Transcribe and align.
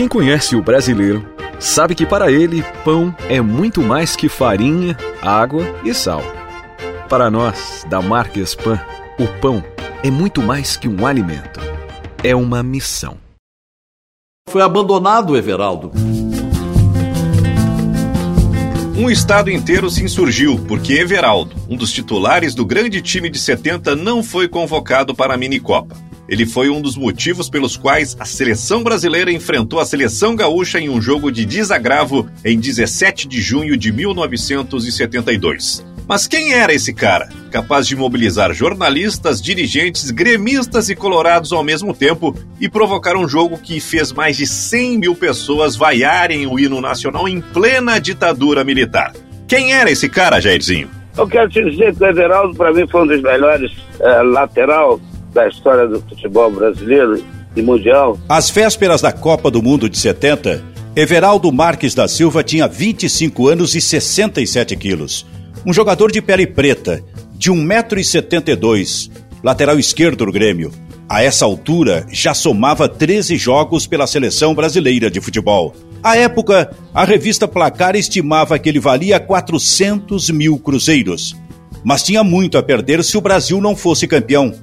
Quem 0.00 0.08
conhece 0.08 0.56
o 0.56 0.62
brasileiro 0.62 1.28
sabe 1.58 1.94
que 1.94 2.06
para 2.06 2.32
ele 2.32 2.64
pão 2.82 3.14
é 3.28 3.38
muito 3.42 3.82
mais 3.82 4.16
que 4.16 4.30
farinha, 4.30 4.96
água 5.20 5.62
e 5.84 5.92
sal. 5.92 6.22
Para 7.06 7.30
nós, 7.30 7.84
da 7.86 8.00
marca 8.00 8.40
Spam, 8.40 8.80
o 9.18 9.28
pão 9.42 9.62
é 10.02 10.10
muito 10.10 10.40
mais 10.40 10.74
que 10.74 10.88
um 10.88 11.04
alimento. 11.04 11.60
É 12.24 12.34
uma 12.34 12.62
missão. 12.62 13.18
Foi 14.48 14.62
abandonado, 14.62 15.36
Everaldo. 15.36 15.92
Um 18.96 19.10
estado 19.10 19.50
inteiro 19.50 19.90
se 19.90 20.02
insurgiu 20.02 20.64
porque 20.66 20.94
Everaldo, 20.94 21.54
um 21.68 21.76
dos 21.76 21.92
titulares 21.92 22.54
do 22.54 22.64
grande 22.64 23.02
time 23.02 23.28
de 23.28 23.38
70, 23.38 23.94
não 23.96 24.22
foi 24.22 24.48
convocado 24.48 25.14
para 25.14 25.34
a 25.34 25.36
minicopa. 25.36 25.94
Ele 26.30 26.46
foi 26.46 26.70
um 26.70 26.80
dos 26.80 26.96
motivos 26.96 27.50
pelos 27.50 27.76
quais 27.76 28.16
a 28.20 28.24
seleção 28.24 28.84
brasileira 28.84 29.32
enfrentou 29.32 29.80
a 29.80 29.84
seleção 29.84 30.36
gaúcha 30.36 30.78
em 30.78 30.88
um 30.88 31.02
jogo 31.02 31.28
de 31.32 31.44
desagravo 31.44 32.30
em 32.44 32.56
17 32.56 33.26
de 33.26 33.42
junho 33.42 33.76
de 33.76 33.90
1972. 33.90 35.84
Mas 36.06 36.28
quem 36.28 36.52
era 36.52 36.72
esse 36.72 36.94
cara? 36.94 37.28
Capaz 37.50 37.84
de 37.84 37.96
mobilizar 37.96 38.54
jornalistas, 38.54 39.42
dirigentes, 39.42 40.12
gremistas 40.12 40.88
e 40.88 40.94
colorados 40.94 41.52
ao 41.52 41.64
mesmo 41.64 41.92
tempo 41.92 42.32
e 42.60 42.68
provocar 42.68 43.16
um 43.16 43.28
jogo 43.28 43.58
que 43.58 43.80
fez 43.80 44.12
mais 44.12 44.36
de 44.36 44.46
100 44.46 44.98
mil 44.98 45.16
pessoas 45.16 45.74
vaiarem 45.74 46.46
o 46.46 46.60
hino 46.60 46.80
nacional 46.80 47.28
em 47.28 47.40
plena 47.40 47.98
ditadura 47.98 48.62
militar. 48.62 49.14
Quem 49.48 49.72
era 49.72 49.90
esse 49.90 50.08
cara, 50.08 50.40
Jairzinho? 50.40 50.88
Eu 51.18 51.26
quero 51.26 51.48
te 51.48 51.60
dizer 51.68 51.92
que 51.92 52.04
o 52.04 52.06
Everaldo, 52.06 52.54
para 52.54 52.72
mim, 52.72 52.86
foi 52.86 53.02
um 53.02 53.06
dos 53.08 53.20
melhores 53.20 53.72
é, 53.98 54.22
lateral 54.22 55.00
da 55.32 55.48
história 55.48 55.86
do 55.86 56.00
futebol 56.00 56.50
brasileiro 56.50 57.24
e 57.56 57.62
mundial. 57.62 58.18
Às 58.28 58.50
vésperas 58.50 59.00
da 59.00 59.12
Copa 59.12 59.50
do 59.50 59.62
Mundo 59.62 59.88
de 59.88 59.98
70, 59.98 60.62
Everaldo 60.94 61.52
Marques 61.52 61.94
da 61.94 62.08
Silva 62.08 62.42
tinha 62.42 62.66
25 62.66 63.48
anos 63.48 63.74
e 63.74 63.80
67 63.80 64.76
quilos 64.76 65.26
um 65.64 65.72
jogador 65.72 66.10
de 66.10 66.22
pele 66.22 66.46
preta, 66.46 67.02
de 67.34 67.50
1,72m, 67.50 69.10
lateral 69.42 69.78
esquerdo 69.78 70.24
do 70.24 70.32
Grêmio. 70.32 70.72
A 71.08 71.22
essa 71.22 71.44
altura, 71.44 72.06
já 72.10 72.34
somava 72.34 72.88
13 72.88 73.36
jogos 73.36 73.86
pela 73.86 74.06
seleção 74.06 74.54
brasileira 74.54 75.10
de 75.10 75.20
futebol. 75.20 75.74
À 76.02 76.16
época, 76.16 76.70
a 76.94 77.04
revista 77.04 77.48
Placar 77.48 77.96
estimava 77.96 78.58
que 78.58 78.68
ele 78.68 78.78
valia 78.78 79.18
400 79.18 80.30
mil 80.30 80.58
cruzeiros. 80.58 81.36
Mas 81.82 82.02
tinha 82.02 82.22
muito 82.22 82.56
a 82.56 82.62
perder 82.62 83.02
se 83.02 83.16
o 83.16 83.20
Brasil 83.20 83.60
não 83.60 83.74
fosse 83.74 84.06
campeão 84.06 84.54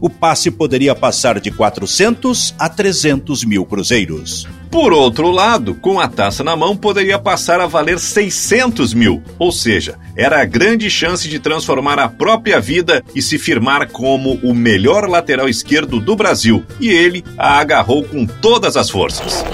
o 0.00 0.10
passe 0.10 0.50
poderia 0.50 0.94
passar 0.94 1.40
de 1.40 1.50
400 1.50 2.54
a 2.58 2.68
300 2.68 3.44
mil 3.44 3.64
cruzeiros. 3.64 4.46
Por 4.70 4.92
outro 4.92 5.30
lado, 5.30 5.74
com 5.74 5.98
a 5.98 6.08
taça 6.08 6.42
na 6.44 6.56
mão, 6.56 6.76
poderia 6.76 7.18
passar 7.18 7.60
a 7.60 7.66
valer 7.66 7.98
600 7.98 8.92
mil, 8.92 9.22
ou 9.38 9.50
seja, 9.50 9.98
era 10.16 10.42
a 10.42 10.44
grande 10.44 10.90
chance 10.90 11.28
de 11.28 11.38
transformar 11.38 11.98
a 11.98 12.08
própria 12.08 12.60
vida 12.60 13.02
e 13.14 13.22
se 13.22 13.38
firmar 13.38 13.88
como 13.90 14.34
o 14.42 14.52
melhor 14.52 15.08
lateral 15.08 15.48
esquerdo 15.48 16.00
do 16.00 16.16
Brasil. 16.16 16.64
E 16.80 16.88
ele 16.88 17.24
a 17.38 17.58
agarrou 17.58 18.04
com 18.04 18.26
todas 18.26 18.76
as 18.76 18.90
forças. 18.90 19.44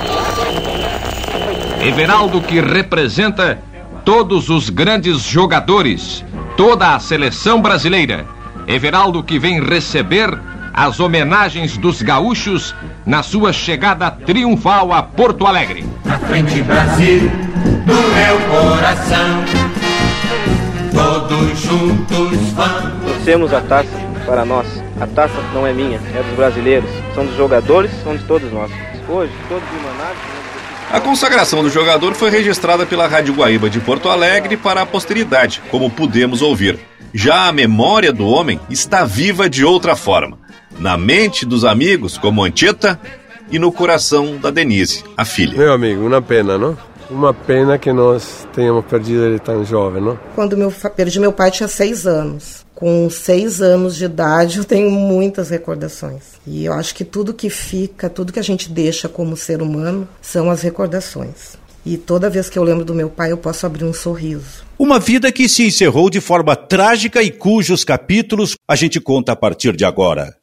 Everaldo 1.87 2.41
que 2.41 2.61
representa 2.61 3.61
todos 4.05 4.49
os 4.49 4.71
grandes 4.71 5.23
jogadores, 5.23 6.25
toda 6.57 6.95
a 6.95 7.01
seleção 7.01 7.61
brasileira 7.61 8.27
Everaldo 8.73 9.23
que 9.23 9.39
vem 9.39 9.63
receber 9.63 10.31
as 10.73 10.99
homenagens 10.99 11.77
dos 11.77 12.01
gaúchos 12.01 12.75
na 13.05 13.23
sua 13.23 13.53
chegada 13.53 14.11
triunfal 14.11 14.95
a 14.95 15.03
Porto 15.03 15.47
Alegre. 15.47 15.85
Na 16.07 16.19
frente 16.19 16.63
Brasil, 16.63 17.31
do 17.85 17.93
meu 17.93 18.41
coração, 18.49 19.45
todos 20.91 21.61
juntos 21.61 22.39
vamos. 22.55 23.05
Torcemos 23.05 23.53
a 23.53 23.61
taça 23.61 23.91
para 24.25 24.47
nós. 24.47 24.67
A 24.99 25.07
taça 25.07 25.39
não 25.53 25.67
é 25.67 25.75
minha, 25.75 26.01
é 26.15 26.23
dos 26.23 26.35
brasileiros. 26.35 26.89
São 27.15 27.27
dos 27.27 27.37
jogadores, 27.37 27.91
são 28.03 28.17
de 28.17 28.25
todos 28.25 28.51
nós. 28.51 28.71
Hoje, 29.07 29.33
todos 29.51 29.69
emanados. 29.69 30.43
A 30.91 30.99
consagração 30.99 31.63
do 31.63 31.69
jogador 31.69 32.15
foi 32.15 32.31
registrada 32.31 32.87
pela 32.87 33.07
Rádio 33.07 33.35
Guaíba 33.35 33.69
de 33.69 33.81
Porto 33.81 34.09
Alegre 34.09 34.57
para 34.57 34.81
a 34.81 34.87
posteridade, 34.87 35.61
como 35.71 35.91
pudemos 35.91 36.41
ouvir. 36.41 36.79
Já 37.15 37.47
a 37.49 37.53
memória 37.53 38.11
do 38.11 38.27
homem 38.27 38.59
está 38.71 39.05
viva 39.05 39.49
de 39.49 39.65
outra 39.65 39.95
forma. 39.95 40.39
Na 40.79 40.97
mente 40.97 41.45
dos 41.45 41.63
amigos, 41.63 42.17
como 42.17 42.43
Antieta, 42.43 42.99
e 43.51 43.59
no 43.59 43.71
coração 43.71 44.39
da 44.39 44.51
Denise, 44.51 45.05
a 45.15 45.25
filha. 45.25 45.59
Meu 45.59 45.75
amigo, 45.75 46.07
uma 46.07 46.23
pena, 46.23 46.57
não? 46.57 46.77
Uma 47.11 47.35
pena 47.35 47.77
que 47.77 47.93
nós 47.93 48.49
tenhamos 48.55 48.87
perdido 48.87 49.27
ele 49.27 49.39
tão 49.39 49.63
jovem, 49.63 50.03
não? 50.03 50.19
Quando 50.35 50.57
meu, 50.57 50.73
perdi 50.97 51.21
meu 51.21 51.33
pai 51.33 51.51
tinha 51.51 51.69
seis 51.69 52.07
anos. 52.07 52.65
Com 52.75 53.11
seis 53.11 53.61
anos 53.61 53.95
de 53.95 54.07
idade 54.07 54.59
eu 54.59 54.65
tenho 54.65 54.91
muitas 54.91 55.51
recordações. 55.51 56.23
E 56.47 56.65
eu 56.65 56.73
acho 56.73 56.95
que 56.95 57.05
tudo 57.05 57.35
que 57.35 57.51
fica, 57.51 58.09
tudo 58.09 58.33
que 58.33 58.39
a 58.39 58.43
gente 58.43 58.71
deixa 58.71 59.07
como 59.07 59.37
ser 59.37 59.61
humano, 59.61 60.09
são 60.23 60.51
as 60.51 60.63
recordações. 60.63 61.61
E 61.85 61.97
toda 61.97 62.31
vez 62.31 62.49
que 62.49 62.59
eu 62.59 62.63
lembro 62.63 62.85
do 62.85 62.95
meu 62.95 63.11
pai, 63.11 63.33
eu 63.33 63.37
posso 63.37 63.67
abrir 63.67 63.85
um 63.85 63.93
sorriso. 63.93 64.65
Uma 64.79 65.01
vida 65.01 65.33
que 65.33 65.49
se 65.49 65.67
encerrou 65.67 66.09
de 66.09 66.21
forma 66.21 66.55
trágica 66.55 67.23
e 67.23 67.31
cujos 67.31 67.85
capítulos 67.85 68.57
a 68.69 68.77
gente 68.77 69.01
conta 69.01 69.33
a 69.33 69.37
partir 69.37 69.77
de 69.77 69.85
agora. 69.85 70.37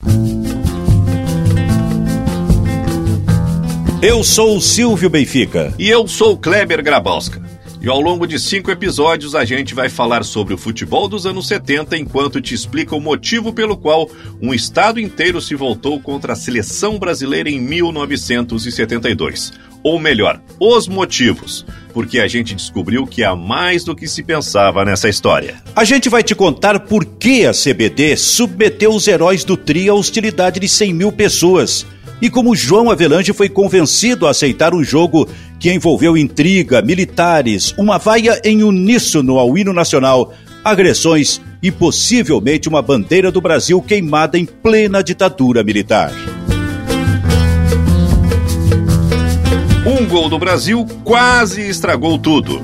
Eu 4.01 4.23
sou 4.23 4.55
o 4.57 4.61
Silvio 4.61 5.09
Benfica. 5.09 5.73
E 5.77 5.89
eu 5.89 6.07
sou 6.07 6.33
o 6.33 6.37
Kleber 6.37 6.83
Grabowska. 6.83 7.41
E 7.81 7.87
ao 7.87 8.01
longo 8.01 8.27
de 8.27 8.37
cinco 8.37 8.69
episódios 8.69 9.33
a 9.35 9.45
gente 9.45 9.73
vai 9.73 9.87
falar 9.87 10.25
sobre 10.25 10.53
o 10.53 10.57
futebol 10.57 11.07
dos 11.07 11.25
anos 11.25 11.47
70 11.47 11.97
enquanto 11.97 12.41
te 12.41 12.53
explica 12.53 12.93
o 12.93 12.99
motivo 12.99 13.53
pelo 13.53 13.77
qual 13.77 14.09
um 14.41 14.53
estado 14.53 14.99
inteiro 14.99 15.39
se 15.41 15.55
voltou 15.55 15.97
contra 16.01 16.33
a 16.33 16.35
seleção 16.35 16.99
brasileira 16.99 17.49
em 17.49 17.57
1972 17.59 19.53
ou 19.83 19.99
melhor, 19.99 20.41
os 20.59 20.87
motivos, 20.87 21.65
porque 21.93 22.19
a 22.19 22.27
gente 22.27 22.55
descobriu 22.55 23.05
que 23.07 23.23
há 23.23 23.35
mais 23.35 23.83
do 23.83 23.95
que 23.95 24.07
se 24.07 24.23
pensava 24.23 24.83
nessa 24.85 25.09
história. 25.09 25.61
A 25.75 25.83
gente 25.83 26.09
vai 26.09 26.23
te 26.23 26.35
contar 26.35 26.79
por 26.81 27.05
que 27.05 27.45
a 27.45 27.51
CBD 27.51 28.15
submeteu 28.17 28.91
os 28.91 29.07
heróis 29.07 29.43
do 29.43 29.55
TRI 29.55 29.89
à 29.89 29.93
hostilidade 29.93 30.59
de 30.59 30.67
100 30.67 30.93
mil 30.93 31.11
pessoas 31.11 31.85
e 32.21 32.29
como 32.29 32.55
João 32.55 32.91
Avelange 32.91 33.31
foi 33.31 33.47
convencido 33.47 34.27
a 34.27 34.31
aceitar 34.31 34.73
um 34.73 34.83
jogo 34.83 35.27
que 35.59 35.71
envolveu 35.71 36.17
intriga, 36.17 36.81
militares, 36.81 37.73
uma 37.77 37.97
vaia 37.97 38.41
em 38.43 38.61
uníssono 38.61 39.37
ao 39.37 39.57
hino 39.57 39.71
nacional, 39.71 40.33
agressões 40.63 41.39
e 41.61 41.71
possivelmente 41.71 42.67
uma 42.67 42.81
bandeira 42.81 43.31
do 43.31 43.39
Brasil 43.39 43.81
queimada 43.81 44.37
em 44.37 44.45
plena 44.45 45.01
ditadura 45.01 45.63
militar. 45.63 46.11
Um 49.99 50.07
gol 50.07 50.29
do 50.29 50.39
Brasil 50.39 50.87
quase 51.03 51.67
estragou 51.67 52.17
tudo. 52.17 52.61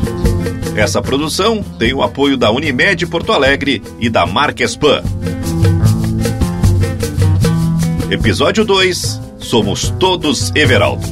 Essa 0.73 1.01
produção 1.01 1.61
tem 1.77 1.93
o 1.93 2.01
apoio 2.01 2.37
da 2.37 2.49
Unimed 2.49 3.05
Porto 3.07 3.33
Alegre 3.33 3.83
e 3.99 4.09
da 4.09 4.25
Marquespan. 4.25 5.03
Episódio 8.09 8.63
2 8.63 9.19
Somos 9.37 9.89
Todos 9.99 10.49
Everaldo. 10.55 11.05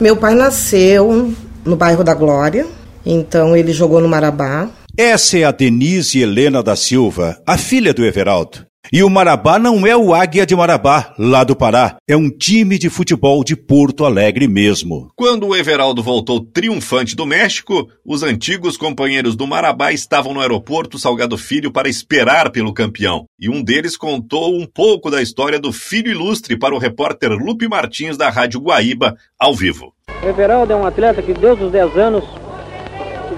Meu 0.00 0.16
pai 0.16 0.34
nasceu 0.34 1.32
no 1.64 1.76
bairro 1.76 2.02
da 2.02 2.14
Glória, 2.14 2.66
então 3.04 3.56
ele 3.56 3.72
jogou 3.72 4.00
no 4.00 4.08
Marabá. 4.08 4.68
Essa 4.98 5.38
é 5.38 5.44
a 5.44 5.52
Denise 5.52 6.18
Helena 6.18 6.64
da 6.64 6.74
Silva, 6.74 7.40
a 7.46 7.56
filha 7.56 7.94
do 7.94 8.04
Everaldo. 8.04 8.65
E 8.92 9.02
o 9.02 9.10
Marabá 9.10 9.58
não 9.58 9.84
é 9.84 9.96
o 9.96 10.14
Águia 10.14 10.46
de 10.46 10.54
Marabá, 10.54 11.12
lá 11.18 11.42
do 11.42 11.56
Pará. 11.56 11.96
É 12.06 12.16
um 12.16 12.30
time 12.30 12.78
de 12.78 12.88
futebol 12.88 13.42
de 13.42 13.56
Porto 13.56 14.04
Alegre 14.04 14.46
mesmo. 14.46 15.10
Quando 15.16 15.48
o 15.48 15.56
Everaldo 15.56 16.02
voltou 16.02 16.40
triunfante 16.40 17.16
do 17.16 17.26
México, 17.26 17.88
os 18.04 18.22
antigos 18.22 18.76
companheiros 18.76 19.34
do 19.34 19.46
Marabá 19.46 19.92
estavam 19.92 20.32
no 20.32 20.40
aeroporto 20.40 20.98
Salgado 20.98 21.36
Filho 21.36 21.72
para 21.72 21.88
esperar 21.88 22.50
pelo 22.50 22.72
campeão. 22.72 23.24
E 23.40 23.48
um 23.48 23.62
deles 23.62 23.96
contou 23.96 24.54
um 24.54 24.66
pouco 24.66 25.10
da 25.10 25.20
história 25.20 25.58
do 25.58 25.72
filho 25.72 26.10
ilustre 26.10 26.56
para 26.56 26.74
o 26.74 26.78
repórter 26.78 27.32
Lupe 27.32 27.66
Martins 27.68 28.16
da 28.16 28.30
Rádio 28.30 28.60
Guaíba, 28.60 29.16
ao 29.38 29.54
vivo. 29.54 29.92
O 30.22 30.28
Everaldo 30.28 30.72
é 30.72 30.76
um 30.76 30.86
atleta 30.86 31.20
que 31.20 31.34
desde 31.34 31.64
os 31.64 31.72
10 31.72 31.96
anos 31.96 32.24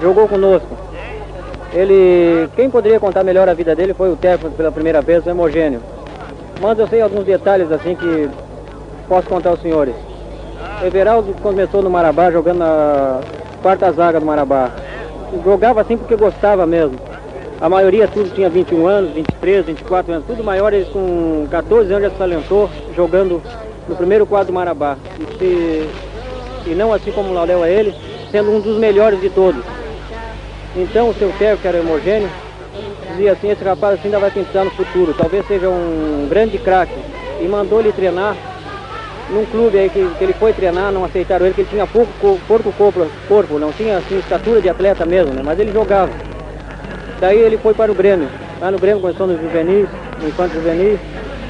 jogou 0.01 0.29
conosco 0.29 0.88
ele, 1.73 2.49
quem 2.57 2.71
poderia 2.71 2.99
contar 2.99 3.23
melhor 3.23 3.49
a 3.49 3.55
vida 3.55 3.75
dele 3.75 3.93
foi 3.93 4.11
o 4.11 4.17
técnico 4.17 4.57
pela 4.57 4.73
primeira 4.73 5.03
vez, 5.03 5.25
o 5.25 5.31
Hemogênio. 5.31 5.81
Mas 6.61 6.79
eu 6.79 6.89
sei 6.89 7.01
alguns 7.01 7.25
detalhes 7.25 7.71
assim 7.71 7.95
que 7.95 8.29
posso 9.09 9.29
contar 9.29 9.51
aos 9.51 9.61
senhores. 9.61 9.95
O 10.83 10.87
Everaldo 10.87 11.35
começou 11.43 11.83
no 11.83 11.91
Marabá, 11.91 12.31
jogando 12.31 12.59
na 12.59 13.21
quarta 13.63 13.93
zaga 13.93 14.19
do 14.19 14.27
Marabá. 14.27 14.71
Jogava 15.45 15.81
assim 15.81 15.97
porque 15.97 16.17
gostava 16.17 16.67
mesmo. 16.67 16.99
A 17.61 17.69
maioria 17.69 18.07
tudo 18.09 18.31
tinha 18.31 18.49
21 18.49 18.87
anos, 18.87 19.13
23, 19.13 19.67
24 19.67 20.13
anos, 20.13 20.27
tudo 20.27 20.45
maior, 20.45 20.73
ele 20.73 20.85
com 20.87 21.47
14 21.51 21.91
anos 21.93 22.05
já 22.05 22.11
se 22.11 22.17
talentou 22.17 22.71
jogando 22.95 23.43
no 23.89 23.97
primeiro 23.97 24.25
quadro 24.25 24.49
do 24.49 24.53
Marabá. 24.53 24.97
E, 25.19 25.39
se, 25.39 26.71
e 26.71 26.75
não 26.75 26.93
assim 26.93 27.11
como 27.11 27.31
o 27.31 27.35
Laudel 27.35 27.63
a 27.63 27.69
ele, 27.69 27.95
sendo 28.31 28.53
um 28.53 28.61
dos 28.61 28.79
melhores 28.79 29.21
de 29.21 29.29
todos. 29.29 29.63
Então 30.77 31.09
o 31.09 31.15
seu 31.15 31.31
técnico, 31.33 31.63
que 31.63 31.69
era 31.69 31.81
homogêneo, 31.81 32.31
dizia 33.11 33.33
assim, 33.33 33.51
esse 33.51 33.65
rapaz 33.65 33.95
assim 33.95 34.09
ainda 34.09 34.19
vai 34.19 34.31
pintar 34.31 34.65
no 34.65 34.71
futuro, 34.71 35.15
talvez 35.15 35.47
seja 35.47 35.69
um 35.69 36.27
grande 36.29 36.59
craque. 36.59 36.95
E 37.41 37.47
mandou 37.47 37.81
ele 37.81 37.93
treinar 37.93 38.37
num 39.31 39.45
clube 39.47 39.79
aí 39.79 39.91
que, 39.91 40.09
que, 40.19 40.25
ele 40.25 40.33
foi 40.33 40.53
treinar, 40.53 40.93
não 40.93 41.05
aceitaram 41.05 41.47
ele, 41.47 41.55
que 41.55 41.61
ele 41.63 41.71
tinha 41.71 41.87
pouco, 41.87 42.13
pouco 42.21 42.73
corpo, 42.73 43.07
corpo, 43.29 43.59
não 43.59 43.73
tinha 43.73 43.99
assim, 43.99 44.19
estatura 44.19 44.61
de 44.61 44.69
atleta 44.69 45.05
mesmo, 45.05 45.33
né? 45.33 45.43
mas 45.45 45.59
ele 45.59 45.73
jogava. 45.73 46.13
Daí 47.21 47.39
ele 47.39 47.59
foi 47.59 47.75
para 47.75 47.91
o 47.91 47.95
Grêmio. 47.95 48.29
Lá 48.61 48.71
no 48.71 48.79
Grêmio 48.79 49.01
começou 49.01 49.27
no 49.27 49.37
juvenis, 49.37 49.89
no 50.21 50.29
infanto 50.29 50.55
juvenis, 50.55 50.99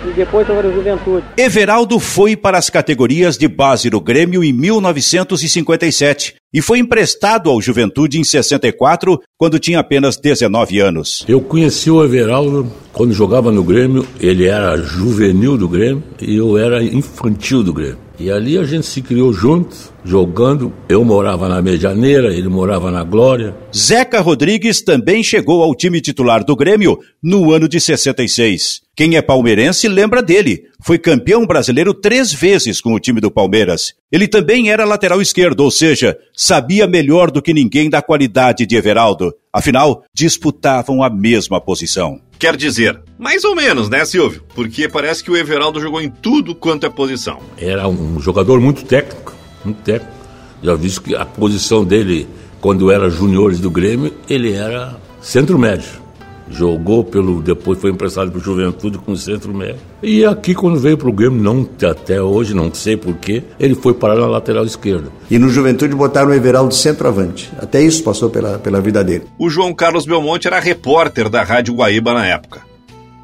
e 0.07 0.13
depois 0.13 0.47
sobre 0.47 0.69
a 0.69 0.71
juventude. 0.71 1.25
Everaldo 1.37 1.99
foi 1.99 2.37
para 2.37 2.59
as 2.59 2.71
categorias 2.71 3.37
de 3.37 3.49
base 3.49 3.91
do 3.91 4.01
Grêmio 4.01 4.45
em 4.45 4.53
1957 4.53 6.37
e 6.53 6.63
foi 6.63 6.79
emprestado 6.79 7.51
ao 7.51 7.61
Juventude 7.61 8.19
em 8.19 8.25
64, 8.25 9.21
quando 9.37 9.59
tinha 9.59 9.81
apenas 9.81 10.17
19 10.17 10.81
anos. 10.81 11.25
Eu 11.29 11.41
conheci 11.41 11.91
o 11.91 12.03
Everaldo 12.03 12.71
quando 12.93 13.13
jogava 13.13 13.53
no 13.53 13.63
Grêmio, 13.63 14.05
ele 14.19 14.47
era 14.47 14.77
juvenil 14.77 15.57
do 15.57 15.69
Grêmio 15.69 16.03
e 16.21 16.37
eu 16.37 16.59
era 16.59 16.83
infantil 16.83 17.63
do 17.63 17.73
Grêmio. 17.73 17.99
E 18.19 18.33
ali 18.33 18.59
a 18.59 18.65
gente 18.65 18.85
se 18.85 19.01
criou 19.01 19.33
juntos, 19.33 19.93
jogando. 20.05 20.73
Eu 20.89 21.05
morava 21.05 21.49
na 21.49 21.63
Medianeira, 21.63 22.35
ele 22.35 22.49
morava 22.49 22.91
na 22.91 23.05
Glória. 23.05 23.55
Zeca 23.73 24.21
Rodrigues 24.21 24.83
também 24.83 25.23
chegou 25.23 25.63
ao 25.63 25.73
time 25.73 26.01
titular 26.01 26.43
do 26.43 26.57
Grêmio 26.57 26.99
no 27.23 27.53
ano 27.53 27.69
de 27.69 27.81
66. 27.81 28.81
Quem 28.97 29.17
é 29.17 29.23
palmeirense 29.23 29.87
lembra 29.87 30.21
dele. 30.21 30.65
Foi 30.81 30.97
campeão 30.97 31.45
brasileiro 31.45 31.93
três 31.93 32.33
vezes 32.33 32.81
com 32.81 32.95
o 32.95 33.01
time 33.01 33.21
do 33.21 33.31
Palmeiras. 33.31 33.95
Ele 34.13 34.29
também 34.29 34.71
era 34.71 34.85
lateral 34.85 35.21
esquerdo, 35.21 35.61
ou 35.61 35.71
seja, 35.71 36.17
sabia 36.33 36.87
melhor 36.87 37.31
do 37.31 37.43
que 37.43 37.53
ninguém 37.53 37.91
da 37.91 38.01
qualidade 38.01 38.65
de 38.65 38.77
Everaldo. 38.77 39.35
Afinal, 39.53 40.05
disputavam 40.15 41.03
a 41.03 41.11
mesma 41.11 41.61
posição. 41.61 42.21
Quer 42.39 42.57
dizer, 42.57 43.03
mais 43.19 43.43
ou 43.43 43.57
menos, 43.57 43.89
né, 43.89 44.05
Silvio? 44.05 44.45
Porque 44.55 44.89
parece 44.89 45.23
que 45.25 45.31
o 45.31 45.37
Everaldo 45.37 45.81
jogou 45.81 46.01
em 46.01 46.09
tudo 46.09 46.55
quanto 46.55 46.87
é 46.87 46.89
posição. 46.89 47.41
Era 47.59 47.89
um 47.89 48.21
jogador 48.21 48.61
muito 48.61 48.85
técnico, 48.85 49.35
muito 49.65 49.83
técnico. 49.83 50.17
Já 50.63 50.75
visto 50.75 51.03
que 51.03 51.17
a 51.17 51.27
posição 51.27 51.85
dele, 51.85 52.29
quando 52.61 52.91
era 52.91 53.11
juniores 53.11 53.59
do 53.59 53.71
Grêmio, 53.71 54.15
ele 54.29 54.53
era 54.53 54.97
centro 55.21 55.59
médio 55.59 56.08
jogou 56.51 57.05
pelo 57.05 57.41
depois 57.43 57.79
foi 57.79 57.91
emprestado 57.91 58.31
para 58.31 58.39
o 58.39 58.43
Juventude 58.43 58.99
com 58.99 59.13
o 59.13 59.17
centro 59.17 59.53
médio. 59.55 59.81
E 60.03 60.25
aqui 60.25 60.55
quando 60.55 60.79
veio 60.79 60.97
para 60.97 61.09
o 61.09 61.13
Grêmio, 61.13 61.43
não 61.43 61.69
até 61.89 62.21
hoje, 62.21 62.55
não 62.55 62.73
sei 62.73 62.97
porquê, 62.97 63.43
ele 63.59 63.75
foi 63.75 63.95
parar 63.95 64.17
na 64.17 64.27
lateral 64.27 64.65
esquerda. 64.65 65.11
E 65.31 65.39
no 65.39 65.49
Juventude 65.49 65.95
botaram 65.95 66.31
o 66.31 66.35
Everaldo 66.35 66.75
centroavante. 66.75 67.51
Até 67.59 67.81
isso 67.83 68.03
passou 68.03 68.31
pela, 68.31 68.59
pela 68.59 68.81
vida 68.81 69.03
dele. 69.05 69.25
O 69.39 69.51
João 69.51 69.75
Carlos 69.75 70.07
Belmonte 70.07 70.47
era 70.47 70.61
repórter 70.61 71.29
da 71.29 71.43
Rádio 71.43 71.75
Guaíba 71.75 72.15
na 72.15 72.27
época. 72.27 72.63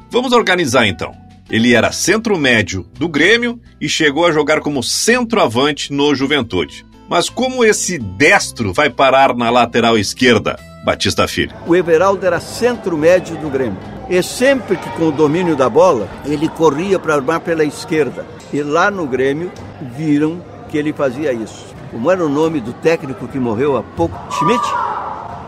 Vamos 0.09 0.31
organizar 0.31 0.87
então. 0.87 1.13
Ele 1.49 1.73
era 1.73 1.91
centro 1.91 2.37
médio 2.37 2.85
do 2.97 3.07
Grêmio 3.07 3.59
e 3.79 3.87
chegou 3.87 4.25
a 4.25 4.31
jogar 4.31 4.61
como 4.61 4.81
centroavante 4.81 5.93
no 5.93 6.15
Juventude. 6.15 6.85
Mas 7.07 7.29
como 7.29 7.63
esse 7.63 7.99
destro 7.99 8.73
vai 8.73 8.89
parar 8.89 9.35
na 9.35 9.49
lateral 9.49 9.97
esquerda? 9.97 10.57
Batista 10.85 11.27
Filho. 11.27 11.51
O 11.65 11.75
Everaldo 11.75 12.23
era 12.23 12.39
centro 12.39 12.95
médio 12.95 13.35
do 13.37 13.49
Grêmio. 13.49 13.79
E 14.07 14.21
sempre 14.21 14.77
que 14.77 14.87
com 14.91 15.07
o 15.07 15.11
domínio 15.11 15.55
da 15.55 15.67
bola, 15.67 16.07
ele 16.23 16.47
corria 16.47 16.99
para 16.99 17.15
armar 17.15 17.39
pela 17.39 17.63
esquerda. 17.63 18.23
E 18.53 18.61
lá 18.61 18.91
no 18.91 19.07
Grêmio 19.07 19.51
viram 19.81 20.39
que 20.69 20.77
ele 20.77 20.93
fazia 20.93 21.33
isso. 21.33 21.65
Como 21.89 22.11
era 22.11 22.23
o 22.23 22.29
nome 22.29 22.59
do 22.61 22.71
técnico 22.71 23.27
que 23.27 23.39
morreu 23.39 23.75
há 23.75 23.81
pouco? 23.81 24.15
Schmidt, 24.31 24.63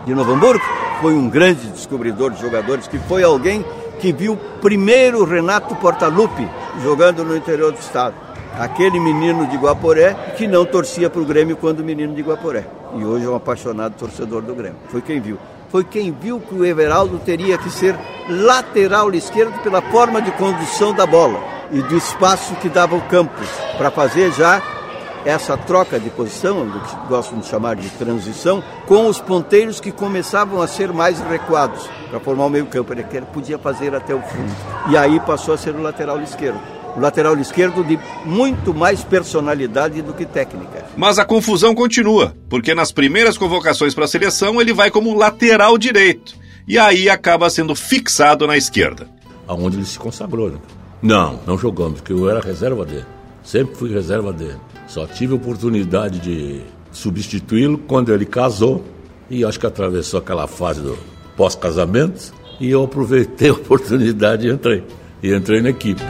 de 0.08 0.16
Novo 0.16 0.34
Hamburgo? 0.34 0.66
Foi 1.02 1.14
um 1.14 1.30
grande 1.30 1.68
descobridor 1.68 2.32
de 2.32 2.42
jogadores, 2.42 2.88
que 2.88 2.98
foi 2.98 3.22
alguém 3.22 3.64
que 4.00 4.12
viu 4.12 4.36
primeiro 4.60 5.24
Renato 5.24 5.76
Portaluppi 5.76 6.50
jogando 6.82 7.24
no 7.24 7.38
interior 7.38 7.72
do 7.72 7.80
estado. 7.80 8.16
Aquele 8.60 9.00
menino 9.00 9.46
de 9.48 9.58
Guaporé 9.58 10.14
que 10.36 10.48
não 10.48 10.66
torcia 10.66 11.10
para 11.10 11.22
o 11.22 11.26
Grêmio 11.26 11.56
quando 11.56 11.84
menino 11.84 12.14
de 12.16 12.22
Guaporé 12.22 12.66
e 12.96 13.04
hoje 13.04 13.26
é 13.26 13.30
um 13.30 13.36
apaixonado 13.36 13.96
torcedor 13.96 14.42
do 14.42 14.56
Grêmio. 14.56 14.78
Foi 14.90 15.02
quem 15.02 15.20
viu. 15.20 15.38
Foi 15.70 15.84
quem 15.84 16.12
viu 16.12 16.40
que 16.40 16.56
o 16.56 16.66
Everaldo 16.66 17.20
teria 17.20 17.58
que 17.58 17.70
ser 17.70 17.96
lateral 18.30 19.14
esquerdo 19.14 19.62
pela 19.62 19.82
forma 19.82 20.22
de 20.22 20.32
condução 20.32 20.94
da 20.94 21.06
bola 21.06 21.40
e 21.72 21.82
do 21.82 21.98
espaço 21.98 22.56
que 22.56 22.70
dava 22.70 22.96
o 22.96 23.02
campo 23.02 23.34
para 23.78 23.92
fazer 23.92 24.32
já 24.32 24.62
essa 25.26 25.58
troca 25.58 26.00
de 26.00 26.10
posição, 26.10 26.66
do 26.66 26.80
que 26.80 26.96
gostam 27.10 27.40
de 27.40 27.48
chamar 27.48 27.76
de 27.76 27.90
transição, 27.90 28.64
com 28.86 29.08
os 29.08 29.20
ponteiros 29.20 29.82
que 29.82 29.92
começavam 29.92 30.62
a 30.62 30.68
ser 30.68 30.94
mais 30.94 31.20
recuados 31.20 31.90
para 32.10 32.20
formar 32.22 32.46
o 32.46 32.50
meio 32.50 32.66
campo. 32.68 32.94
Ele 32.94 33.04
podia 33.34 33.60
fazer 33.60 33.94
até 33.94 34.16
o 34.16 34.22
fundo. 34.22 34.56
E 34.90 34.96
aí 34.96 35.20
passou 35.20 35.54
a 35.54 35.58
ser 35.58 35.76
o 35.76 35.82
lateral 35.82 36.22
esquerdo 36.22 36.77
lateral 37.00 37.38
esquerdo 37.38 37.84
de 37.84 38.00
muito 38.26 38.74
mais 38.74 39.04
personalidade 39.04 40.02
do 40.02 40.14
que 40.14 40.26
técnica. 40.26 40.86
Mas 40.96 41.20
a 41.20 41.26
confusão 41.26 41.76
continua, 41.76 42.36
porque 42.50 42.74
nas 42.74 42.92
primeiras 42.92 43.38
convocações 43.38 43.94
para 43.94 44.06
a 44.06 44.08
seleção 44.08 44.60
ele 44.60 44.74
vai 44.74 44.90
como 44.90 45.16
lateral 45.16 45.78
direito 45.78 46.36
e 46.68 46.78
aí 46.78 47.10
acaba 47.10 47.50
sendo 47.50 47.74
fixado 47.74 48.46
na 48.46 48.58
esquerda. 48.58 49.08
Aonde 49.48 49.78
ele 49.78 49.86
se 49.86 49.98
consagrou. 49.98 50.50
Né? 50.50 50.58
Não, 51.02 51.40
não 51.48 51.58
jogamos, 51.58 52.02
porque 52.02 52.12
eu 52.12 52.30
era 52.30 52.42
reserva 52.42 52.84
dele. 52.84 53.06
Sempre 53.44 53.76
fui 53.76 53.94
reserva 53.94 54.34
dele. 54.34 54.58
Só 54.88 55.08
tive 55.08 55.34
oportunidade 55.34 56.20
de 56.20 56.62
substituí-lo 56.92 57.78
quando 57.78 58.14
ele 58.14 58.26
casou 58.26 58.84
e 59.30 59.46
acho 59.46 59.60
que 59.60 59.66
atravessou 59.66 60.20
aquela 60.20 60.48
fase 60.48 60.82
do 60.82 60.98
pós-casamento 61.38 62.34
e 62.60 62.70
eu 62.70 62.84
aproveitei 62.84 63.50
a 63.50 63.54
oportunidade 63.54 64.48
e 64.48 64.52
entrei. 64.52 64.84
E 65.24 65.34
entrei 65.34 65.62
na 65.62 65.70
equipe. 65.70 66.02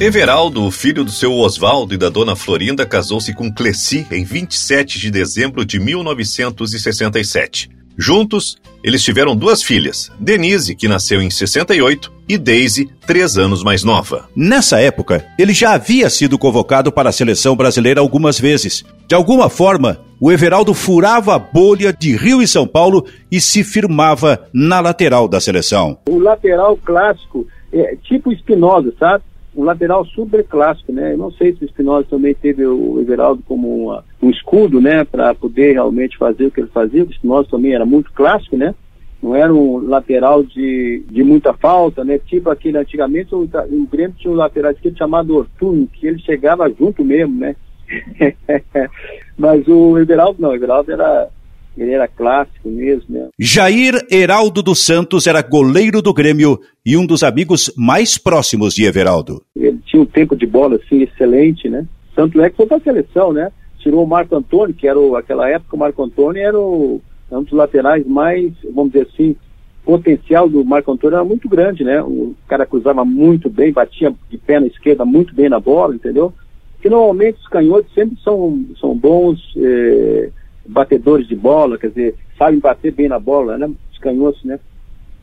Everaldo, 0.00 0.64
o 0.64 0.72
filho 0.72 1.04
do 1.04 1.10
seu 1.10 1.32
Oswaldo 1.32 1.94
e 1.94 1.96
da 1.96 2.08
dona 2.08 2.34
Florinda, 2.34 2.84
casou-se 2.84 3.32
com 3.32 3.52
Cleci 3.52 4.04
em 4.10 4.24
27 4.24 4.98
de 4.98 5.08
dezembro 5.08 5.64
de 5.64 5.78
1967. 5.78 7.70
Juntos, 7.96 8.56
eles 8.82 9.04
tiveram 9.04 9.36
duas 9.36 9.62
filhas, 9.62 10.10
Denise, 10.18 10.74
que 10.74 10.88
nasceu 10.88 11.22
em 11.22 11.30
68, 11.30 12.12
e 12.28 12.36
Daisy, 12.36 12.90
três 13.06 13.38
anos 13.38 13.62
mais 13.62 13.84
nova. 13.84 14.28
Nessa 14.34 14.80
época, 14.80 15.24
ele 15.38 15.54
já 15.54 15.74
havia 15.74 16.10
sido 16.10 16.36
convocado 16.36 16.90
para 16.90 17.10
a 17.10 17.12
seleção 17.12 17.54
brasileira 17.54 18.00
algumas 18.00 18.38
vezes. 18.38 18.84
De 19.06 19.14
alguma 19.14 19.48
forma, 19.48 20.00
o 20.20 20.32
Everaldo 20.32 20.74
furava 20.74 21.36
a 21.36 21.38
bolha 21.38 21.92
de 21.92 22.16
Rio 22.16 22.42
e 22.42 22.48
São 22.48 22.66
Paulo 22.66 23.06
e 23.30 23.40
se 23.40 23.62
firmava 23.62 24.48
na 24.52 24.80
lateral 24.80 25.28
da 25.28 25.40
seleção. 25.40 25.96
O 26.08 26.18
lateral 26.18 26.76
clássico, 26.78 27.46
é, 27.72 27.96
tipo 28.02 28.32
Espinosa, 28.32 28.92
sabe? 28.98 29.22
Um 29.56 29.64
lateral 29.64 30.04
super 30.06 30.44
clássico, 30.44 30.92
né? 30.92 31.12
Eu 31.12 31.18
não 31.18 31.30
sei 31.30 31.54
se 31.54 31.64
o 31.64 31.66
Espinosa 31.66 32.06
também 32.08 32.34
teve 32.34 32.66
o 32.66 33.00
Everaldo 33.00 33.42
como 33.46 33.86
uma, 33.86 34.04
um 34.22 34.30
escudo, 34.30 34.80
né, 34.80 35.04
para 35.04 35.34
poder 35.34 35.72
realmente 35.72 36.18
fazer 36.18 36.46
o 36.46 36.50
que 36.50 36.60
ele 36.60 36.68
fazia. 36.68 37.04
O 37.04 37.10
Espinosa 37.10 37.48
também 37.50 37.74
era 37.74 37.86
muito 37.86 38.12
clássico, 38.12 38.56
né? 38.56 38.74
Não 39.22 39.34
era 39.34 39.52
um 39.54 39.78
lateral 39.78 40.42
de, 40.42 41.02
de 41.08 41.22
muita 41.22 41.54
falta, 41.54 42.04
né? 42.04 42.18
Tipo 42.18 42.50
aquele 42.50 42.78
antigamente 42.78 43.34
o, 43.34 43.42
o 43.42 43.86
Grêmio 43.90 44.16
tinha 44.18 44.32
um 44.32 44.36
lateral 44.36 44.72
esquerdo 44.72 44.98
chamado 44.98 45.36
Ortuno, 45.36 45.86
que 45.86 46.06
ele 46.06 46.18
chegava 46.18 46.68
junto 46.70 47.04
mesmo, 47.04 47.38
né? 47.38 47.56
Mas 49.38 49.66
o 49.68 49.98
Everaldo 49.98 50.42
não, 50.42 50.50
o 50.50 50.54
Everaldo 50.54 50.92
era 50.92 51.28
ele 51.76 51.92
era 51.92 52.06
clássico 52.06 52.68
mesmo. 52.68 53.04
Né? 53.08 53.28
Jair 53.38 53.94
Heraldo 54.10 54.62
dos 54.62 54.84
Santos 54.84 55.26
era 55.26 55.42
goleiro 55.42 56.00
do 56.00 56.14
Grêmio 56.14 56.60
e 56.84 56.96
um 56.96 57.06
dos 57.06 57.22
amigos 57.22 57.72
mais 57.76 58.16
próximos 58.16 58.74
de 58.74 58.84
Everaldo. 58.84 59.42
Ele 59.56 59.78
tinha 59.84 60.02
um 60.02 60.06
tempo 60.06 60.36
de 60.36 60.46
bola 60.46 60.76
assim 60.76 61.02
excelente, 61.02 61.68
né? 61.68 61.86
Tanto 62.14 62.40
é 62.40 62.48
que 62.48 62.56
foi 62.56 62.66
para 62.66 62.76
a 62.76 62.80
seleção, 62.80 63.32
né? 63.32 63.50
Tirou 63.78 64.04
o 64.04 64.08
Marco 64.08 64.34
Antônio, 64.36 64.74
que 64.74 64.86
era 64.86 64.98
o, 64.98 65.16
aquela 65.16 65.48
época 65.48 65.76
o 65.76 65.78
Marco 65.78 66.02
Antônio 66.02 66.42
era 66.42 66.58
o, 66.58 67.00
um 67.30 67.42
dos 67.42 67.52
laterais 67.52 68.06
mais, 68.06 68.52
vamos 68.72 68.92
dizer 68.92 69.08
assim, 69.12 69.36
potencial 69.84 70.48
do 70.48 70.64
Marco 70.64 70.92
Antônio 70.92 71.16
era 71.16 71.24
muito 71.24 71.48
grande, 71.48 71.84
né? 71.84 72.02
O 72.02 72.34
cara 72.48 72.64
cruzava 72.64 73.04
muito 73.04 73.50
bem, 73.50 73.72
batia 73.72 74.14
de 74.30 74.38
pé 74.38 74.60
na 74.60 74.66
esquerda 74.66 75.04
muito 75.04 75.34
bem 75.34 75.48
na 75.48 75.60
bola, 75.60 75.94
entendeu? 75.94 76.32
Que 76.80 76.88
normalmente 76.88 77.38
os 77.40 77.48
canhotos 77.48 77.92
sempre 77.92 78.16
são, 78.22 78.64
são 78.80 78.96
bons. 78.96 79.40
Eh, 79.56 80.30
batedores 80.66 81.26
de 81.26 81.34
bola, 81.34 81.78
quer 81.78 81.88
dizer, 81.88 82.14
sabem 82.38 82.58
bater 82.58 82.92
bem 82.92 83.08
na 83.08 83.18
bola, 83.18 83.58
né? 83.58 83.70
Os 83.92 83.98
canhotos, 83.98 84.42
né? 84.44 84.58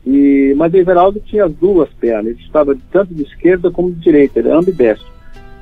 E, 0.06 0.54
mas 0.56 0.72
o 0.72 0.76
Everaldo 0.76 1.20
tinha 1.20 1.44
as 1.44 1.52
duas 1.52 1.88
pernas, 1.94 2.32
ele 2.32 2.40
estava 2.40 2.76
tanto 2.90 3.14
de 3.14 3.22
esquerda 3.22 3.70
como 3.70 3.92
de 3.92 4.00
direita, 4.00 4.38
ele 4.38 4.48
era 4.48 4.58
ambidestro. 4.58 5.06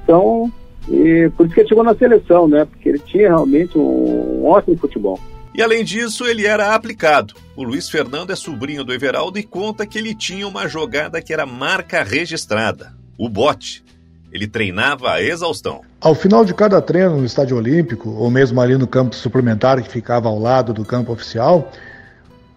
Então, 0.02 0.50
e, 0.88 1.30
por 1.36 1.46
isso 1.46 1.54
que 1.54 1.60
ele 1.60 1.68
chegou 1.68 1.84
na 1.84 1.94
seleção, 1.94 2.48
né? 2.48 2.64
Porque 2.64 2.88
ele 2.88 2.98
tinha 2.98 3.28
realmente 3.28 3.76
um, 3.76 4.42
um 4.42 4.46
ótimo 4.46 4.76
futebol. 4.78 5.20
E 5.54 5.62
além 5.62 5.84
disso, 5.84 6.26
ele 6.26 6.46
era 6.46 6.74
aplicado. 6.74 7.34
O 7.56 7.62
Luiz 7.62 7.88
Fernando 7.88 8.30
é 8.30 8.36
sobrinho 8.36 8.84
do 8.84 8.94
Everaldo 8.94 9.38
e 9.38 9.42
conta 9.42 9.84
que 9.84 9.98
ele 9.98 10.14
tinha 10.14 10.46
uma 10.46 10.68
jogada 10.68 11.20
que 11.20 11.32
era 11.32 11.44
marca 11.44 12.02
registrada. 12.02 12.94
o 13.18 13.28
bote. 13.28 13.84
Ele 14.32 14.46
treinava 14.46 15.10
a 15.10 15.22
exaustão. 15.22 15.80
Ao 16.00 16.14
final 16.14 16.44
de 16.44 16.54
cada 16.54 16.80
treino 16.80 17.16
no 17.16 17.24
estádio 17.24 17.56
olímpico, 17.56 18.10
ou 18.10 18.30
mesmo 18.30 18.60
ali 18.60 18.76
no 18.76 18.86
campo 18.86 19.14
suplementar 19.14 19.82
que 19.82 19.88
ficava 19.88 20.28
ao 20.28 20.38
lado 20.38 20.72
do 20.72 20.84
campo 20.84 21.12
oficial, 21.12 21.70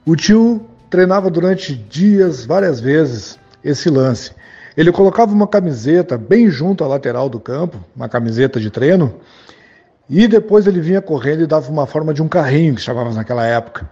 o 0.05 0.15
tio 0.15 0.65
treinava 0.89 1.29
durante 1.31 1.73
dias, 1.73 2.45
várias 2.45 2.79
vezes, 2.79 3.39
esse 3.63 3.89
lance. 3.89 4.31
Ele 4.77 4.91
colocava 4.91 5.33
uma 5.33 5.47
camiseta 5.47 6.17
bem 6.17 6.49
junto 6.49 6.83
à 6.83 6.87
lateral 6.87 7.27
do 7.27 7.39
campo, 7.39 7.77
uma 7.95 8.07
camiseta 8.07 8.59
de 8.59 8.69
treino, 8.69 9.15
e 10.09 10.27
depois 10.27 10.67
ele 10.67 10.81
vinha 10.81 11.01
correndo 11.01 11.43
e 11.43 11.47
dava 11.47 11.71
uma 11.71 11.87
forma 11.87 12.13
de 12.13 12.21
um 12.21 12.27
carrinho, 12.27 12.75
que 12.75 12.81
chamávamos 12.81 13.15
naquela 13.15 13.45
época. 13.45 13.89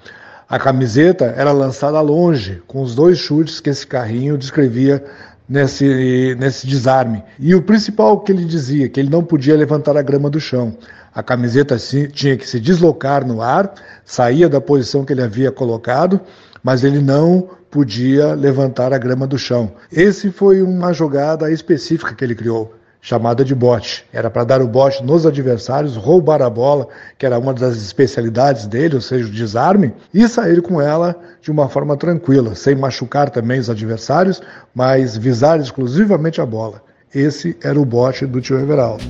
A 0.47 0.59
camiseta 0.59 1.33
era 1.37 1.51
lançada 1.51 2.01
longe, 2.01 2.61
com 2.67 2.81
os 2.81 2.93
dois 2.93 3.17
chutes 3.17 3.59
que 3.59 3.69
esse 3.69 3.87
carrinho 3.87 4.37
descrevia 4.37 5.03
nesse, 5.51 6.33
nesse 6.39 6.65
desarme. 6.65 7.21
E 7.37 7.53
o 7.53 7.61
principal 7.61 8.21
que 8.21 8.31
ele 8.31 8.45
dizia, 8.45 8.87
que 8.87 9.01
ele 9.01 9.09
não 9.09 9.21
podia 9.21 9.53
levantar 9.57 9.97
a 9.97 10.01
grama 10.01 10.29
do 10.29 10.39
chão. 10.39 10.77
A 11.13 11.21
camiseta 11.21 11.75
tinha 12.13 12.37
que 12.37 12.47
se 12.47 12.57
deslocar 12.57 13.27
no 13.27 13.41
ar, 13.41 13.73
saía 14.05 14.47
da 14.47 14.61
posição 14.61 15.03
que 15.03 15.11
ele 15.11 15.21
havia 15.21 15.51
colocado, 15.51 16.21
mas 16.63 16.85
ele 16.85 16.99
não 16.99 17.49
podia 17.69 18.33
levantar 18.33 18.93
a 18.93 18.97
grama 18.97 19.27
do 19.27 19.37
chão. 19.37 19.73
Esse 19.91 20.31
foi 20.31 20.61
uma 20.61 20.93
jogada 20.93 21.51
específica 21.51 22.15
que 22.15 22.23
ele 22.23 22.35
criou 22.35 22.73
chamada 23.01 23.43
de 23.43 23.55
bote. 23.55 24.05
Era 24.13 24.29
para 24.29 24.43
dar 24.43 24.61
o 24.61 24.67
bote 24.67 25.03
nos 25.03 25.25
adversários, 25.25 25.95
roubar 25.95 26.41
a 26.41 26.49
bola, 26.49 26.87
que 27.17 27.25
era 27.25 27.39
uma 27.39 27.53
das 27.53 27.77
especialidades 27.77 28.67
dele, 28.67 28.95
ou 28.95 29.01
seja, 29.01 29.25
o 29.25 29.31
desarme, 29.31 29.91
e 30.13 30.27
sair 30.27 30.61
com 30.61 30.79
ela 30.79 31.15
de 31.41 31.49
uma 31.49 31.67
forma 31.67 31.97
tranquila, 31.97 32.53
sem 32.53 32.75
machucar 32.75 33.29
também 33.29 33.59
os 33.59 33.69
adversários, 33.69 34.41
mas 34.73 35.17
visar 35.17 35.59
exclusivamente 35.59 36.39
a 36.39 36.45
bola. 36.45 36.83
Esse 37.13 37.57
era 37.61 37.79
o 37.79 37.83
bote 37.83 38.25
do 38.25 38.39
tio 38.39 38.59
Everaldo. 38.59 39.03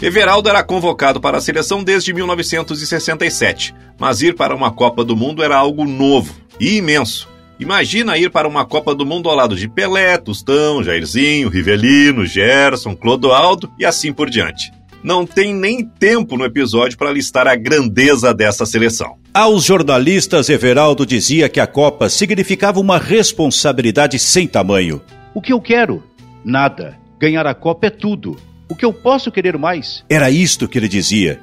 Everaldo 0.00 0.48
era 0.48 0.62
convocado 0.62 1.20
para 1.20 1.38
a 1.38 1.40
seleção 1.40 1.82
desde 1.82 2.12
1967, 2.12 3.74
mas 3.98 4.20
ir 4.20 4.34
para 4.34 4.54
uma 4.54 4.72
Copa 4.72 5.04
do 5.04 5.16
Mundo 5.16 5.42
era 5.42 5.56
algo 5.56 5.84
novo 5.84 6.34
e 6.60 6.76
imenso. 6.76 7.31
Imagina 7.58 8.18
ir 8.18 8.30
para 8.30 8.48
uma 8.48 8.64
Copa 8.64 8.94
do 8.94 9.06
Mundo 9.06 9.28
ao 9.28 9.36
lado 9.36 9.54
de 9.54 9.68
Pelé, 9.68 10.16
Tostão, 10.18 10.82
Jairzinho, 10.82 11.48
Rivelino, 11.48 12.26
Gerson, 12.26 12.96
Clodoaldo 12.96 13.70
e 13.78 13.84
assim 13.84 14.12
por 14.12 14.28
diante. 14.28 14.72
Não 15.02 15.26
tem 15.26 15.52
nem 15.52 15.84
tempo 15.84 16.36
no 16.36 16.44
episódio 16.44 16.96
para 16.96 17.12
listar 17.12 17.48
a 17.48 17.56
grandeza 17.56 18.32
dessa 18.32 18.64
seleção. 18.64 19.16
Aos 19.34 19.64
jornalistas, 19.64 20.48
Everaldo 20.48 21.04
dizia 21.04 21.48
que 21.48 21.58
a 21.58 21.66
Copa 21.66 22.08
significava 22.08 22.78
uma 22.78 22.98
responsabilidade 22.98 24.18
sem 24.18 24.46
tamanho. 24.46 25.02
O 25.34 25.40
que 25.40 25.52
eu 25.52 25.60
quero? 25.60 26.02
Nada. 26.44 26.96
Ganhar 27.18 27.46
a 27.46 27.54
Copa 27.54 27.86
é 27.86 27.90
tudo. 27.90 28.36
O 28.68 28.76
que 28.76 28.84
eu 28.84 28.92
posso 28.92 29.30
querer 29.30 29.58
mais? 29.58 30.04
Era 30.08 30.30
isto 30.30 30.68
que 30.68 30.78
ele 30.78 30.88
dizia. 30.88 31.40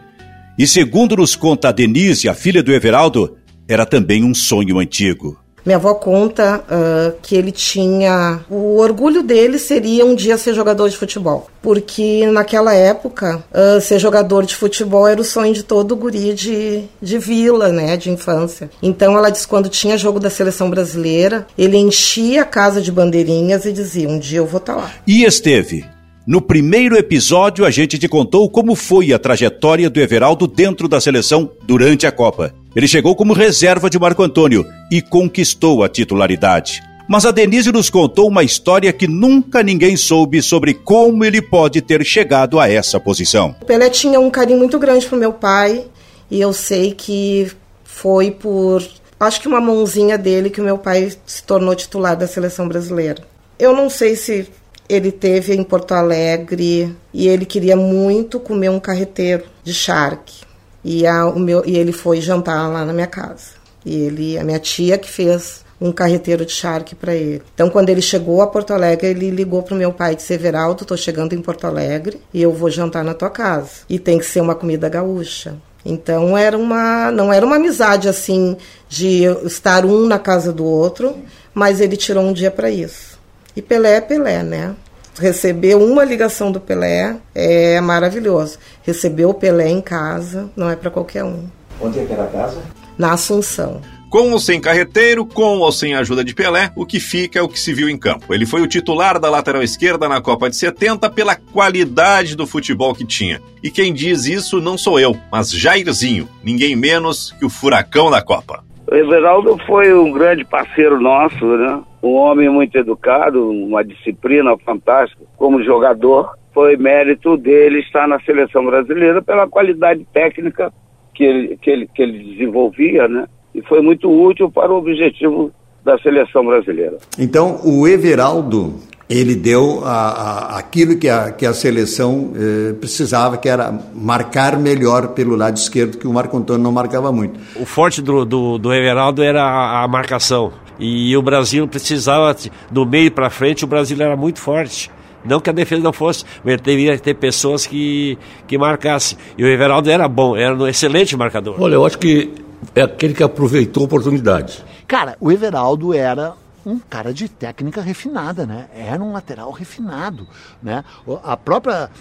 E 0.58 0.66
segundo 0.66 1.18
nos 1.18 1.36
conta 1.36 1.70
a 1.70 1.72
Denise, 1.72 2.30
a 2.30 2.34
filha 2.34 2.64
do 2.64 2.74
Everaldo, 2.74 3.38
era 3.68 3.86
também 3.86 4.24
um 4.24 4.34
sonho 4.34 4.80
antigo. 4.80 5.38
Minha 5.70 5.78
avó 5.78 5.94
conta 5.94 6.64
uh, 6.66 7.16
que 7.22 7.36
ele 7.36 7.52
tinha. 7.52 8.40
O 8.50 8.78
orgulho 8.78 9.22
dele 9.22 9.60
seria 9.60 10.04
um 10.04 10.16
dia 10.16 10.36
ser 10.36 10.56
jogador 10.56 10.90
de 10.90 10.98
futebol. 10.98 11.48
Porque 11.62 12.26
naquela 12.26 12.74
época, 12.74 13.44
uh, 13.54 13.80
ser 13.80 14.00
jogador 14.00 14.48
de 14.48 14.56
futebol 14.56 15.08
era 15.08 15.22
o 15.22 15.24
sonho 15.24 15.54
de 15.54 15.62
todo 15.62 15.96
guri 15.96 16.34
de, 16.34 16.86
de 17.00 17.20
vila, 17.20 17.70
né? 17.70 17.96
De 17.98 18.10
infância. 18.10 18.68
Então 18.82 19.16
ela 19.16 19.30
diz 19.30 19.46
quando 19.46 19.70
tinha 19.70 19.96
jogo 19.96 20.20
da 20.20 20.32
seleção 20.32 20.72
brasileira, 20.72 21.46
ele 21.56 21.78
enchia 21.78 22.42
a 22.42 22.46
casa 22.46 22.82
de 22.82 22.92
bandeirinhas 22.92 23.64
e 23.66 23.72
dizia: 23.72 24.10
Um 24.10 24.18
dia 24.18 24.40
eu 24.40 24.48
vou 24.48 24.58
estar 24.58 24.74
tá 24.74 24.80
lá. 24.80 24.92
E 25.06 25.24
esteve. 25.24 25.86
No 26.30 26.40
primeiro 26.40 26.96
episódio, 26.96 27.66
a 27.66 27.72
gente 27.72 27.98
te 27.98 28.08
contou 28.08 28.48
como 28.52 28.76
foi 28.76 29.12
a 29.12 29.18
trajetória 29.18 29.90
do 29.90 30.00
Everaldo 30.00 30.46
dentro 30.46 30.88
da 30.88 31.02
seleção 31.02 31.50
durante 31.64 32.06
a 32.06 32.12
Copa. 32.12 32.54
Ele 32.76 32.88
chegou 32.88 33.16
como 33.16 33.34
reserva 33.34 33.90
de 33.90 33.98
Marco 33.98 34.22
Antônio 34.22 34.64
e 34.92 35.02
conquistou 35.02 35.84
a 35.84 35.90
titularidade. 35.90 36.84
Mas 37.08 37.26
a 37.26 37.32
Denise 37.32 37.72
nos 37.72 37.90
contou 37.90 38.28
uma 38.28 38.44
história 38.44 38.94
que 38.94 39.08
nunca 39.08 39.64
ninguém 39.64 39.98
soube 39.98 40.40
sobre 40.44 40.76
como 40.76 41.26
ele 41.26 41.42
pode 41.42 41.82
ter 41.82 42.06
chegado 42.06 42.60
a 42.60 42.70
essa 42.70 43.00
posição. 43.00 43.56
O 43.60 43.66
Pelé 43.66 43.90
tinha 43.90 44.20
um 44.20 44.30
carinho 44.30 44.60
muito 44.60 44.78
grande 44.78 45.08
pro 45.08 45.18
meu 45.18 45.34
pai 45.34 45.84
e 46.30 46.40
eu 46.40 46.54
sei 46.54 46.94
que 46.94 47.52
foi 47.84 48.30
por 48.30 48.88
acho 49.20 49.42
que 49.42 49.48
uma 49.48 49.60
mãozinha 49.60 50.16
dele 50.16 50.52
que 50.52 50.62
o 50.62 50.64
meu 50.64 50.78
pai 50.78 51.12
se 51.26 51.42
tornou 51.42 51.74
titular 51.74 52.16
da 52.16 52.28
seleção 52.28 52.68
brasileira. 52.68 53.24
Eu 53.58 53.76
não 53.76 53.90
sei 53.90 54.16
se 54.16 54.48
ele 54.90 55.12
teve 55.12 55.54
em 55.54 55.64
Porto 55.64 55.94
Alegre 55.94 56.96
e 57.14 57.28
ele 57.28 57.46
queria 57.46 57.76
muito 57.76 58.40
comer 58.40 58.70
um 58.70 58.80
carreteiro 58.80 59.46
de 59.64 59.74
charque. 59.74 60.44
E, 60.84 61.06
a, 61.06 61.28
o 61.28 61.40
meu, 61.40 61.64
e 61.66 61.78
ele 61.78 61.92
foi 61.92 62.20
jantar 62.20 62.68
lá 62.68 62.84
na 62.84 62.92
minha 62.92 63.08
casa. 63.08 63.60
E 63.86 63.96
ele, 63.96 64.38
a 64.38 64.44
minha 64.44 64.60
tia 64.60 64.98
que 64.98 65.10
fez 65.10 65.64
um 65.80 65.92
carreteiro 65.92 66.46
de 66.46 66.52
charque 66.52 66.96
para 66.96 67.14
ele. 67.14 67.42
Então, 67.54 67.70
quando 67.70 67.90
ele 67.90 68.02
chegou 68.02 68.42
a 68.42 68.48
Porto 68.48 68.74
Alegre, 68.74 69.08
ele 69.08 69.30
ligou 69.30 69.62
pro 69.62 69.76
meu 69.76 69.94
pai 69.94 70.16
de 70.16 70.24
Severaldo, 70.24 70.86
tô 70.86 70.98
chegando 70.98 71.34
em 71.34 71.42
Porto 71.42 71.66
Alegre 71.66 72.20
e 72.34 72.42
eu 72.42 72.52
vou 72.52 72.70
jantar 72.70 73.04
na 73.04 73.14
tua 73.14 73.30
casa. 73.30 73.70
E 73.88 74.00
tem 74.00 74.18
que 74.18 74.26
ser 74.26 74.42
uma 74.42 74.56
comida 74.56 74.90
gaúcha. 74.90 75.56
Então 75.86 76.38
era 76.38 76.58
uma, 76.58 77.12
não 77.12 77.32
era 77.32 77.46
uma 77.46 77.56
amizade 77.56 78.10
assim 78.10 78.58
de 78.90 79.24
estar 79.46 79.86
um 79.86 80.06
na 80.06 80.20
casa 80.20 80.52
do 80.52 80.66
outro, 80.66 81.16
mas 81.54 81.80
ele 81.80 81.96
tirou 81.96 82.24
um 82.24 82.34
dia 82.34 82.52
para 82.52 82.70
isso. 82.70 83.19
E 83.56 83.62
Pelé 83.62 83.98
é 83.98 84.02
Pelé, 84.02 84.44
né? 84.44 84.76
receber 85.20 85.76
uma 85.76 86.04
ligação 86.04 86.52
do 86.52 86.60
Pelé 86.60 87.18
é 87.36 87.80
maravilhoso. 87.82 88.58
Receber 88.82 89.26
o 89.26 89.34
Pelé 89.34 89.70
em 89.70 89.82
casa 89.82 90.50
não 90.56 90.70
é 90.70 90.76
para 90.76 90.90
qualquer 90.90 91.24
um. 91.24 91.46
Onde 91.80 92.00
é 92.00 92.06
que 92.06 92.14
era 92.14 92.24
a 92.24 92.28
casa? 92.28 92.62
Na 92.98 93.14
Assunção. 93.14 93.82
Com 94.10 94.32
ou 94.32 94.40
sem 94.40 94.60
carreteiro, 94.60 95.24
com 95.24 95.60
ou 95.60 95.72
sem 95.72 95.94
ajuda 95.94 96.24
de 96.24 96.34
Pelé, 96.34 96.72
o 96.76 96.84
que 96.84 97.00
fica 97.00 97.38
é 97.38 97.42
o 97.44 97.48
que 97.48 97.60
se 97.60 97.72
viu 97.72 97.88
em 97.88 97.98
campo. 97.98 98.34
Ele 98.34 98.44
foi 98.44 98.60
o 98.60 98.68
titular 98.68 99.20
da 99.20 99.30
lateral 99.30 99.62
esquerda 99.62 100.10
na 100.10 100.20
Copa 100.20 100.50
de 100.50 100.56
70 100.56 101.08
pela 101.12 101.36
qualidade 101.36 102.36
do 102.36 102.48
futebol 102.48 102.96
que 102.96 103.06
tinha. 103.06 103.40
E 103.62 103.70
quem 103.70 103.94
diz 103.94 104.26
isso 104.26 104.60
não 104.60 104.80
sou 104.80 105.00
eu, 105.00 105.16
mas 105.32 105.52
Jairzinho, 105.52 106.28
ninguém 106.44 106.76
menos 106.76 107.36
que 107.38 107.46
o 107.46 107.50
furacão 107.52 108.10
da 108.10 108.20
Copa. 108.20 108.64
O 108.92 108.96
Everaldo 108.96 109.56
foi 109.68 109.94
um 109.94 110.12
grande 110.12 110.44
parceiro 110.44 111.00
nosso, 111.00 111.46
né? 111.46 111.80
Um 112.02 112.14
homem 112.16 112.50
muito 112.50 112.76
educado, 112.76 113.52
uma 113.52 113.84
disciplina 113.84 114.58
fantástica. 114.66 115.26
Como 115.38 115.64
jogador, 115.64 116.36
foi 116.52 116.76
mérito 116.76 117.38
dele 117.38 117.82
estar 117.82 118.08
na 118.08 118.20
seleção 118.22 118.66
brasileira 118.66 119.22
pela 119.22 119.48
qualidade 119.48 120.04
técnica 120.12 120.74
que 121.14 121.24
ele, 121.24 121.58
que 121.58 121.70
ele, 121.70 121.88
que 121.94 122.02
ele 122.02 122.34
desenvolvia, 122.34 123.08
né? 123.08 123.28
E 123.54 123.62
foi 123.62 123.80
muito 123.80 124.10
útil 124.10 124.50
para 124.50 124.74
o 124.74 124.78
objetivo 124.78 125.52
da 125.84 125.98
seleção 126.00 126.46
brasileira. 126.46 126.98
Então, 127.18 127.60
o 127.64 127.88
Everaldo 127.88 128.76
ele 129.10 129.36
deu 129.36 129.82
a, 129.84 129.90
a, 129.90 130.60
aquilo 130.60 130.96
que 130.96 131.10
a, 131.10 131.32
que 131.32 131.44
a 131.44 131.52
seleção 131.52 132.32
eh, 132.36 132.74
precisava, 132.74 133.38
que 133.38 133.50
era 133.50 133.74
marcar 133.96 134.56
melhor 134.60 135.10
pelo 135.10 135.36
lado 135.36 135.58
esquerdo, 135.58 135.98
que 135.98 136.08
o 136.08 136.14
Marco 136.14 136.38
Antônio 136.38 136.62
não 136.62 136.72
marcava 136.72 137.12
muito. 137.12 137.40
O 137.56 137.66
forte 137.66 138.04
do, 138.04 138.24
do, 138.24 138.60
do 138.60 138.72
Everaldo 138.72 139.24
era 139.24 139.42
a, 139.42 139.84
a 139.84 139.88
marcação. 139.88 140.54
E 140.80 141.18
o 141.18 141.24
Brasil 141.24 141.68
precisava, 141.68 142.36
do 142.70 142.86
meio 142.86 143.12
para 143.12 143.32
frente, 143.32 143.64
o 143.64 143.68
Brasil 143.68 143.98
era 144.00 144.16
muito 144.16 144.40
forte. 144.40 144.92
Não 145.26 145.40
que 145.40 145.50
a 145.50 145.54
defesa 145.54 145.82
não 145.82 145.92
fosse, 145.92 146.24
mas 146.44 146.62
devia 146.62 146.98
ter 146.98 147.16
pessoas 147.16 147.66
que, 147.66 148.16
que 148.48 148.60
marcassem. 148.60 149.18
E 149.36 149.44
o 149.44 149.48
Everaldo 149.48 149.90
era 149.90 150.08
bom, 150.08 150.38
era 150.38 150.56
um 150.56 150.68
excelente 150.68 151.18
marcador. 151.18 151.56
Olha, 151.60 151.74
eu 151.74 151.86
acho 151.86 151.98
que 151.98 152.32
é 152.76 152.84
aquele 152.84 153.16
que 153.16 153.24
aproveitou 153.24 153.84
a 153.84 153.86
oportunidade. 153.86 154.64
Cara, 154.90 155.16
o 155.20 155.32
Everaldo 155.32 155.94
era 155.94 156.34
um 156.66 156.80
cara 156.80 157.14
de 157.14 157.30
técnica 157.30 157.80
refinada, 157.80 158.48
né? 158.48 158.68
Era 158.74 159.04
um 159.04 159.12
lateral 159.12 159.52
refinado, 159.52 160.28
né? 160.64 160.84
A 161.24 161.38
própria 161.38 161.92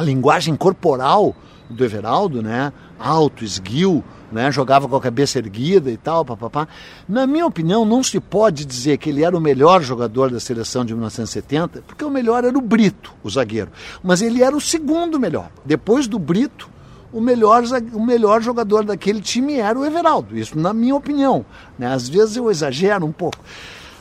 linguagem 0.00 0.56
corporal 0.56 1.36
do 1.68 1.84
Everaldo, 1.84 2.40
né? 2.40 2.72
Alto, 2.98 3.44
esguio, 3.44 4.02
né? 4.32 4.50
Jogava 4.50 4.88
com 4.88 4.96
a 4.96 5.00
cabeça 5.00 5.38
erguida 5.38 5.90
e 5.90 5.98
tal, 5.98 6.24
papapá. 6.24 6.66
Na 7.06 7.26
minha 7.26 7.44
opinião, 7.44 7.84
não 7.84 8.02
se 8.02 8.18
pode 8.18 8.64
dizer 8.64 8.96
que 8.96 9.10
ele 9.10 9.22
era 9.22 9.36
o 9.36 9.40
melhor 9.40 9.82
jogador 9.82 10.30
da 10.30 10.40
seleção 10.40 10.86
de 10.86 10.94
1970, 10.94 11.82
porque 11.86 12.02
o 12.02 12.08
melhor 12.08 12.44
era 12.44 12.56
o 12.56 12.62
Brito, 12.62 13.12
o 13.22 13.28
zagueiro. 13.28 13.70
Mas 14.02 14.22
ele 14.22 14.42
era 14.42 14.56
o 14.56 14.60
segundo 14.60 15.20
melhor. 15.20 15.50
Depois 15.66 16.08
do 16.08 16.18
Brito, 16.18 16.70
o 17.16 17.20
melhor, 17.20 17.62
o 17.94 18.04
melhor 18.04 18.42
jogador 18.42 18.84
daquele 18.84 19.22
time 19.22 19.58
era 19.58 19.78
o 19.78 19.86
Everaldo. 19.86 20.36
Isso 20.36 20.58
na 20.58 20.74
minha 20.74 20.94
opinião. 20.94 21.46
Né? 21.78 21.86
Às 21.86 22.10
vezes 22.10 22.36
eu 22.36 22.50
exagero 22.50 23.06
um 23.06 23.12
pouco. 23.12 23.38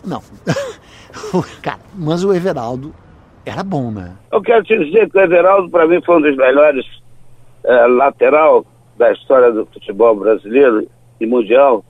Não. 0.06 0.22
Cara, 1.64 1.80
mas 1.96 2.26
o 2.26 2.34
Everaldo 2.34 2.94
era 3.46 3.64
bom, 3.64 3.90
né? 3.90 4.12
Eu 4.30 4.42
quero 4.42 4.66
te 4.66 4.78
dizer 4.78 5.10
que 5.10 5.18
o 5.18 5.22
Everaldo, 5.22 5.70
para 5.70 5.88
mim, 5.88 6.02
foi 6.06 6.18
um 6.18 6.22
dos 6.22 6.36
melhores 6.36 6.86
é, 7.64 7.88
lateral 7.88 8.66
da 8.98 9.14
história 9.14 9.50
do 9.50 9.66
futebol 9.66 10.14
brasileiro 10.14 10.86
e 11.18 11.26
mundial. 11.26 11.86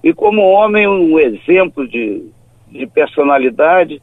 E 0.00 0.14
como 0.14 0.42
homem, 0.42 0.86
um 0.86 1.18
exemplo 1.18 1.88
de, 1.88 2.24
de 2.70 2.86
personalidade 2.86 4.00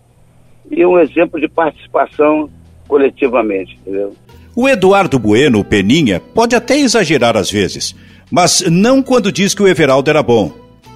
e 0.69 0.85
um 0.85 0.99
exemplo 0.99 1.39
de 1.39 1.47
participação 1.47 2.49
coletivamente, 2.85 3.75
entendeu? 3.75 4.13
O 4.61 4.67
Eduardo 4.67 5.17
Bueno, 5.17 5.63
Peninha, 5.63 6.19
pode 6.19 6.53
até 6.53 6.77
exagerar 6.77 7.37
às 7.37 7.49
vezes, 7.49 7.95
mas 8.29 8.59
não 8.69 9.01
quando 9.01 9.31
diz 9.31 9.55
que 9.55 9.63
o 9.63 9.67
Everaldo 9.69 10.09
era 10.09 10.21
bom. 10.21 10.51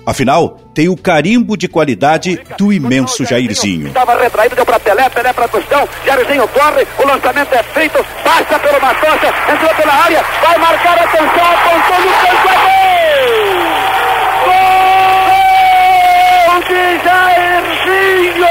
Afinal, 0.05 0.59
tem 0.73 0.89
o 0.89 0.97
carimbo 0.97 1.55
de 1.55 1.69
qualidade 1.69 2.41
do 2.57 2.73
imenso 2.73 3.23
Jairzinho. 3.23 3.87
Estava 3.87 4.21
retraído, 4.21 4.53
deu 4.53 4.65
para 4.65 4.77
Pelé, 4.81 5.07
Pelé 5.07 5.31
para 5.31 5.47
Tostão, 5.47 5.87
Jairzinho 6.05 6.45
corre, 6.49 6.85
o 7.01 7.07
lançamento 7.07 7.53
é 7.53 7.63
feito, 7.63 8.05
passa 8.21 8.59
pelo 8.59 8.81
Matocha, 8.81 9.33
entrou 9.53 9.73
pela 9.75 9.93
área, 9.93 10.21
vai 10.41 10.57
marcar 10.57 10.99
atenção, 10.99 11.45
apontou 11.53 11.99
no 12.01 12.11
canto, 12.19 12.43
gol! 12.43 12.67
Gol 16.49 16.59
de 16.67 16.83
Jairzinho! 17.05 18.45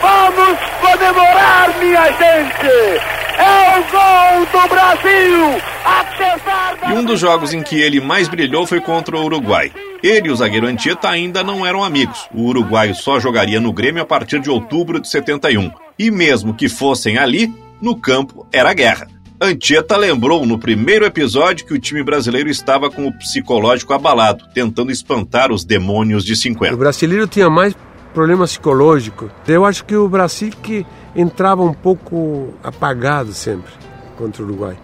Vamos 0.00 0.58
comemorar, 0.80 1.74
minha 1.80 2.06
gente! 2.12 3.13
É 3.38 3.78
o 3.78 3.82
gol 3.90 4.62
do 4.62 4.68
Brasil! 4.68 5.62
Apesar 5.84 6.76
da... 6.76 6.90
E 6.90 6.92
um 6.92 7.04
dos 7.04 7.20
jogos 7.20 7.52
em 7.52 7.62
que 7.62 7.80
ele 7.80 8.00
mais 8.00 8.28
brilhou 8.28 8.66
foi 8.66 8.80
contra 8.80 9.16
o 9.16 9.24
Uruguai. 9.24 9.72
Ele 10.02 10.28
e 10.28 10.30
o 10.30 10.36
zagueiro 10.36 10.66
Antieta 10.66 11.08
ainda 11.08 11.42
não 11.42 11.64
eram 11.64 11.82
amigos. 11.82 12.28
O 12.34 12.42
uruguaio 12.42 12.94
só 12.94 13.18
jogaria 13.18 13.58
no 13.58 13.72
Grêmio 13.72 14.02
a 14.02 14.06
partir 14.06 14.38
de 14.38 14.50
outubro 14.50 15.00
de 15.00 15.08
71. 15.08 15.70
E 15.98 16.10
mesmo 16.10 16.52
que 16.52 16.68
fossem 16.68 17.16
ali, 17.16 17.50
no 17.80 17.96
campo 17.96 18.46
era 18.52 18.74
guerra. 18.74 19.08
Antieta 19.40 19.96
lembrou 19.96 20.44
no 20.44 20.58
primeiro 20.58 21.06
episódio 21.06 21.64
que 21.64 21.72
o 21.72 21.78
time 21.78 22.02
brasileiro 22.02 22.50
estava 22.50 22.90
com 22.90 23.06
o 23.06 23.12
psicológico 23.12 23.94
abalado, 23.94 24.44
tentando 24.54 24.92
espantar 24.92 25.50
os 25.50 25.64
demônios 25.64 26.22
de 26.22 26.36
50. 26.36 26.74
O 26.74 26.78
brasileiro 26.78 27.26
tinha 27.26 27.48
mais 27.48 27.74
problema 28.14 28.44
psicológico. 28.44 29.28
Eu 29.46 29.64
acho 29.64 29.84
que 29.84 29.96
o 29.96 30.08
Brasil 30.08 30.52
que 30.62 30.86
entrava 31.14 31.62
um 31.62 31.74
pouco 31.74 32.54
apagado 32.62 33.32
sempre 33.32 33.72
contra 34.16 34.42
o 34.42 34.46
Uruguai. 34.46 34.76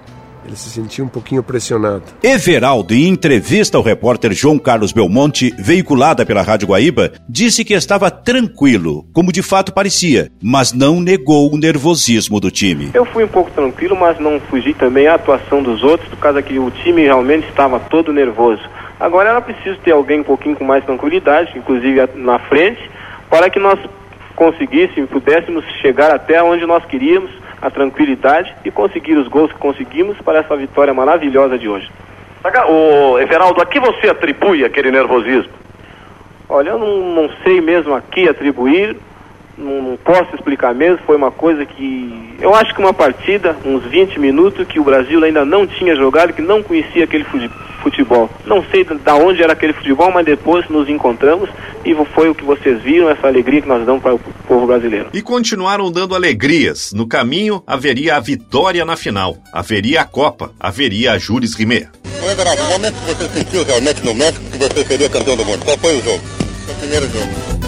Ele 0.45 0.57
se 0.57 0.71
sentia 0.71 1.05
um 1.05 1.09
pouquinho 1.09 1.43
pressionado. 1.43 2.03
Everaldo, 2.23 2.95
em 2.95 3.07
entrevista 3.09 3.77
ao 3.77 3.85
repórter 3.85 4.33
João 4.33 4.59
Carlos 4.59 4.91
Belmonte, 4.91 5.55
veiculada 5.59 6.25
pela 6.25 6.43
Rádio 6.43 6.69
Guaíba, 6.69 7.13
disse 7.29 7.63
que 7.63 7.75
estava 7.75 8.11
tranquilo, 8.11 9.07
como 9.13 9.33
de 9.33 9.43
fato 9.43 9.73
parecia, 9.73 10.31
mas 10.43 10.73
não 10.73 10.99
negou 10.99 11.53
o 11.53 11.59
nervosismo 11.59 12.41
do 12.41 12.51
time. 12.51 12.91
Eu 12.95 13.05
fui 13.05 13.23
um 13.23 13.29
pouco 13.29 13.51
tranquilo, 13.51 13.95
mas 13.95 14.19
não 14.19 14.41
fugi 14.41 14.73
também 14.73 15.07
à 15.07 15.15
atuação 15.15 15.63
dos 15.63 15.83
outros, 15.83 16.09
por 16.09 16.19
causa 16.19 16.43
que 16.43 16.59
o 16.59 16.71
time 16.71 17.03
realmente 17.03 17.47
estava 17.47 17.79
todo 17.79 18.13
nervoso. 18.13 18.63
Agora 18.99 19.31
era 19.31 19.41
preciso 19.43 19.79
ter 19.81 19.93
alguém 19.93 20.21
um 20.21 20.25
pouquinho 20.25 20.57
com 20.57 20.65
mais 20.65 20.85
tranquilidade, 20.85 21.57
inclusive 21.57 22.01
na 22.17 22.39
frente, 22.39 22.81
para 23.31 23.49
que 23.49 23.59
nós 23.61 23.79
conseguíssemos, 24.35 25.09
pudéssemos 25.09 25.65
chegar 25.81 26.13
até 26.13 26.43
onde 26.43 26.67
nós 26.67 26.85
queríamos, 26.85 27.31
a 27.63 27.71
tranquilidade 27.71 28.55
e 28.65 28.71
conseguir 28.71 29.15
os 29.15 29.29
gols 29.29 29.53
que 29.53 29.59
conseguimos 29.59 30.19
para 30.19 30.41
essa 30.41 30.57
vitória 30.57 30.93
maravilhosa 30.93 31.59
de 31.59 31.69
hoje. 31.69 31.91
O 32.69 33.19
Everaldo, 33.19 33.61
a 33.61 33.67
que 33.67 33.79
você 33.79 34.09
atribui 34.09 34.65
aquele 34.65 34.91
nervosismo? 34.91 35.53
Olha, 36.49 36.71
eu 36.71 36.79
não, 36.79 37.15
não 37.15 37.31
sei 37.45 37.61
mesmo 37.61 37.95
a 37.95 38.01
que 38.01 38.29
atribuir, 38.29 38.97
não, 39.61 39.83
não, 39.83 39.97
posso 39.97 40.35
explicar 40.35 40.75
mesmo, 40.75 40.99
foi 41.07 41.17
uma 41.17 41.31
coisa 41.31 41.64
que. 41.64 42.37
Eu 42.40 42.55
acho 42.55 42.75
que 42.75 42.81
uma 42.81 42.95
partida, 42.95 43.57
uns 43.64 43.85
20 43.85 44.19
minutos, 44.19 44.67
que 44.67 44.81
o 44.81 44.85
Brasil 44.85 45.23
ainda 45.23 45.45
não 45.45 45.67
tinha 45.67 45.95
jogado, 45.95 46.33
que 46.33 46.43
não 46.43 46.62
conhecia 46.62 47.05
aquele 47.05 47.25
futebol. 47.83 48.31
Não 48.47 48.64
sei 48.71 48.85
da 48.85 49.14
onde 49.14 49.43
era 49.43 49.52
aquele 49.52 49.73
futebol, 49.73 50.11
mas 50.11 50.25
depois 50.25 50.69
nos 50.69 50.88
encontramos 50.88 51.50
e 51.85 51.95
foi 52.14 52.29
o 52.29 52.35
que 52.35 52.45
vocês 52.45 52.81
viram, 52.83 53.11
essa 53.11 53.26
alegria 53.26 53.62
que 53.62 53.69
nós 53.69 53.85
damos 53.85 54.02
para 54.02 54.14
o 54.14 54.19
povo 54.47 54.67
brasileiro. 54.67 55.09
E 55.12 55.23
continuaram 55.23 55.90
dando 55.90 56.14
alegrias. 56.14 56.93
No 56.93 57.07
caminho 57.07 57.62
haveria 57.67 58.17
a 58.17 58.21
vitória 58.21 58.85
na 58.85 58.97
final, 58.97 59.37
haveria 59.52 60.00
a 60.02 60.05
Copa, 60.05 60.52
haveria 60.58 61.13
a 61.13 61.19
Jules 61.19 61.54
Rimet. 61.54 61.89
Everaldo, 62.30 62.63
o 62.63 62.71
momento 62.71 62.95
que 62.95 63.15
você 63.15 63.28
sentiu 63.28 63.65
realmente 63.65 64.04
no 64.04 64.15
México 64.15 64.45
que 64.50 64.58
você 64.58 64.85
seria 64.85 65.08
campeão 65.08 65.37
do 65.37 65.45
mundo, 65.45 65.65
qual 65.65 65.76
foi 65.78 65.97
o 65.99 66.02
jogo? 66.02 66.21
O 66.69 66.75
primeiro 66.75 67.08
jogo. 67.08 67.60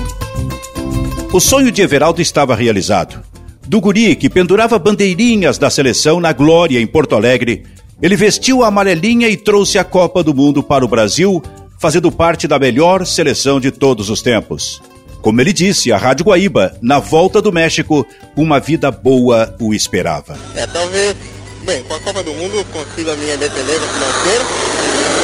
O 1.33 1.41
sonho 1.41 1.73
de 1.73 1.81
Everaldo 1.81 2.21
estava 2.21 2.55
realizado. 2.55 3.25
Do 3.67 3.81
guri 3.81 4.15
que 4.15 4.29
pendurava 4.29 4.79
bandeirinhas 4.79 5.57
da 5.57 5.71
seleção 5.71 6.21
na 6.21 6.31
glória 6.31 6.79
em 6.79 6.87
Porto 6.87 7.15
Alegre, 7.15 7.63
ele 8.03 8.15
vestiu 8.17 8.63
a 8.63 8.67
amarelinha 8.67 9.31
e 9.31 9.37
trouxe 9.39 9.79
a 9.79 9.85
Copa 9.85 10.23
do 10.23 10.35
Mundo 10.35 10.63
para 10.63 10.85
o 10.85 10.89
Brasil, 10.89 11.43
fazendo 11.79 12.13
parte 12.13 12.47
da 12.47 12.59
melhor 12.59 13.07
seleção 13.07 13.59
de 13.59 13.71
todos 13.71 14.11
os 14.11 14.21
tempos. 14.21 14.83
Como 15.23 15.41
ele 15.41 15.55
disse 15.55 15.91
à 15.91 15.97
Rádio 15.97 16.27
Guaíba, 16.27 16.77
na 16.83 16.99
volta 16.99 17.41
do 17.41 17.51
México, 17.51 18.07
uma 18.37 18.61
vida 18.61 18.91
boa 18.91 19.57
o 19.59 19.73
esperava. 19.73 20.37
É, 20.55 20.67
talvez, 20.67 21.17
bem, 21.65 21.83
com 21.85 21.95
a 21.95 22.01
Copa 22.01 22.23
do 22.23 22.35
Mundo 22.35 22.63
consiga 22.75 23.15
a 23.15 23.17
minha 23.17 23.37
independência 23.37 23.89
financeira, 23.89 24.45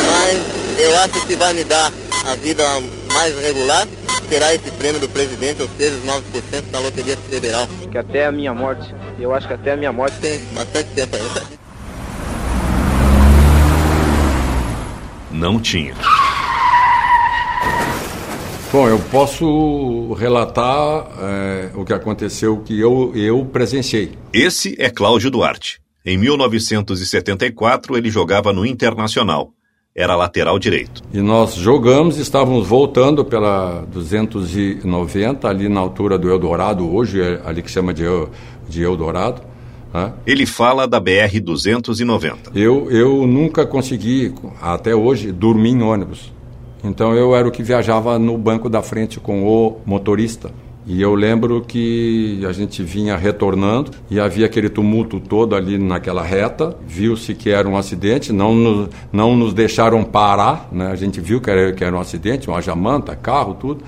mas 0.07 0.81
eu 0.81 0.97
acho 1.01 1.27
que 1.27 1.37
vai 1.37 1.53
me 1.53 1.65
dar 1.65 1.93
a 2.25 2.35
vida 2.37 2.65
mais 3.13 3.39
regular 3.43 3.87
terá 4.29 4.55
esse 4.55 4.71
prêmio 4.73 5.01
do 5.01 5.09
presidente, 5.09 5.63
ou 5.63 5.69
seja, 5.77 5.97
os 5.97 6.05
9% 6.05 6.71
da 6.71 6.79
loteria 6.79 7.17
federal. 7.17 7.67
Que 7.91 7.99
até 7.99 8.27
a 8.27 8.33
minha 8.33 8.53
morte, 8.53 8.95
eu 9.19 9.35
acho 9.35 9.47
que 9.47 9.55
até 9.55 9.73
a 9.73 9.77
minha 9.77 9.93
morte 9.93 10.19
tem 10.21 10.41
bastante 10.55 10.91
tempo 10.91 11.17
ainda. 11.17 11.43
Não 15.31 15.61
tinha. 15.61 15.95
Bom, 18.71 18.87
eu 18.87 18.99
posso 19.11 20.13
relatar 20.15 21.07
é, 21.21 21.71
o 21.75 21.85
que 21.85 21.93
aconteceu 21.93 22.59
que 22.59 22.79
eu, 22.79 23.13
eu 23.15 23.45
presenciei. 23.47 24.13
Esse 24.33 24.77
é 24.79 24.91
Cláudio 24.91 25.31
Duarte. 25.31 25.81
Em 26.05 26.19
1974, 26.19 27.97
ele 27.97 28.11
jogava 28.11 28.53
no 28.53 28.67
Internacional 28.67 29.53
era 29.99 30.15
lateral 30.15 30.61
direito. 30.61 31.03
E 31.13 31.21
nós 31.21 31.55
jogamos, 31.55 32.19
estávamos 32.19 32.69
voltando 32.69 33.25
pela 33.25 33.85
290, 33.93 35.49
ali 35.49 35.69
na 35.69 35.81
altura 35.81 36.17
do 36.17 36.31
Eldorado, 36.31 36.89
hoje 36.89 37.21
é 37.21 37.41
ali 37.45 37.63
que 37.63 37.71
chama 37.71 37.93
de, 37.93 38.05
de 38.69 38.85
Eldorado. 38.85 39.43
Né? 39.93 40.13
Ele 40.25 40.47
fala 40.47 40.87
da 40.87 41.01
BR-290. 41.01 42.37
Eu, 42.55 42.89
eu 42.93 43.27
nunca 43.27 43.67
consegui, 43.67 44.33
até 44.63 44.95
hoje, 44.95 45.33
dormir 45.33 45.71
em 45.71 45.83
ônibus. 45.83 46.33
Então 46.85 47.13
eu 47.13 47.35
era 47.35 47.49
o 47.49 47.51
que 47.51 47.65
viajava 47.65 48.21
no 48.21 48.39
banco 48.39 48.69
da 48.69 48.83
frente 48.83 49.19
com 49.19 49.45
o 49.49 49.81
motorista. 49.85 50.53
E 50.89 51.03
eu 51.03 51.15
lembro 51.15 51.61
que 51.61 52.43
a 52.49 52.53
gente 52.53 52.83
vinha 52.83 53.15
retornando 53.15 53.91
e 54.11 54.19
havia 54.19 54.47
aquele 54.47 54.71
tumulto 54.71 55.21
todo 55.21 55.55
ali 55.55 55.77
naquela 55.77 56.23
reta. 56.23 56.75
Viu-se 56.87 57.35
que 57.35 57.51
era 57.51 57.69
um 57.69 57.77
acidente, 57.77 58.33
não 58.33 58.55
nos, 58.55 58.89
não 59.13 59.37
nos 59.37 59.53
deixaram 59.53 60.03
parar, 60.03 60.67
né? 60.73 60.91
A 60.91 60.95
gente 60.95 61.21
viu 61.21 61.43
que 61.43 61.51
era, 61.51 61.73
que 61.75 61.85
era 61.85 61.95
um 61.95 62.01
acidente, 62.01 62.49
uma 62.49 62.63
jamanta, 62.63 63.15
carro, 63.15 63.53
tudo. 63.61 63.85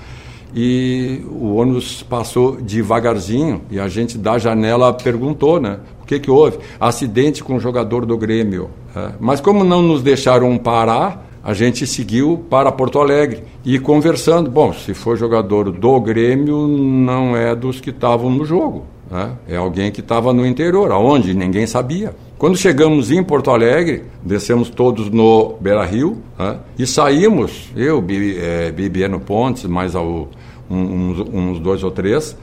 E 0.53 1.25
o 1.27 1.55
ônibus 1.55 2.03
passou 2.03 2.57
devagarzinho 2.57 3.63
e 3.71 3.79
a 3.79 3.87
gente 3.87 4.15
da 4.15 4.37
janela 4.37 4.93
perguntou, 4.93 5.59
né? 5.59 5.79
O 6.03 6.05
que, 6.05 6.19
que 6.19 6.29
houve? 6.29 6.59
Acidente 6.79 7.43
com 7.43 7.55
o 7.55 7.59
jogador 7.59 8.05
do 8.05 8.15
Grêmio. 8.15 8.69
É. 8.95 9.13
Mas 9.19 9.41
como 9.41 9.63
não 9.63 9.81
nos 9.81 10.03
deixaram 10.03 10.55
parar, 10.55 11.30
a 11.43 11.53
gente 11.53 11.87
seguiu 11.87 12.45
para 12.49 12.71
Porto 12.71 12.99
Alegre 12.99 13.43
e 13.65 13.79
conversando. 13.79 14.49
Bom, 14.49 14.73
se 14.73 14.93
for 14.93 15.17
jogador 15.17 15.71
do 15.71 15.99
Grêmio, 15.99 16.67
não 16.67 17.35
é 17.35 17.55
dos 17.55 17.79
que 17.79 17.89
estavam 17.89 18.29
no 18.29 18.45
jogo. 18.45 18.85
Né? 19.09 19.31
É 19.47 19.57
alguém 19.57 19.91
que 19.91 19.99
estava 19.99 20.31
no 20.31 20.45
interior, 20.45 20.91
aonde 20.91 21.33
ninguém 21.33 21.65
sabia. 21.65 22.15
Quando 22.37 22.55
chegamos 22.55 23.11
em 23.11 23.23
Porto 23.23 23.51
Alegre, 23.51 24.03
descemos 24.23 24.69
todos 24.69 25.09
no 25.09 25.55
Beira 25.59 25.83
Rio 25.83 26.17
né? 26.37 26.57
e 26.77 26.87
saímos, 26.87 27.69
eu, 27.75 28.03
é, 28.39 28.71
Bibiano 28.71 29.19
Pontes, 29.19 29.65
mais 29.65 29.95
ao, 29.95 30.29
uns, 30.69 31.19
uns 31.19 31.59
dois 31.59 31.83
ou 31.83 31.91
três, 31.91 32.37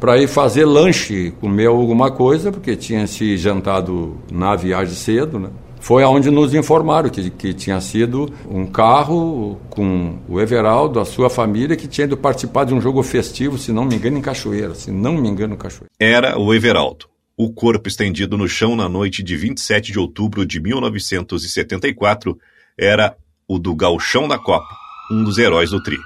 para 0.00 0.18
ir 0.18 0.26
fazer 0.26 0.64
lanche, 0.64 1.32
comer 1.40 1.66
alguma 1.66 2.10
coisa, 2.10 2.50
porque 2.50 2.74
tinha 2.76 3.06
se 3.06 3.36
jantado 3.36 4.16
na 4.30 4.56
viagem 4.56 4.94
cedo, 4.94 5.38
né? 5.38 5.48
Foi 5.84 6.02
aonde 6.02 6.30
nos 6.30 6.54
informaram 6.54 7.10
que, 7.10 7.28
que 7.28 7.52
tinha 7.52 7.78
sido 7.78 8.32
um 8.48 8.64
carro 8.64 9.60
com 9.68 10.18
o 10.26 10.40
Everaldo, 10.40 10.98
a 10.98 11.04
sua 11.04 11.28
família, 11.28 11.76
que 11.76 11.86
tinha 11.86 12.06
ido 12.06 12.16
participar 12.16 12.64
de 12.64 12.72
um 12.72 12.80
jogo 12.80 13.02
festivo, 13.02 13.58
se 13.58 13.70
não 13.70 13.84
me 13.84 13.94
engano, 13.94 14.16
em 14.16 14.22
Cachoeira. 14.22 14.74
Se 14.74 14.90
não 14.90 15.12
me 15.18 15.28
engano, 15.28 15.52
em 15.52 15.58
Cachoeira. 15.58 15.90
Era 16.00 16.38
o 16.38 16.54
Everaldo. 16.54 17.06
O 17.36 17.52
corpo 17.52 17.86
estendido 17.86 18.38
no 18.38 18.48
chão 18.48 18.74
na 18.74 18.88
noite 18.88 19.22
de 19.22 19.36
27 19.36 19.92
de 19.92 19.98
outubro 19.98 20.46
de 20.46 20.58
1974 20.58 22.38
era 22.78 23.14
o 23.46 23.58
do 23.58 23.74
Galchão 23.74 24.26
da 24.26 24.38
Copa, 24.38 24.74
um 25.12 25.22
dos 25.22 25.36
heróis 25.36 25.68
do 25.68 25.82
Tri. 25.82 25.98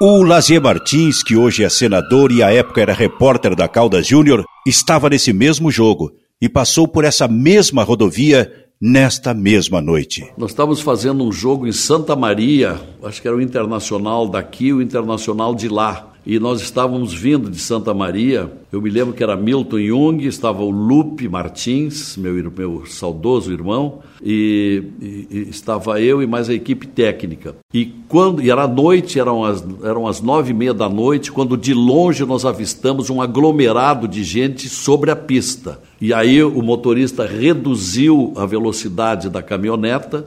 O 0.00 0.22
Lazier 0.22 0.62
Martins, 0.62 1.24
que 1.24 1.34
hoje 1.34 1.64
é 1.64 1.68
senador 1.68 2.30
e 2.30 2.44
à 2.44 2.52
época 2.52 2.80
era 2.80 2.94
repórter 2.94 3.56
da 3.56 3.66
Caldas 3.66 4.06
Júnior, 4.06 4.44
estava 4.64 5.10
nesse 5.10 5.32
mesmo 5.32 5.68
jogo 5.68 6.12
e 6.40 6.48
passou 6.48 6.86
por 6.86 7.04
essa 7.04 7.26
mesma 7.26 7.82
rodovia 7.82 8.52
nesta 8.80 9.34
mesma 9.34 9.80
noite. 9.80 10.30
Nós 10.36 10.50
estávamos 10.50 10.80
fazendo 10.80 11.24
um 11.24 11.32
jogo 11.32 11.66
em 11.66 11.72
Santa 11.72 12.14
Maria, 12.14 12.80
acho 13.02 13.20
que 13.20 13.26
era 13.26 13.36
o 13.36 13.40
internacional 13.40 14.28
daqui, 14.28 14.72
o 14.72 14.80
internacional 14.80 15.54
de 15.54 15.68
lá 15.68 16.12
e 16.28 16.38
nós 16.38 16.60
estávamos 16.60 17.14
vindo 17.14 17.48
de 17.48 17.58
Santa 17.58 17.94
Maria. 17.94 18.52
Eu 18.70 18.82
me 18.82 18.90
lembro 18.90 19.14
que 19.14 19.22
era 19.22 19.34
Milton 19.34 19.78
Jung, 19.78 20.26
estava 20.26 20.62
o 20.62 20.68
Lupe 20.68 21.26
Martins, 21.26 22.18
meu, 22.18 22.52
meu 22.54 22.84
saudoso 22.84 23.50
irmão, 23.50 24.00
e, 24.22 24.82
e, 25.00 25.26
e, 25.30 25.48
estava 25.48 25.98
eu 26.02 26.22
e 26.22 26.26
mais 26.26 26.50
a 26.50 26.52
equipe 26.52 26.86
técnica. 26.86 27.56
E 27.72 27.86
quando 28.08 28.42
e 28.42 28.50
era 28.50 28.68
noite, 28.68 29.18
eram 29.18 29.42
as, 29.42 29.64
eram 29.82 30.06
as 30.06 30.20
nove 30.20 30.50
e 30.50 30.54
meia 30.54 30.74
da 30.74 30.86
noite, 30.86 31.32
quando 31.32 31.56
de 31.56 31.72
longe 31.72 32.26
nós 32.26 32.44
avistamos 32.44 33.08
um 33.08 33.22
aglomerado 33.22 34.06
de 34.06 34.22
gente 34.22 34.68
sobre 34.68 35.10
a 35.10 35.16
pista. 35.16 35.80
E 35.98 36.12
aí 36.12 36.44
o 36.44 36.62
motorista 36.62 37.24
reduziu 37.24 38.34
a 38.36 38.44
velocidade 38.44 39.30
da 39.30 39.42
caminhoneta 39.42 40.26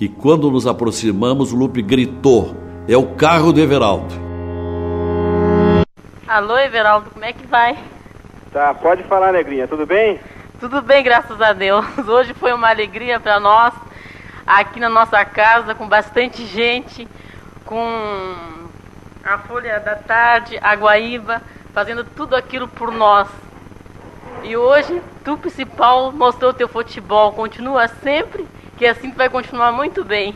e 0.00 0.08
quando 0.08 0.50
nos 0.50 0.66
aproximamos, 0.66 1.52
o 1.52 1.56
Lupe 1.56 1.82
gritou: 1.82 2.52
"É 2.88 2.96
o 2.96 3.14
carro 3.14 3.52
do 3.52 3.60
Everaldo". 3.60 4.25
Alô, 6.36 6.58
Everaldo, 6.58 7.08
como 7.08 7.24
é 7.24 7.32
que 7.32 7.46
vai? 7.46 7.78
Tá, 8.52 8.74
pode 8.74 9.02
falar, 9.04 9.32
Negrinha, 9.32 9.66
tudo 9.66 9.86
bem? 9.86 10.20
Tudo 10.60 10.82
bem, 10.82 11.02
graças 11.02 11.40
a 11.40 11.54
Deus. 11.54 11.86
Hoje 12.06 12.34
foi 12.34 12.52
uma 12.52 12.68
alegria 12.68 13.18
para 13.18 13.40
nós, 13.40 13.72
aqui 14.46 14.78
na 14.78 14.90
nossa 14.90 15.24
casa, 15.24 15.74
com 15.74 15.88
bastante 15.88 16.44
gente, 16.44 17.08
com 17.64 18.34
a 19.24 19.38
Folha 19.38 19.80
da 19.80 19.94
Tarde, 19.94 20.58
a 20.60 20.74
Guaíba, 20.74 21.40
fazendo 21.72 22.04
tudo 22.04 22.36
aquilo 22.36 22.68
por 22.68 22.92
nós. 22.92 23.28
E 24.42 24.54
hoje, 24.58 25.00
tu 25.24 25.38
principal 25.38 26.12
mostrou 26.12 26.52
teu 26.52 26.68
futebol, 26.68 27.32
continua 27.32 27.88
sempre, 27.88 28.46
que 28.76 28.84
assim 28.84 29.10
tu 29.10 29.16
vai 29.16 29.30
continuar 29.30 29.72
muito 29.72 30.04
bem. 30.04 30.34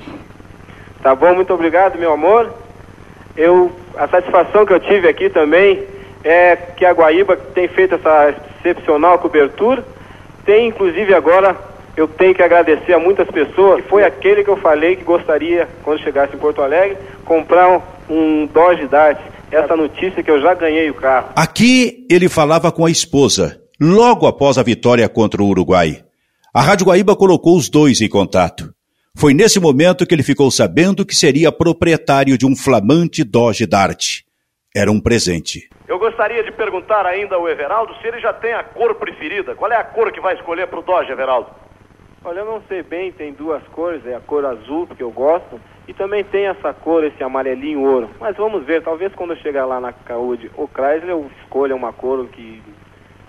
Tá 1.02 1.14
bom, 1.14 1.34
muito 1.34 1.52
obrigado, 1.52 1.98
meu 1.98 2.10
amor. 2.10 2.50
Eu, 3.36 3.70
a 3.96 4.08
satisfação 4.08 4.66
que 4.66 4.72
eu 4.72 4.80
tive 4.80 5.08
aqui 5.08 5.28
também 5.30 5.82
é 6.24 6.56
que 6.56 6.84
a 6.84 6.92
Guaíba 6.92 7.36
tem 7.36 7.68
feito 7.68 7.94
essa 7.94 8.34
excepcional 8.58 9.18
cobertura. 9.18 9.84
Tem, 10.44 10.68
inclusive, 10.68 11.14
agora, 11.14 11.56
eu 11.96 12.06
tenho 12.08 12.34
que 12.34 12.42
agradecer 12.42 12.92
a 12.92 12.98
muitas 12.98 13.28
pessoas. 13.28 13.84
Foi 13.88 14.04
aquele 14.04 14.44
que 14.44 14.50
eu 14.50 14.56
falei 14.56 14.96
que 14.96 15.04
gostaria, 15.04 15.68
quando 15.82 16.02
chegasse 16.02 16.34
em 16.34 16.38
Porto 16.38 16.62
Alegre, 16.62 16.96
comprar 17.24 17.68
um, 17.68 17.80
um 18.08 18.46
Dodge 18.46 18.86
Dart. 18.86 19.18
Essa 19.50 19.74
notícia 19.76 20.22
que 20.22 20.30
eu 20.30 20.40
já 20.40 20.54
ganhei 20.54 20.88
o 20.90 20.94
carro. 20.94 21.30
Aqui 21.34 22.06
ele 22.08 22.28
falava 22.28 22.70
com 22.70 22.86
a 22.86 22.90
esposa, 22.90 23.60
logo 23.80 24.28
após 24.28 24.56
a 24.58 24.62
vitória 24.62 25.08
contra 25.08 25.42
o 25.42 25.46
Uruguai. 25.48 26.04
A 26.54 26.62
Rádio 26.62 26.86
Guaíba 26.86 27.16
colocou 27.16 27.56
os 27.56 27.68
dois 27.68 28.00
em 28.00 28.08
contato. 28.08 28.72
Foi 29.16 29.34
nesse 29.34 29.58
momento 29.58 30.06
que 30.06 30.14
ele 30.14 30.22
ficou 30.22 30.50
sabendo 30.50 31.04
que 31.04 31.14
seria 31.14 31.50
proprietário 31.50 32.38
de 32.38 32.46
um 32.46 32.54
flamante 32.54 33.24
Dodge 33.24 33.66
Dart. 33.66 34.20
Era 34.74 34.90
um 34.90 35.00
presente. 35.00 35.68
Eu 35.88 35.98
gostaria 35.98 36.44
de 36.44 36.52
perguntar 36.52 37.04
ainda 37.04 37.34
ao 37.34 37.48
Everaldo 37.48 37.92
se 37.96 38.06
ele 38.06 38.20
já 38.20 38.32
tem 38.32 38.52
a 38.52 38.62
cor 38.62 38.94
preferida. 38.94 39.56
Qual 39.56 39.70
é 39.70 39.76
a 39.76 39.82
cor 39.82 40.12
que 40.12 40.20
vai 40.20 40.36
escolher 40.36 40.68
para 40.68 40.78
o 40.78 40.82
Dodge, 40.82 41.10
Everaldo? 41.10 41.50
Olha, 42.22 42.40
eu 42.40 42.44
não 42.44 42.62
sei 42.68 42.82
bem, 42.82 43.10
tem 43.10 43.32
duas 43.32 43.62
cores, 43.68 44.06
é 44.06 44.14
a 44.14 44.20
cor 44.20 44.44
azul, 44.44 44.86
que 44.86 45.02
eu 45.02 45.10
gosto, 45.10 45.58
e 45.88 45.94
também 45.94 46.22
tem 46.22 46.46
essa 46.46 46.72
cor, 46.72 47.02
esse 47.02 47.22
amarelinho 47.22 47.80
ouro. 47.80 48.10
Mas 48.20 48.36
vamos 48.36 48.64
ver, 48.64 48.82
talvez 48.82 49.12
quando 49.14 49.32
eu 49.32 49.38
chegar 49.38 49.64
lá 49.64 49.80
na 49.80 49.92
Caúde 49.92 50.50
ou 50.54 50.68
Chrysler 50.68 51.10
eu 51.10 51.30
escolha 51.42 51.74
uma 51.74 51.92
cor 51.92 52.26
que 52.28 52.62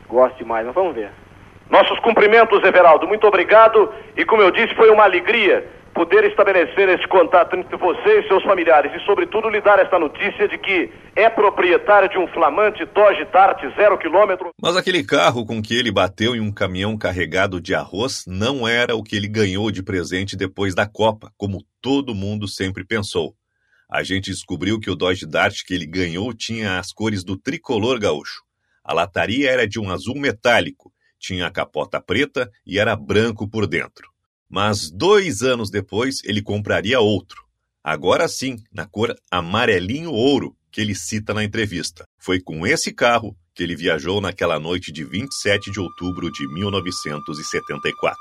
goste 0.08 0.44
mais, 0.44 0.66
mas 0.66 0.76
vamos 0.76 0.94
ver. 0.94 1.10
Nossos 1.72 1.98
cumprimentos, 2.00 2.62
Everaldo. 2.66 3.08
Muito 3.08 3.26
obrigado. 3.26 3.94
E 4.18 4.26
como 4.26 4.42
eu 4.42 4.52
disse, 4.52 4.76
foi 4.76 4.90
uma 4.90 5.06
alegria 5.06 5.66
poder 5.94 6.26
estabelecer 6.26 6.90
este 6.90 7.08
contato 7.08 7.56
entre 7.56 7.78
você 7.78 8.20
e 8.20 8.28
seus 8.28 8.44
familiares 8.44 8.92
e, 8.94 9.06
sobretudo, 9.06 9.50
lhe 9.50 9.62
dar 9.62 9.80
esta 9.80 9.98
notícia 9.98 10.50
de 10.50 10.58
que 10.58 10.92
é 11.16 11.30
proprietário 11.30 12.10
de 12.10 12.18
um 12.18 12.28
flamante 12.28 12.84
Dodge 12.86 13.26
Dart 13.32 13.62
zero 13.78 13.98
quilômetro. 13.98 14.50
Mas 14.62 14.76
aquele 14.76 15.02
carro 15.02 15.46
com 15.46 15.62
que 15.62 15.78
ele 15.78 15.94
bateu 15.94 16.36
em 16.36 16.42
um 16.42 16.52
caminhão 16.52 16.98
carregado 16.98 17.62
de 17.62 17.74
arroz 17.74 18.26
não 18.28 18.68
era 18.68 18.94
o 18.94 19.04
que 19.04 19.16
ele 19.16 19.30
ganhou 19.30 19.72
de 19.72 19.82
presente 19.82 20.36
depois 20.36 20.76
da 20.76 20.86
Copa, 20.86 21.32
como 21.38 21.64
todo 21.82 22.14
mundo 22.14 22.50
sempre 22.50 22.86
pensou. 22.86 23.34
A 23.90 24.04
gente 24.04 24.30
descobriu 24.30 24.78
que 24.78 24.90
o 24.90 24.96
Dodge 24.96 25.26
Dart 25.26 25.60
que 25.66 25.74
ele 25.74 25.86
ganhou 25.86 26.34
tinha 26.34 26.80
as 26.80 26.92
cores 26.92 27.24
do 27.24 27.38
tricolor 27.38 27.98
gaúcho. 27.98 28.42
A 28.84 28.94
lataria 28.94 29.50
era 29.50 29.66
de 29.66 29.80
um 29.80 29.90
azul 29.90 30.16
metálico 30.16 30.91
tinha 31.22 31.46
a 31.46 31.52
capota 31.52 32.02
preta 32.02 32.52
e 32.66 32.80
era 32.80 32.96
branco 32.96 33.48
por 33.48 33.68
dentro. 33.68 34.10
Mas 34.50 34.92
dois 34.92 35.42
anos 35.44 35.70
depois 35.70 36.22
ele 36.26 36.42
compraria 36.42 37.00
outro. 37.00 37.42
Agora 37.84 38.28
sim, 38.28 38.58
na 38.74 38.86
cor 38.86 39.16
amarelinho 39.32 40.12
ouro, 40.12 40.56
que 40.72 40.82
ele 40.82 40.96
cita 40.96 41.34
na 41.34 41.44
entrevista. 41.44 42.06
Foi 42.18 42.40
com 42.42 42.66
esse 42.66 42.92
carro 42.92 43.36
que 43.54 43.64
ele 43.64 43.76
viajou 43.76 44.20
naquela 44.20 44.60
noite 44.60 44.92
de 44.92 45.04
27 45.04 45.72
de 45.72 45.80
outubro 45.80 46.32
de 46.32 46.48
1974. 46.54 48.20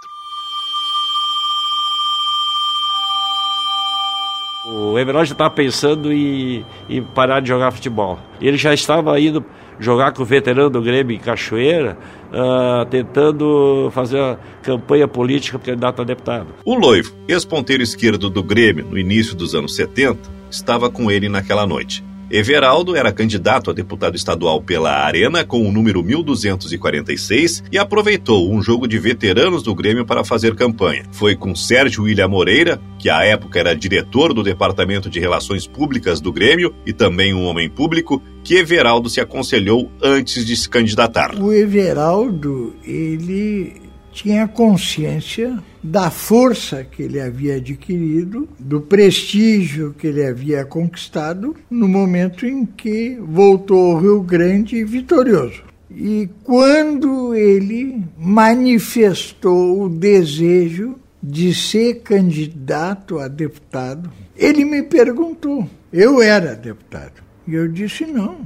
O 4.66 4.98
Everaldo 4.98 5.26
já 5.26 5.32
estava 5.32 5.50
pensando 5.50 6.12
em, 6.12 6.64
em, 6.88 7.02
parar 7.02 7.40
de 7.40 7.48
jogar 7.48 7.70
futebol. 7.70 8.18
Ele 8.40 8.56
já 8.58 8.74
estava 8.74 9.18
indo 9.18 9.44
jogar 9.80 10.12
com 10.12 10.22
o 10.22 10.26
veterano 10.26 10.70
do 10.70 10.82
Grêmio 10.82 11.16
em 11.16 11.18
Cachoeira, 11.18 11.96
uh, 12.30 12.84
tentando 12.86 13.90
fazer 13.92 14.20
a 14.20 14.38
campanha 14.62 15.08
política 15.08 15.58
para 15.58 15.72
candidato 15.72 16.02
a 16.02 16.04
deputado. 16.04 16.48
O 16.64 16.74
Loivo, 16.74 17.14
ex-ponteiro 17.26 17.82
esquerdo 17.82 18.28
do 18.28 18.42
Grêmio 18.42 18.84
no 18.84 18.98
início 18.98 19.34
dos 19.34 19.54
anos 19.54 19.74
70, 19.74 20.18
estava 20.50 20.90
com 20.90 21.10
ele 21.10 21.28
naquela 21.28 21.66
noite. 21.66 22.04
Everaldo 22.30 22.94
era 22.94 23.12
candidato 23.12 23.70
a 23.70 23.74
deputado 23.74 24.14
estadual 24.14 24.62
pela 24.62 25.04
Arena 25.04 25.44
com 25.44 25.68
o 25.68 25.72
número 25.72 26.00
1246 26.02 27.64
e 27.72 27.76
aproveitou 27.76 28.52
um 28.52 28.62
jogo 28.62 28.86
de 28.86 28.98
veteranos 29.00 29.64
do 29.64 29.74
Grêmio 29.74 30.06
para 30.06 30.24
fazer 30.24 30.54
campanha. 30.54 31.02
Foi 31.10 31.34
com 31.34 31.56
Sérgio 31.56 32.04
William 32.04 32.28
Moreira, 32.28 32.80
que 33.00 33.10
à 33.10 33.24
época 33.24 33.58
era 33.58 33.74
diretor 33.74 34.32
do 34.32 34.44
Departamento 34.44 35.10
de 35.10 35.18
Relações 35.18 35.66
Públicas 35.66 36.20
do 36.20 36.32
Grêmio 36.32 36.72
e 36.86 36.92
também 36.92 37.34
um 37.34 37.44
homem 37.44 37.68
público, 37.68 38.22
que 38.44 38.54
Everaldo 38.54 39.10
se 39.10 39.20
aconselhou 39.20 39.90
antes 40.00 40.46
de 40.46 40.56
se 40.56 40.68
candidatar. 40.68 41.34
O 41.34 41.52
Everaldo, 41.52 42.76
ele 42.84 43.89
tinha 44.12 44.46
consciência 44.48 45.58
da 45.82 46.10
força 46.10 46.84
que 46.84 47.02
ele 47.02 47.20
havia 47.20 47.56
adquirido, 47.56 48.48
do 48.58 48.80
prestígio 48.80 49.94
que 49.98 50.06
ele 50.06 50.24
havia 50.24 50.64
conquistado 50.64 51.54
no 51.70 51.88
momento 51.88 52.46
em 52.46 52.66
que 52.66 53.18
voltou 53.20 53.92
ao 53.92 54.00
Rio 54.00 54.22
Grande 54.22 54.84
vitorioso. 54.84 55.62
E 55.90 56.28
quando 56.44 57.34
ele 57.34 58.02
manifestou 58.16 59.82
o 59.82 59.88
desejo 59.88 60.94
de 61.22 61.54
ser 61.54 62.00
candidato 62.02 63.18
a 63.18 63.28
deputado, 63.28 64.10
ele 64.36 64.64
me 64.64 64.82
perguntou. 64.82 65.68
Eu 65.92 66.22
era 66.22 66.54
deputado. 66.54 67.22
E 67.46 67.54
eu 67.54 67.66
disse: 67.66 68.06
não, 68.06 68.38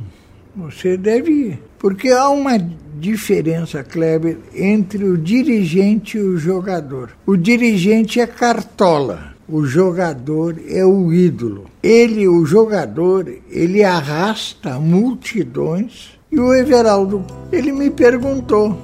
você 0.56 0.96
deve 0.96 1.30
ir. 1.30 1.62
Porque 1.78 2.08
há 2.08 2.30
uma 2.30 2.56
diferença, 2.98 3.82
Kleber, 3.82 4.38
entre 4.54 5.04
o 5.04 5.18
dirigente 5.18 6.18
e 6.18 6.22
o 6.22 6.36
jogador. 6.36 7.10
O 7.26 7.36
dirigente 7.36 8.20
é 8.20 8.26
cartola, 8.26 9.34
o 9.48 9.64
jogador 9.64 10.56
é 10.68 10.84
o 10.84 11.12
ídolo. 11.12 11.66
Ele, 11.82 12.26
o 12.26 12.44
jogador, 12.46 13.28
ele 13.50 13.84
arrasta 13.84 14.78
multidões. 14.78 16.18
E 16.30 16.40
o 16.40 16.54
Everaldo, 16.54 17.24
ele 17.52 17.72
me 17.72 17.90
perguntou: 17.90 18.76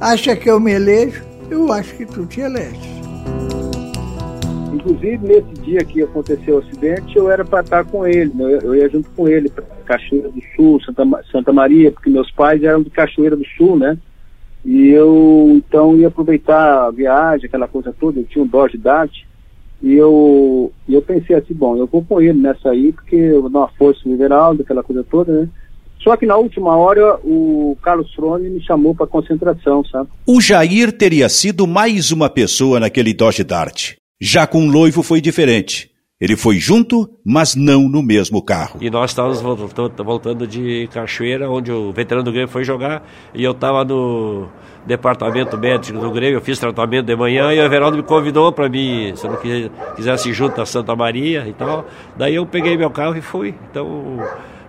acha 0.00 0.34
que 0.34 0.50
eu 0.50 0.58
me 0.58 0.72
elejo? 0.72 1.22
Eu 1.50 1.72
acho 1.72 1.94
que 1.94 2.06
tu 2.06 2.26
te 2.26 2.40
eleges. 2.40 2.98
Inclusive, 4.72 5.18
nesse 5.18 5.62
dia 5.62 5.84
que 5.84 6.02
aconteceu 6.02 6.56
o 6.56 6.58
acidente, 6.58 7.16
eu 7.16 7.30
era 7.30 7.44
para 7.44 7.60
estar 7.60 7.84
com 7.84 8.06
ele, 8.06 8.32
né? 8.34 8.58
eu 8.62 8.74
ia 8.74 8.88
junto 8.88 9.10
com 9.10 9.28
ele 9.28 9.48
para 9.48 9.64
Cachoeira 9.88 10.28
do 10.28 10.42
Sul, 10.54 10.80
Santa, 10.82 11.04
Santa 11.32 11.52
Maria, 11.52 11.90
porque 11.90 12.10
meus 12.10 12.30
pais 12.30 12.62
eram 12.62 12.82
de 12.82 12.90
Cachoeira 12.90 13.34
do 13.34 13.46
Sul, 13.56 13.78
né? 13.78 13.96
E 14.64 14.88
eu, 14.88 15.54
então, 15.56 15.96
ia 15.96 16.08
aproveitar 16.08 16.86
a 16.86 16.90
viagem, 16.90 17.46
aquela 17.46 17.66
coisa 17.66 17.94
toda, 17.98 18.20
eu 18.20 18.24
tinha 18.24 18.44
um 18.44 18.46
Dodge 18.46 18.76
Dart, 18.76 19.10
e 19.82 19.94
eu, 19.94 20.72
eu 20.88 21.00
pensei 21.00 21.36
assim, 21.36 21.54
bom, 21.54 21.76
eu 21.76 21.86
vou 21.86 22.04
com 22.04 22.20
ele 22.20 22.38
nessa 22.38 22.70
aí, 22.70 22.92
porque 22.92 23.16
eu 23.16 23.40
vou 23.40 23.50
dar 23.50 23.60
uma 23.60 23.68
força 23.68 24.00
no 24.04 24.60
aquela 24.60 24.82
coisa 24.82 25.04
toda, 25.04 25.32
né? 25.32 25.48
Só 26.02 26.16
que 26.16 26.26
na 26.26 26.36
última 26.36 26.76
hora 26.76 27.18
o 27.24 27.76
Carlos 27.82 28.12
Frone 28.14 28.48
me 28.50 28.62
chamou 28.62 28.94
para 28.94 29.06
concentração, 29.06 29.84
sabe? 29.84 30.08
O 30.26 30.40
Jair 30.40 30.92
teria 30.92 31.28
sido 31.28 31.66
mais 31.66 32.12
uma 32.12 32.28
pessoa 32.28 32.78
naquele 32.78 33.12
Dodge 33.12 33.42
Dart. 33.42 33.94
Já 34.20 34.46
com 34.46 34.60
o 34.64 34.70
noivo 34.70 35.02
foi 35.02 35.20
diferente. 35.20 35.90
Ele 36.20 36.36
foi 36.36 36.56
junto, 36.58 37.08
mas 37.24 37.54
não 37.54 37.88
no 37.88 38.02
mesmo 38.02 38.42
carro. 38.42 38.78
E 38.80 38.90
nós 38.90 39.12
estávamos 39.12 39.40
voltando, 39.40 40.48
de 40.48 40.88
Cachoeira, 40.92 41.48
onde 41.48 41.70
o 41.70 41.92
veterano 41.92 42.24
do 42.24 42.32
Grêmio 42.32 42.48
foi 42.48 42.64
jogar, 42.64 43.08
e 43.32 43.44
eu 43.44 43.52
estava 43.52 43.84
no 43.84 44.48
departamento 44.84 45.56
médico 45.56 46.00
do 46.00 46.10
Grêmio, 46.10 46.38
eu 46.38 46.40
fiz 46.40 46.58
tratamento 46.58 47.06
de 47.06 47.14
manhã, 47.14 47.54
e 47.54 47.60
o 47.60 47.62
Everaldo 47.62 47.96
me 47.96 48.02
convidou 48.02 48.50
para 48.50 48.68
mim, 48.68 49.12
se 49.14 49.24
eu 49.24 49.30
não 49.30 49.38
quisesse 49.94 50.30
ir 50.30 50.32
junto 50.32 50.60
a 50.60 50.66
Santa 50.66 50.96
Maria 50.96 51.46
e 51.46 51.52
tal. 51.52 51.86
Daí 52.16 52.34
eu 52.34 52.44
peguei 52.44 52.76
meu 52.76 52.90
carro 52.90 53.16
e 53.16 53.20
fui. 53.20 53.54
Então 53.70 54.18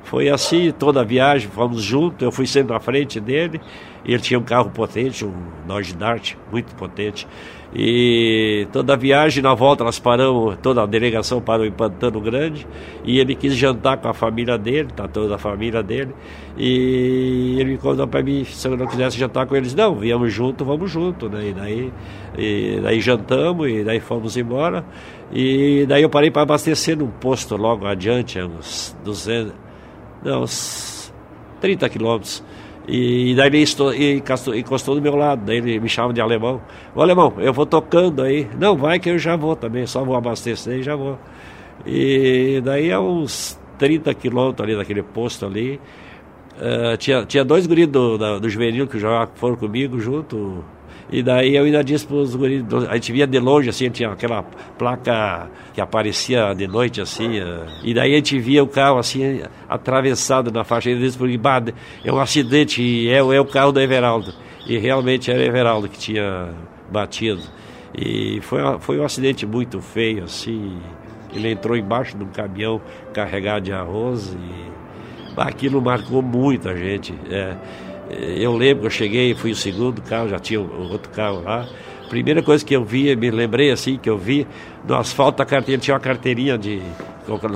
foi 0.03 0.29
assim 0.29 0.71
toda 0.71 1.01
a 1.01 1.03
viagem, 1.03 1.49
fomos 1.49 1.81
juntos, 1.81 2.21
eu 2.21 2.31
fui 2.31 2.45
sempre 2.45 2.75
à 2.75 2.79
frente 2.79 3.19
dele, 3.19 3.59
ele 4.05 4.19
tinha 4.19 4.39
um 4.39 4.43
carro 4.43 4.69
potente, 4.69 5.25
um 5.25 5.33
Dodge 5.65 5.95
Dart, 5.95 6.35
muito 6.51 6.75
potente. 6.75 7.27
E 7.73 8.67
toda 8.71 8.93
a 8.93 8.95
viagem, 8.95 9.43
na 9.43 9.53
volta, 9.53 9.83
nós 9.83 9.99
paramos, 9.99 10.57
toda 10.61 10.81
a 10.81 10.85
delegação 10.87 11.39
parou 11.39 11.65
em 11.65 11.71
Pantano 11.71 12.19
Grande, 12.19 12.65
e 13.03 13.19
ele 13.19 13.35
quis 13.35 13.55
jantar 13.55 13.97
com 13.97 14.07
a 14.07 14.13
família 14.13 14.57
dele, 14.57 14.89
tá 14.95 15.07
toda 15.07 15.35
a 15.35 15.37
família 15.37 15.83
dele, 15.83 16.15
e 16.57 17.57
ele 17.59 17.71
me 17.71 17.77
convidou 17.77 18.07
para 18.07 18.23
mim, 18.23 18.43
se 18.43 18.67
eu 18.67 18.75
não 18.75 18.87
quisesse 18.87 19.19
jantar 19.19 19.45
com 19.45 19.55
eles, 19.55 19.75
não, 19.75 19.93
viemos 19.95 20.33
junto, 20.33 20.65
vamos 20.65 20.89
junto, 20.89 21.29
né? 21.29 21.49
E 21.49 21.53
daí, 21.53 21.93
e 22.37 22.79
daí 22.81 22.99
jantamos, 22.99 23.69
e 23.69 23.83
daí 23.83 23.99
fomos 23.99 24.35
embora, 24.35 24.83
e 25.31 25.85
daí 25.87 26.01
eu 26.01 26.09
parei 26.09 26.31
para 26.31 26.41
abastecer 26.41 26.97
num 26.97 27.11
posto 27.11 27.55
logo 27.55 27.85
adiante, 27.85 28.41
uns 28.41 28.97
200, 29.05 29.53
não, 30.23 30.41
uns 30.41 31.13
30 31.61 31.87
quilômetros. 31.87 32.43
E, 32.87 33.35
daí 33.35 33.47
ele 33.47 33.61
estou, 33.61 33.93
encostou, 33.93 34.55
encostou 34.55 34.95
do 34.95 35.01
meu 35.01 35.15
lado, 35.15 35.43
daí 35.45 35.57
ele 35.57 35.79
me 35.79 35.89
chama 35.89 36.13
de 36.13 36.21
alemão. 36.21 36.61
Ô 36.95 37.01
alemão, 37.01 37.33
eu 37.37 37.53
vou 37.53 37.65
tocando 37.65 38.23
aí. 38.23 38.47
Não, 38.57 38.75
vai 38.75 38.99
que 38.99 39.09
eu 39.09 39.19
já 39.19 39.35
vou 39.35 39.55
também, 39.55 39.85
só 39.85 40.03
vou 40.03 40.15
abastecer 40.15 40.79
e 40.79 40.83
já 40.83 40.95
vou. 40.95 41.17
E 41.85 42.61
daí 42.63 42.91
a 42.91 42.99
uns 42.99 43.59
30 43.77 44.13
quilômetros 44.13 44.67
ali 44.67 44.75
daquele 44.75 45.03
posto 45.03 45.45
ali, 45.45 45.79
uh, 46.57 46.97
tinha, 46.97 47.25
tinha 47.25 47.45
dois 47.45 47.67
guris 47.67 47.87
do, 47.87 48.17
da, 48.17 48.39
do 48.39 48.49
juvenil 48.49 48.87
que 48.87 48.99
já 48.99 49.27
foram 49.35 49.55
comigo 49.55 49.99
junto, 49.99 50.63
e 51.11 51.23
daí 51.23 51.55
eu 51.55 51.63
ainda 51.63 51.83
disse 51.83 52.05
para 52.05 52.17
os 52.17 52.35
guris, 52.35 52.63
a 52.87 52.93
gente 52.93 53.11
via 53.11 53.25
de 53.25 53.39
longe 53.39 53.69
assim, 53.69 53.89
tinha 53.89 54.11
aquela 54.11 54.43
placa 54.77 55.49
que 55.73 55.81
aparecia 55.81 56.53
de 56.53 56.67
noite 56.67 57.01
assim, 57.01 57.39
eh, 57.39 57.65
e 57.83 57.93
daí 57.93 58.13
a 58.13 58.15
gente 58.17 58.39
via 58.39 58.63
o 58.63 58.67
carro 58.67 58.99
assim, 58.99 59.41
atravessado 59.67 60.51
na 60.51 60.63
faixa, 60.63 60.91
e 60.91 60.99
disse 60.99 61.17
porque 61.17 61.37
bah, 61.37 61.63
é 62.03 62.11
um 62.11 62.19
acidente, 62.19 63.09
é, 63.09 63.17
é 63.17 63.41
o 63.41 63.45
carro 63.45 63.71
do 63.71 63.81
Everaldo. 63.81 64.33
E 64.67 64.77
realmente 64.77 65.31
era 65.31 65.43
Everaldo 65.43 65.89
que 65.89 65.97
tinha 65.97 66.49
batido. 66.91 67.41
E 67.97 68.39
foi, 68.41 68.59
foi 68.79 68.99
um 68.99 69.03
acidente 69.03 69.45
muito 69.45 69.81
feio, 69.81 70.25
assim. 70.25 70.77
Ele 71.33 71.51
entrou 71.51 71.75
embaixo 71.75 72.15
de 72.15 72.23
um 72.23 72.27
caminhão 72.27 72.79
carregado 73.13 73.65
de 73.65 73.73
arroz 73.73 74.33
e 74.33 74.69
aquilo 75.37 75.81
marcou 75.81 76.21
muita 76.21 76.75
gente. 76.75 77.13
É. 77.31 77.55
Eu 78.09 78.55
lembro 78.55 78.81
que 78.81 78.87
eu 78.87 78.91
cheguei, 78.91 79.35
fui 79.35 79.51
o 79.51 79.55
segundo 79.55 80.01
carro, 80.01 80.29
já 80.29 80.39
tinha 80.39 80.59
outro 80.59 81.09
carro 81.11 81.43
lá. 81.43 81.67
Primeira 82.09 82.41
coisa 82.41 82.65
que 82.65 82.75
eu 82.75 82.83
vi, 82.83 83.15
me 83.15 83.29
lembrei 83.29 83.69
assim, 83.69 83.97
que 83.97 84.09
eu 84.09 84.17
vi 84.17 84.47
no 84.87 84.95
asfalto 84.95 85.37
da 85.37 85.45
carteira, 85.45 85.79
tinha 85.79 85.93
uma 85.93 85.99
carteirinha 85.99 86.57
de. 86.57 86.81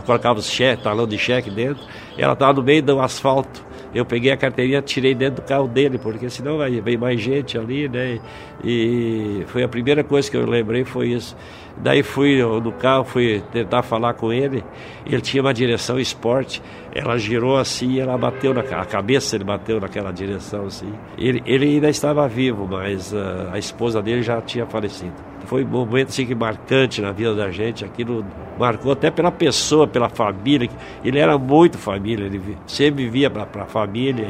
colocava 0.06 0.38
os 0.38 0.48
cheque, 0.48 0.84
talão 0.84 1.08
de 1.08 1.18
cheque 1.18 1.50
dentro, 1.50 1.84
ela 2.16 2.34
estava 2.34 2.54
no 2.54 2.62
meio 2.62 2.84
do 2.84 3.00
asfalto. 3.00 3.66
Eu 3.96 4.06
peguei 4.06 4.32
a 4.32 4.38
carteirinha, 4.38 4.82
tirei 4.82 5.14
dentro 5.14 5.42
do 5.42 5.48
carro 5.48 5.68
dele, 5.68 5.98
porque 6.00 6.30
senão 6.30 6.58
vai, 6.58 6.82
vem 6.82 6.98
mais 6.98 7.22
gente 7.22 7.58
ali, 7.58 7.88
né? 7.88 8.20
E 8.64 9.44
foi 9.48 9.64
a 9.64 9.68
primeira 9.68 10.04
coisa 10.04 10.30
que 10.30 10.38
eu 10.38 10.48
lembrei 10.48 10.84
foi 10.84 11.10
isso. 11.10 11.36
Daí 11.78 12.04
fui 12.04 12.42
no 12.42 12.72
carro, 12.72 13.04
fui 13.04 13.42
tentar 13.52 13.82
falar 13.82 14.14
com 14.14 14.32
ele. 14.32 14.64
Ele 15.06 15.22
tinha 15.22 15.42
uma 15.42 15.54
direção 15.54 16.00
esporte. 16.00 16.62
Ela 16.94 17.18
girou 17.18 17.58
assim, 17.58 18.00
ela 18.00 18.18
bateu 18.18 18.54
na 18.54 18.62
a 18.62 18.86
cabeça, 18.86 19.36
ele 19.36 19.44
bateu 19.44 19.80
naquela 19.80 20.12
direção 20.12 20.68
assim. 20.68 20.94
Ele, 21.18 21.42
ele 21.46 21.66
ainda 21.66 21.90
estava 21.90 22.28
vivo, 22.28 22.68
mas 22.70 23.12
uh, 23.12 23.50
a 23.52 23.58
esposa 23.58 24.02
dele 24.02 24.22
já 24.22 24.40
tinha 24.42 24.66
falecido. 24.66 25.14
Foi 25.46 25.64
um 25.64 25.68
momento 25.68 26.10
assim 26.10 26.26
que 26.26 26.36
marcante 26.36 27.02
na 27.02 27.12
vida 27.12 27.34
da 27.36 27.50
gente. 27.50 27.84
Aquilo 27.84 28.24
marcou 28.58 28.92
até 28.92 29.10
pela 29.10 29.32
pessoa, 29.32 29.88
pela 29.88 30.10
família. 30.10 30.70
Ele 31.04 31.20
era 31.20 31.38
muito 31.38 31.78
família, 31.78 32.26
ele 32.26 32.58
sempre 32.68 33.04
vivia 33.04 33.30
para 33.30 33.64
a 33.64 33.66
família. 33.66 34.28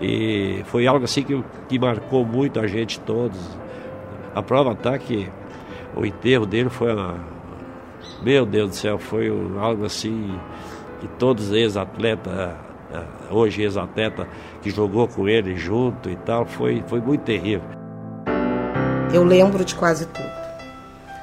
E, 0.00 0.60
e 0.60 0.64
foi 0.64 0.86
algo 0.86 1.04
assim 1.04 1.22
que, 1.22 1.42
que 1.68 1.78
marcou 1.78 2.26
muito 2.26 2.58
a 2.58 2.66
gente 2.66 2.98
todos. 3.00 3.38
A 4.34 4.42
prova 4.42 4.72
está 4.72 4.98
que 4.98 5.28
o 5.96 6.04
enterro 6.04 6.46
dele 6.46 6.68
foi 6.68 6.92
uma... 6.92 7.16
Meu 8.22 8.44
Deus 8.44 8.70
do 8.70 8.76
céu, 8.76 8.98
foi 8.98 9.28
algo 9.58 9.84
assim 9.84 10.38
que 11.00 11.08
todos 11.08 11.50
ex-atletas, 11.50 12.32
eh, 12.92 13.02
hoje 13.30 13.62
ex-atleta, 13.62 14.28
que 14.62 14.70
jogou 14.70 15.08
com 15.08 15.26
ele 15.28 15.56
junto 15.56 16.10
e 16.10 16.16
tal, 16.16 16.44
foi, 16.44 16.84
foi 16.86 17.00
muito 17.00 17.22
terrível. 17.22 17.68
Eu 19.12 19.24
lembro 19.24 19.64
de 19.64 19.74
quase 19.74 20.06
tudo. 20.06 20.30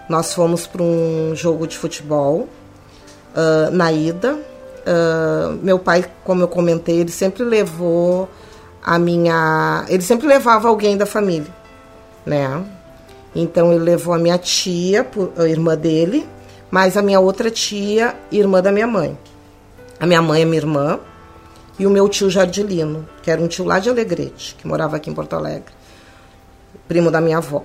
Nós 0.10 0.34
fomos 0.34 0.66
para 0.66 0.82
um 0.82 1.34
jogo 1.36 1.68
de 1.68 1.78
futebol 1.78 2.48
uh, 3.36 3.72
na 3.72 3.92
ida. 3.92 4.34
Uh, 4.34 5.60
meu 5.62 5.78
pai, 5.78 6.06
como 6.24 6.42
eu 6.42 6.48
comentei, 6.48 7.00
ele 7.00 7.12
sempre 7.12 7.44
levou 7.44 8.30
a 8.84 8.98
minha. 8.98 9.86
Ele 9.90 10.02
sempre 10.02 10.28
levava 10.28 10.70
alguém 10.70 10.98
da 10.98 11.06
família, 11.06 11.54
né? 12.26 12.64
Então 13.36 13.72
ele 13.72 13.84
levou 13.84 14.13
a 14.13 14.18
minha 14.18 14.38
tia, 14.38 15.08
a 15.38 15.48
irmã 15.48 15.76
dele, 15.76 16.28
mais 16.72 16.98
a 16.98 17.02
minha 17.02 17.20
outra 17.20 17.52
tia, 17.52 18.16
irmã 18.32 18.62
da 18.62 18.72
minha 18.72 18.88
mãe. 18.88 19.18
A 20.00 20.06
minha 20.06 20.22
mãe 20.22 20.42
é 20.42 20.46
minha 20.46 20.58
irmã 20.58 21.00
e 21.80 21.86
o 21.86 21.90
meu 21.90 22.10
tio 22.10 22.30
Jardilino, 22.30 23.08
que 23.22 23.30
era 23.30 23.42
um 23.42 23.48
tio 23.48 23.66
lá 23.66 23.80
de 23.80 23.90
Alegrete, 23.90 24.56
que 24.56 24.68
morava 24.68 24.98
aqui 24.98 25.10
em 25.10 25.13
Porto 25.13 25.36
Alegre, 25.36 25.74
primo 26.88 27.12
da 27.12 27.22
minha 27.22 27.38
avó. 27.38 27.63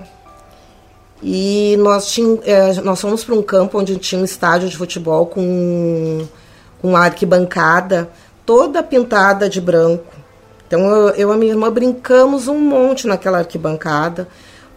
E 1.22 1.76
nós, 1.78 2.10
tínhamos, 2.10 2.40
é, 2.44 2.74
nós 2.82 3.00
fomos 3.00 3.22
para 3.22 3.34
um 3.34 3.42
campo 3.42 3.78
onde 3.78 3.96
tinha 3.96 4.20
um 4.20 4.24
estádio 4.24 4.68
de 4.68 4.76
futebol 4.76 5.26
com, 5.26 6.26
com 6.80 6.88
uma 6.88 7.00
arquibancada 7.00 8.10
toda 8.44 8.82
pintada 8.82 9.48
de 9.48 9.60
branco. 9.60 10.12
Então 10.66 10.80
eu, 10.80 11.08
eu 11.10 11.30
e 11.30 11.32
a 11.32 11.36
minha 11.36 11.52
irmã 11.52 11.70
brincamos 11.70 12.48
um 12.48 12.58
monte 12.58 13.06
naquela 13.06 13.38
arquibancada 13.38 14.26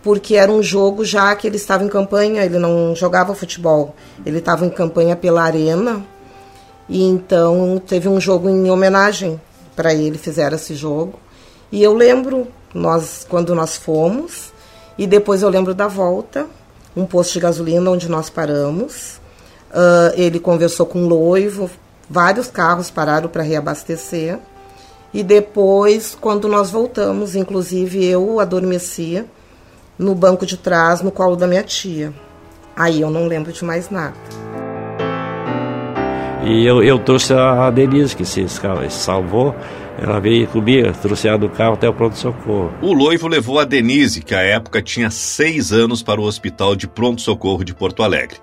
porque 0.06 0.36
era 0.36 0.52
um 0.52 0.62
jogo 0.62 1.04
já 1.04 1.36
que 1.36 1.48
ele 1.48 1.56
estava 1.56 1.84
em 1.84 1.88
campanha, 1.88 2.46
ele 2.46 2.60
não 2.60 2.96
jogava 2.96 3.34
futebol, 3.34 3.96
ele 4.24 4.38
estava 4.38 4.64
em 4.64 4.70
campanha 4.70 5.16
pela 5.16 5.42
Arena, 5.42 6.06
e 6.88 7.04
então 7.04 7.82
teve 7.88 8.08
um 8.08 8.22
jogo 8.22 8.48
em 8.48 8.70
homenagem 8.70 9.42
para 9.76 9.96
ele, 9.96 10.20
fizeram 10.20 10.58
esse 10.58 10.76
jogo. 10.76 11.20
E 11.72 11.82
eu 11.82 11.92
lembro 11.92 12.48
nós 12.72 13.26
quando 13.28 13.56
nós 13.56 13.78
fomos, 13.78 14.54
e 14.96 15.08
depois 15.08 15.42
eu 15.42 15.50
lembro 15.50 15.74
da 15.74 15.88
volta, 15.88 16.46
um 16.96 17.08
posto 17.08 17.34
de 17.34 17.40
gasolina 17.40 17.90
onde 17.90 18.08
nós 18.08 18.30
paramos. 18.30 19.20
Uh, 19.72 20.14
ele 20.14 20.40
conversou 20.40 20.86
com 20.86 21.04
o 21.04 21.08
noivo, 21.08 21.68
vários 22.08 22.46
carros 22.46 22.92
pararam 22.92 23.28
para 23.28 23.42
reabastecer. 23.42 24.38
E 25.12 25.24
depois, 25.24 26.16
quando 26.22 26.48
nós 26.48 26.70
voltamos, 26.70 27.36
inclusive 27.36 28.06
eu 28.06 28.40
adormecia 28.40 29.26
no 29.98 30.14
banco 30.14 30.46
de 30.46 30.58
trás, 30.58 31.02
no 31.02 31.12
colo 31.12 31.36
da 31.36 31.48
minha 31.48 31.64
tia. 31.64 32.14
Aí 32.76 33.02
eu 33.02 33.10
não 33.10 33.26
lembro 33.26 33.52
de 33.52 33.64
mais 33.64 33.90
nada. 33.90 34.16
E 36.44 36.66
eu, 36.66 36.84
eu 36.84 37.00
trouxe 37.00 37.34
a 37.34 37.72
Denise, 37.72 38.16
que 38.16 38.26
se 38.26 38.46
salvou. 38.90 39.56
Ela 39.98 40.20
veio 40.20 40.46
comigo, 40.48 40.92
trouxe 41.02 41.28
ela 41.28 41.38
do 41.38 41.50
carro 41.50 41.76
até 41.76 41.88
o 41.88 41.94
pronto-socorro. 41.94 42.74
O 42.82 42.94
noivo 42.94 43.28
levou 43.28 43.60
a 43.60 43.64
Denise, 43.64 44.22
que 44.22 44.36
à 44.36 44.42
época 44.42 44.82
tinha 44.82 45.10
seis 45.10 45.72
anos, 45.72 46.04
para 46.04 46.20
o 46.20 46.26
hospital 46.26 46.76
de 46.76 46.88
pronto-socorro 46.88 47.64
de 47.64 47.74
Porto 47.74 48.04
Alegre. 48.04 48.38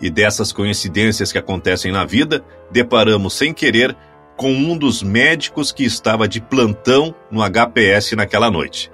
E 0.00 0.08
dessas 0.08 0.52
coincidências 0.52 1.32
que 1.32 1.38
acontecem 1.38 1.90
na 1.90 2.04
vida, 2.04 2.44
deparamos 2.70 3.34
sem 3.34 3.52
querer 3.52 3.96
com 4.36 4.52
um 4.52 4.76
dos 4.76 5.02
médicos 5.02 5.72
que 5.72 5.84
estava 5.84 6.28
de 6.28 6.40
plantão 6.40 7.14
no 7.30 7.42
HPS 7.42 8.12
naquela 8.12 8.50
noite. 8.50 8.91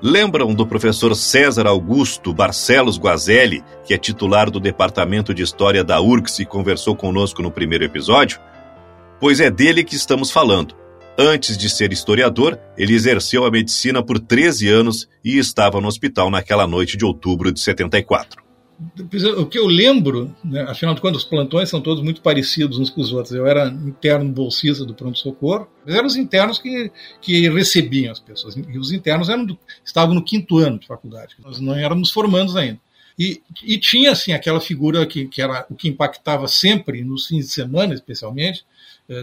Lembram 0.00 0.54
do 0.54 0.64
professor 0.64 1.14
César 1.16 1.66
Augusto 1.66 2.32
Barcelos 2.32 2.98
Guazelli, 2.98 3.64
que 3.84 3.92
é 3.92 3.98
titular 3.98 4.48
do 4.48 4.60
Departamento 4.60 5.34
de 5.34 5.42
História 5.42 5.82
da 5.82 6.00
URGS 6.00 6.38
e 6.38 6.46
conversou 6.46 6.94
conosco 6.94 7.42
no 7.42 7.50
primeiro 7.50 7.84
episódio? 7.84 8.38
Pois 9.18 9.40
é 9.40 9.50
dele 9.50 9.82
que 9.82 9.96
estamos 9.96 10.30
falando. 10.30 10.76
Antes 11.18 11.58
de 11.58 11.68
ser 11.68 11.92
historiador, 11.92 12.56
ele 12.76 12.94
exerceu 12.94 13.44
a 13.44 13.50
medicina 13.50 14.00
por 14.00 14.20
13 14.20 14.68
anos 14.68 15.08
e 15.24 15.36
estava 15.36 15.80
no 15.80 15.88
hospital 15.88 16.30
naquela 16.30 16.66
noite 16.66 16.96
de 16.96 17.04
outubro 17.04 17.50
de 17.50 17.58
74 17.58 18.47
o 19.36 19.46
que 19.46 19.58
eu 19.58 19.66
lembro, 19.66 20.34
né, 20.44 20.62
afinal 20.62 20.94
de 20.94 21.00
contas, 21.00 21.22
os 21.22 21.28
plantões 21.28 21.68
são 21.68 21.80
todos 21.80 22.02
muito 22.02 22.20
parecidos 22.20 22.78
uns 22.78 22.90
com 22.90 23.00
os 23.00 23.12
outros. 23.12 23.34
Eu 23.34 23.46
era 23.46 23.66
interno 23.66 24.30
bolsista 24.30 24.84
do 24.84 24.94
pronto-socorro, 24.94 25.68
mas 25.84 25.94
eram 25.94 26.06
os 26.06 26.16
internos 26.16 26.58
que, 26.58 26.90
que 27.20 27.48
recebiam 27.48 28.12
as 28.12 28.20
pessoas. 28.20 28.56
E 28.56 28.78
os 28.78 28.92
internos 28.92 29.28
eram 29.28 29.44
do, 29.44 29.58
estavam 29.84 30.14
no 30.14 30.24
quinto 30.24 30.58
ano 30.58 30.78
de 30.78 30.86
faculdade, 30.86 31.34
nós 31.40 31.60
não 31.60 31.74
éramos 31.74 32.10
formandos 32.10 32.54
ainda. 32.54 32.80
E, 33.18 33.42
e 33.64 33.78
tinha, 33.78 34.12
assim, 34.12 34.32
aquela 34.32 34.60
figura 34.60 35.04
que, 35.04 35.26
que 35.26 35.42
era 35.42 35.66
o 35.68 35.74
que 35.74 35.88
impactava 35.88 36.46
sempre, 36.46 37.02
nos 37.02 37.26
fins 37.26 37.46
de 37.46 37.52
semana, 37.52 37.92
especialmente, 37.92 38.64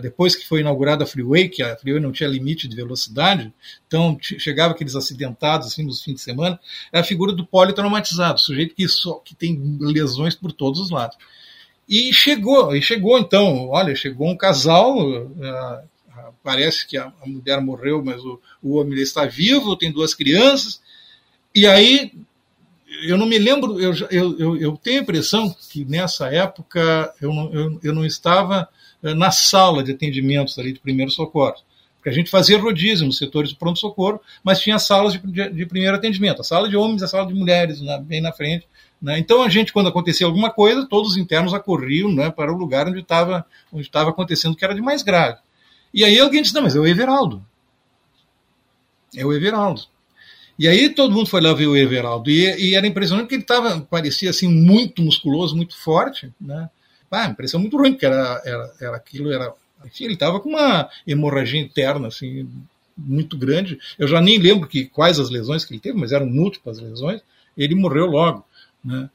depois 0.02 0.36
que 0.36 0.48
foi 0.48 0.62
inaugurada 0.62 1.04
a 1.04 1.08
Freeway, 1.08 1.48
que 1.48 1.62
a 1.62 1.78
Freeway 1.78 2.02
não 2.02 2.12
tinha 2.12 2.28
limite 2.28 2.68
de 2.68 2.76
velocidade, 2.76 3.54
então 3.88 4.18
chegava 4.20 4.74
aqueles 4.74 4.96
acidentados 4.96 5.68
assim 5.68 5.84
nos 5.84 6.02
fins 6.02 6.16
de 6.16 6.22
semana, 6.22 6.60
é 6.92 7.00
a 7.00 7.04
figura 7.04 7.32
do 7.32 7.46
politraumatizado, 7.46 8.40
sujeito 8.40 8.74
que, 8.74 8.88
só, 8.88 9.16
que 9.16 9.36
tem 9.36 9.78
lesões 9.80 10.34
por 10.34 10.52
todos 10.52 10.80
os 10.80 10.90
lados. 10.90 11.18
E 11.88 12.12
chegou, 12.12 12.76
e 12.76 12.82
chegou 12.82 13.20
então, 13.20 13.70
olha, 13.70 13.96
chegou 13.96 14.28
um 14.28 14.36
casal, 14.36 14.98
uh, 14.98 15.88
parece 16.44 16.88
que 16.88 16.98
a, 16.98 17.14
mulher 17.24 17.62
morreu, 17.62 18.04
mas 18.04 18.24
o, 18.24 18.42
o 18.64 18.78
homem 18.78 19.00
está 19.00 19.26
vivo, 19.26 19.76
tem 19.76 19.92
duas 19.92 20.16
crianças, 20.16 20.82
e 21.54 21.68
aí 21.68 22.12
eu 23.04 23.18
não 23.18 23.26
me 23.26 23.38
lembro, 23.38 23.80
eu, 23.80 23.94
eu, 24.10 24.58
eu, 24.58 24.78
tenho 24.78 25.00
a 25.00 25.04
impressão 25.04 25.56
que 25.70 25.86
nessa 25.86 26.34
época 26.34 27.14
eu 27.22 27.34
não, 27.34 27.54
eu, 27.54 27.80
eu 27.84 27.94
não 27.94 28.06
estava 28.06 28.62
eh, 28.62 28.75
na 29.14 29.32
sala 29.32 29.84
de 29.84 29.92
atendimentos 29.92 30.58
ali 30.58 30.74
de 30.74 30.80
primeiro 30.80 31.12
socorro. 31.12 31.56
Porque 31.96 32.10
a 32.10 32.14
gente 32.14 32.30
fazia 32.30 32.60
rodízio 32.60 33.06
nos 33.06 33.18
setores 33.18 33.50
de 33.50 33.56
pronto-socorro, 33.56 34.22
mas 34.44 34.60
tinha 34.60 34.78
salas 34.78 35.14
de, 35.14 35.20
de, 35.20 35.50
de, 35.50 35.66
primeiro 35.66 35.96
atendimento, 35.96 36.42
a 36.42 36.44
sala 36.44 36.70
de 36.70 36.78
homens, 36.78 37.02
a 37.02 37.08
sala 37.08 37.26
de 37.26 37.34
mulheres, 37.34 37.82
na, 37.82 37.98
bem 37.98 38.22
na 38.22 38.32
frente. 38.32 38.68
Né? 39.02 39.18
Então 39.18 39.42
a 39.42 39.50
gente, 39.50 39.74
quando 39.74 39.90
acontecia 39.90 40.28
alguma 40.28 40.52
coisa, 40.52 40.88
todos 40.88 41.12
os 41.12 41.18
internos 41.18 41.54
acorriam 41.54 42.12
né, 42.12 42.30
para 42.30 42.54
o 42.54 42.58
lugar 42.58 42.88
onde 42.88 43.00
estava 43.00 43.46
onde 43.72 43.90
acontecendo 43.92 44.56
que 44.56 44.64
era 44.64 44.76
de 44.76 44.82
mais 44.82 45.02
grave. 45.02 45.40
E 45.94 46.04
aí 46.04 46.20
alguém 46.20 46.42
disse, 46.42 46.54
não, 46.54 46.62
mas 46.62 46.76
é 46.76 46.80
o 46.80 46.86
Everaldo. 46.86 47.44
É 49.16 49.26
o 49.26 49.34
Everaldo. 49.34 49.82
E 50.60 50.68
aí 50.68 50.90
todo 50.90 51.14
mundo 51.14 51.28
foi 51.28 51.42
lá 51.42 51.54
ver 51.54 51.68
o 51.68 51.76
Everaldo. 51.76 52.30
E, 52.30 52.70
e 52.70 52.76
era 52.76 52.86
impressionante 52.86 53.28
que 53.28 53.36
ele 53.36 53.44
tava, 53.44 53.82
parecia 53.82 54.30
assim 54.30 54.48
muito 54.48 55.02
musculoso, 55.02 55.56
muito 55.56 55.76
forte, 55.76 56.32
né? 56.40 56.70
Ah, 57.12 57.28
impressão 57.28 57.60
muito 57.60 57.78
ruim, 57.78 57.94
porque 57.94 58.06
era, 58.06 58.42
era, 58.46 58.74
era 58.82 58.96
aquilo, 58.96 59.32
era. 59.32 59.54
Enfim, 59.86 60.06
ele 60.06 60.14
estava 60.14 60.40
com 60.40 60.50
uma 60.50 60.90
hemorragia 61.06 61.60
interna, 61.60 62.08
assim, 62.08 62.50
muito 62.98 63.38
grande. 63.38 63.80
Eu 63.98 64.08
já 64.08 64.22
nem 64.22 64.38
lembro 64.38 64.68
que, 64.68 64.86
quais 64.86 65.20
as 65.20 65.30
lesões 65.30 65.64
que 65.64 65.74
ele 65.74 65.80
teve, 65.80 65.98
mas 65.98 66.12
eram 66.12 66.26
múltiplas 66.26 66.80
lesões. 66.80 67.22
Ele 67.58 67.76
morreu 67.76 68.06
logo. 68.08 68.46
Né? 68.84 69.10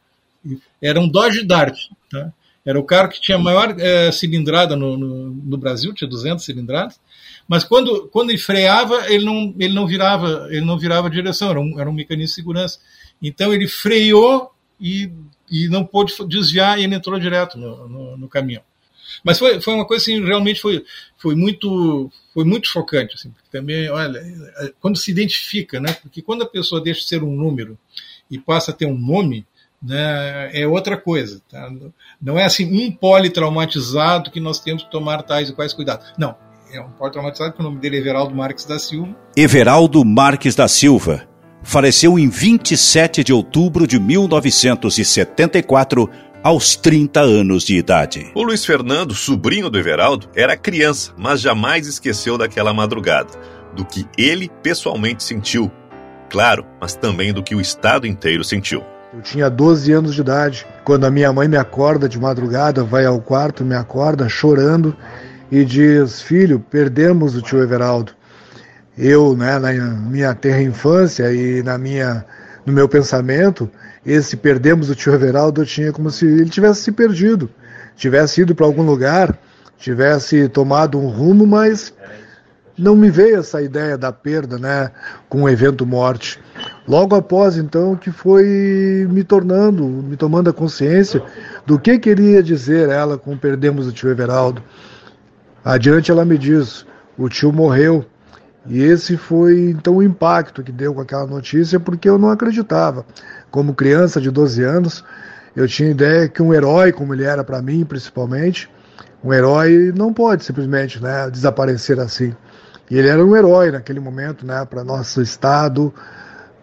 Era 0.81 1.01
um 1.01 1.09
Dodge 1.09 1.45
Dart. 1.45 1.77
Tá? 2.11 2.33
Era 2.65 2.79
o 2.79 2.85
carro 2.85 3.09
que 3.09 3.21
tinha 3.21 3.37
a 3.37 3.41
maior 3.41 3.75
é, 3.79 4.13
cilindrada 4.13 4.77
no, 4.77 4.97
no, 4.97 5.31
no, 5.31 5.57
Brasil, 5.57 5.95
tinha 5.95 6.09
200 6.09 6.45
cilindradas. 6.45 7.01
Mas 7.49 7.65
quando, 7.65 8.09
quando 8.09 8.31
ele 8.31 8.39
freava, 8.39 9.11
ele 9.13 9.25
não, 9.25 9.55
ele 9.59 9.75
não 9.75 9.87
virava 9.87 10.47
ele 10.51 10.65
não 10.65 10.79
virava 10.79 11.11
direção, 11.11 11.51
era 11.51 11.61
um, 11.61 11.81
era 11.81 11.91
um 11.91 11.93
mecanismo 11.93 12.29
de 12.29 12.35
segurança. 12.35 12.79
Então 13.21 13.53
ele 13.53 13.67
freou 13.67 14.53
e 14.81 15.11
e 15.51 15.69
não 15.69 15.85
pôde 15.85 16.15
desviar 16.29 16.79
e 16.79 16.85
ele 16.85 16.95
entrou 16.95 17.19
direto 17.19 17.59
no, 17.59 17.89
no, 17.89 18.17
no 18.17 18.29
caminhão. 18.29 18.63
Mas 19.25 19.39
foi, 19.39 19.61
foi 19.61 19.75
uma 19.75 19.87
coisa 19.87 20.03
assim, 20.03 20.25
realmente 20.25 20.61
foi, 20.61 20.85
foi 21.17 21.35
muito 21.35 22.11
foi 22.33 22.45
muito 22.45 22.69
chocante, 22.69 23.17
assim, 23.17 23.31
porque 23.31 23.49
também, 23.51 23.91
olha, 23.91 24.23
quando 24.79 24.97
se 24.97 25.11
identifica, 25.11 25.81
né? 25.81 25.93
Porque 25.95 26.23
quando 26.23 26.43
a 26.43 26.47
pessoa 26.47 26.81
deixa 26.81 27.01
de 27.01 27.09
ser 27.09 27.23
um 27.25 27.35
número 27.35 27.77
e 28.31 28.39
passa 28.39 28.71
a 28.71 28.75
ter 28.75 28.87
um 28.87 28.97
nome, 28.97 29.45
né, 29.83 30.51
é 30.53 30.67
outra 30.67 30.97
coisa. 30.97 31.43
Tá? 31.51 31.71
Não 32.23 32.39
é 32.39 32.45
assim 32.45 32.73
um 32.73 32.93
politraumatizado 32.93 34.31
que 34.31 34.39
nós 34.39 34.61
temos 34.61 34.85
que 34.85 34.91
tomar 34.91 35.23
tais 35.23 35.49
e 35.49 35.53
quais 35.53 35.73
cuidados. 35.73 36.07
Não, 36.17 36.37
é 36.73 36.81
um 36.81 36.91
politraumatizado 36.93 37.53
que 37.53 37.61
o 37.61 37.65
nome 37.65 37.81
dele 37.81 37.97
é 37.97 38.01
Everaldo 38.01 38.35
Marques 38.35 38.65
da 38.65 38.79
Silva. 38.79 39.17
Everaldo 39.37 40.05
Marques 40.05 40.55
da 40.55 40.69
Silva 40.69 41.29
faleceu 41.63 42.19
em 42.19 42.29
27 42.29 43.25
de 43.25 43.33
outubro 43.33 43.87
de 43.87 43.99
1974, 43.99 46.09
aos 46.43 46.75
30 46.75 47.21
anos 47.21 47.65
de 47.65 47.77
idade. 47.77 48.31
O 48.35 48.43
Luiz 48.43 48.65
Fernando, 48.65 49.15
sobrinho 49.15 49.69
do 49.69 49.79
Everaldo, 49.79 50.29
era 50.35 50.57
criança, 50.57 51.13
mas 51.17 51.41
jamais 51.41 51.87
esqueceu 51.87 52.39
daquela 52.39 52.73
madrugada, 52.73 53.31
do 53.77 53.85
que 53.85 54.07
ele 54.17 54.51
pessoalmente 54.63 55.23
sentiu. 55.23 55.71
Claro, 56.31 56.65
mas 56.81 56.95
também 56.95 57.33
do 57.33 57.43
que 57.43 57.55
o 57.55 57.61
estado 57.61 58.07
inteiro 58.07 58.43
sentiu. 58.43 58.83
Eu 59.13 59.21
tinha 59.21 59.51
12 59.51 59.93
anos 59.93 60.15
de 60.15 60.21
idade, 60.21 60.67
quando 60.85 61.05
a 61.05 61.11
minha 61.11 61.33
mãe 61.33 61.49
me 61.49 61.57
acorda 61.57 62.09
de 62.09 62.19
madrugada, 62.19 62.85
vai 62.85 63.05
ao 63.05 63.21
quarto, 63.21 63.65
me 63.65 63.75
acorda 63.75 64.29
chorando 64.29 64.97
e 65.51 65.65
diz: 65.65 66.23
Filho, 66.23 66.61
perdemos 66.61 67.35
o 67.35 67.43
tio 67.43 67.61
Everaldo 67.61 68.13
eu, 69.01 69.35
né, 69.35 69.59
na 69.59 69.73
minha 69.73 70.35
terra 70.35 70.61
infância 70.61 71.33
e 71.33 71.63
na 71.63 71.79
minha, 71.79 72.25
no 72.67 72.73
meu 72.73 72.87
pensamento, 72.87 73.71
esse 74.05 74.37
perdemos 74.37 74.91
o 74.91 74.95
tio 74.95 75.15
Everaldo, 75.15 75.63
eu 75.63 75.67
tinha 75.67 75.91
como 75.91 76.11
se 76.11 76.27
ele 76.27 76.51
tivesse 76.51 76.83
se 76.83 76.93
perdido, 76.93 77.49
tivesse 77.97 78.43
ido 78.43 78.55
para 78.55 78.67
algum 78.67 78.83
lugar, 78.83 79.39
tivesse 79.79 80.49
tomado 80.49 80.99
um 80.99 81.09
rumo, 81.09 81.47
mas 81.47 81.95
não 82.77 82.95
me 82.95 83.11
veio 83.11 83.39
essa 83.39 83.63
ideia 83.63 83.97
da 83.97 84.13
perda, 84.13 84.59
né, 84.59 84.91
com 85.31 85.43
o 85.45 85.49
evento 85.49 85.87
morte. 85.87 86.39
Logo 86.87 87.15
após, 87.15 87.57
então, 87.57 87.97
que 87.97 88.11
foi 88.11 89.07
me 89.11 89.25
tornando, 89.25 89.87
me 89.87 90.17
tomando 90.17 90.51
a 90.51 90.53
consciência 90.53 91.23
do 91.65 91.79
que 91.79 91.99
queria 91.99 92.43
dizer 92.43 92.91
ela 92.91 93.17
com 93.17 93.37
perdemos 93.37 93.87
o 93.87 93.93
tio 93.93 94.11
Everaldo. 94.11 94.63
Adiante 95.65 96.11
ela 96.11 96.25
me 96.25 96.37
diz, 96.37 96.87
o 97.17 97.29
tio 97.29 97.53
morreu, 97.53 98.05
e 98.67 98.83
esse 98.83 99.17
foi 99.17 99.71
então 99.71 99.97
o 99.97 100.03
impacto 100.03 100.63
que 100.63 100.71
deu 100.71 100.95
com 100.95 101.01
aquela 101.01 101.27
notícia, 101.27 101.81
porque 101.81 102.09
eu 102.09 102.19
não 102.19 102.31
acreditava. 102.31 103.05
Como 103.51 103.75
criança 103.75 104.21
de 104.21 104.31
12 104.31 104.63
anos, 104.63 105.05
eu 105.57 105.67
tinha 105.67 105.91
ideia 105.91 106.29
que 106.29 106.43
um 106.43 106.53
herói, 106.53 106.93
como 106.93 107.15
ele 107.15 107.25
era 107.25 107.43
para 107.43 107.63
mim 107.63 107.85
principalmente, 107.85 108.71
um 109.25 109.33
herói 109.33 109.93
não 109.97 110.13
pode 110.13 110.45
simplesmente 110.45 111.03
né, 111.03 111.31
desaparecer 111.31 111.99
assim. 111.99 112.35
E 112.91 112.99
ele 112.99 113.09
era 113.09 113.25
um 113.25 113.37
herói 113.37 113.71
naquele 113.71 114.01
momento 114.01 114.47
né, 114.47 114.65
para 114.65 114.85
nosso 114.85 115.23
estado, 115.23 115.93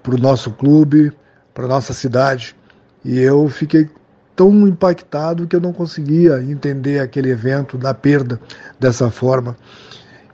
para 0.03 0.15
o 0.15 0.17
nosso 0.17 0.51
clube, 0.51 1.11
para 1.53 1.67
nossa 1.67 1.93
cidade. 1.93 2.55
E 3.03 3.19
eu 3.19 3.47
fiquei 3.49 3.89
tão 4.35 4.67
impactado 4.67 5.47
que 5.47 5.55
eu 5.55 5.61
não 5.61 5.73
conseguia 5.73 6.41
entender 6.43 6.99
aquele 6.99 7.31
evento 7.31 7.77
da 7.77 7.93
perda 7.93 8.39
dessa 8.79 9.09
forma. 9.09 9.57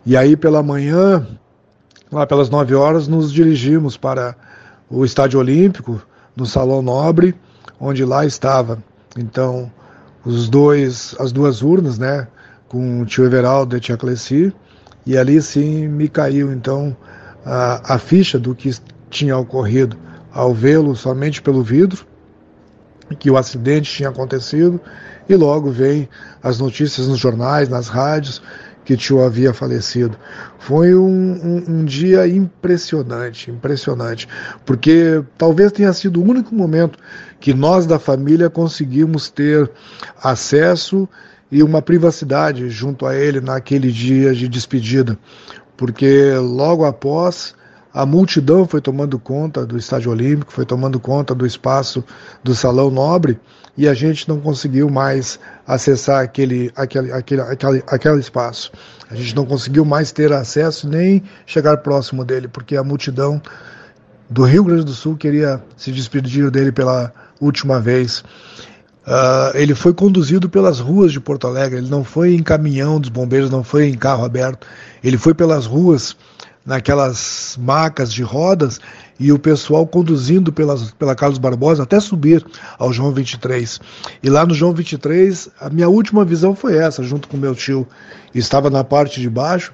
E 0.06 0.17
aí 0.17 0.36
pela 0.36 0.62
manhã 0.62 1.26
Lá 2.13 2.28
pelas 2.28 2.47
9 2.47 2.76
horas 2.76 3.08
nos 3.08 3.34
dirigimos 3.34 3.97
para 3.97 4.36
o 4.88 5.04
Estádio 5.04 5.39
Olímpico, 5.39 5.99
no 6.36 6.45
Salão 6.45 6.80
Nobre, 6.80 7.34
onde 7.80 8.06
lá 8.06 8.23
estava. 8.23 8.78
Então, 9.17 9.71
os 10.23 10.47
dois, 10.47 11.15
as 11.19 11.32
duas 11.32 11.63
urnas, 11.63 11.97
né, 11.97 12.28
com 12.69 13.02
o 13.02 13.06
tio 13.08 13.26
Everaldo 13.26 13.76
e 13.76 13.78
a 13.78 13.80
tia 13.80 13.97
Cleci, 13.97 14.54
e 15.08 15.17
ali 15.17 15.41
sim 15.41 15.88
me 15.88 16.08
caiu 16.08 16.54
então 16.54 16.95
a, 17.43 17.95
a 17.95 17.97
ficha 17.97 18.38
do 18.38 18.54
que 18.54 18.69
tinha 19.10 19.36
ocorrido 19.36 19.97
ao 20.32 20.54
vê-lo 20.54 20.95
somente 20.95 21.41
pelo 21.41 21.63
vidro, 21.63 22.06
que 23.17 23.32
o 23.32 23.38
acidente 23.38 23.91
tinha 23.91 24.10
acontecido, 24.10 24.80
e 25.28 25.36
logo 25.36 25.71
vem 25.71 26.08
as 26.43 26.60
notícias 26.60 27.08
nos 27.08 27.17
jornais, 27.17 27.69
nas 27.69 27.88
rádios, 27.88 28.39
que 28.84 28.98
tio 28.98 29.24
havia 29.24 29.54
falecido. 29.54 30.17
Foi 30.60 30.93
um, 30.93 31.08
um, 31.08 31.63
um, 31.67 31.86
dia 31.86 32.28
impressionante, 32.28 33.52
impressionante, 33.52 34.28
porque 34.65 35.24
talvez 35.38 35.72
tenha 35.72 35.91
sido 35.93 36.22
o 36.22 36.24
único 36.24 36.54
momento 36.54 37.00
que 37.39 37.54
nós 37.54 37.86
da 37.86 38.00
família 38.00 38.50
conseguimos 38.50 39.30
ter 39.30 39.69
acesso 40.22 41.08
e 41.52 41.62
uma 41.62 41.82
privacidade 41.82 42.69
junto 42.69 43.06
a 43.06 43.15
ele 43.15 43.39
naquele 43.39 43.91
dia 43.91 44.34
de 44.34 44.48
despedida, 44.48 45.17
porque 45.78 46.34
logo 46.36 46.86
após 46.86 47.56
a 47.93 48.06
multidão 48.06 48.67
foi 48.67 48.82
tomando 48.82 49.19
conta 49.19 49.65
do 49.65 49.77
Estádio 49.77 50.12
Olímpico, 50.12 50.51
foi 50.51 50.65
tomando 50.65 50.99
conta 50.99 51.36
do 51.36 51.45
espaço 51.45 52.03
do 52.43 52.56
Salão 52.56 52.89
Nobre 52.89 53.39
e 53.77 53.88
a 53.88 53.93
gente 53.93 54.27
não 54.27 54.39
conseguiu 54.39 54.89
mais 54.89 55.39
acessar 55.65 56.23
aquele, 56.23 56.71
aquele, 56.75 57.12
aquele, 57.12 57.41
aquele, 57.41 57.84
aquele 57.86 58.19
espaço. 58.19 58.71
A 59.10 59.15
gente 59.15 59.36
não 59.36 59.45
conseguiu 59.45 59.86
mais 59.86 60.12
ter 60.12 60.34
acesso 60.34 60.88
nem 60.88 61.23
chegar 61.45 61.77
próximo 61.77 62.25
dele, 62.25 62.47
porque 62.47 62.75
a 62.75 62.84
multidão 62.84 63.39
do 64.29 64.43
Rio 64.43 64.63
Grande 64.63 64.86
do 64.86 64.93
Sul 64.93 65.15
queria 65.15 65.62
se 65.77 65.91
despedir 65.91 66.49
dele 66.49 66.71
pela 66.71 67.13
última 67.39 67.79
vez. 67.79 68.23
Uh, 69.06 69.56
ele 69.56 69.75
foi 69.75 69.94
conduzido 69.94 70.50
pelas 70.50 70.79
ruas 70.79 71.12
de 71.12 71.19
Porto 71.19 71.46
Alegre, 71.46 71.77
ele 71.77 71.89
não 71.89 72.04
foi 72.04 72.33
em 72.33 72.41
caminhão 72.41 73.00
dos 73.00 73.10
bombeiros, 73.10 73.50
não 73.50 73.63
foi 73.63 73.87
em 73.87 73.96
carro 73.96 74.23
aberto, 74.23 74.65
ele 75.04 75.17
foi 75.17 75.33
pelas 75.33 75.65
ruas, 75.65 76.15
naquelas 76.66 77.58
macas 77.60 78.12
de 78.12 78.24
rodas, 78.24 78.80
e 79.20 79.32
o 79.32 79.40
pessoal 79.40 79.86
conduzindo 79.86 80.52
pelas, 80.52 80.92
pela 80.92 81.16
Carlos 81.16 81.38
Barbosa 81.38 81.84
até 81.84 82.00
subir 82.00 82.44
ao 82.78 82.92
João 82.92 83.12
23. 83.12 83.80
E 84.22 84.30
lá 84.30 84.46
no 84.46 84.54
João 84.54 84.74
23, 84.74 85.50
a 85.60 85.70
minha 85.70 85.88
última 85.88 86.26
visão 86.26 86.56
foi 86.56 86.78
essa, 86.78 87.04
junto 87.04 87.28
com 87.28 87.38
meu 87.38 87.56
tio. 87.56 87.88
Estava 88.34 88.70
na 88.70 88.84
parte 88.84 89.22
de 89.22 89.30
baixo 89.30 89.74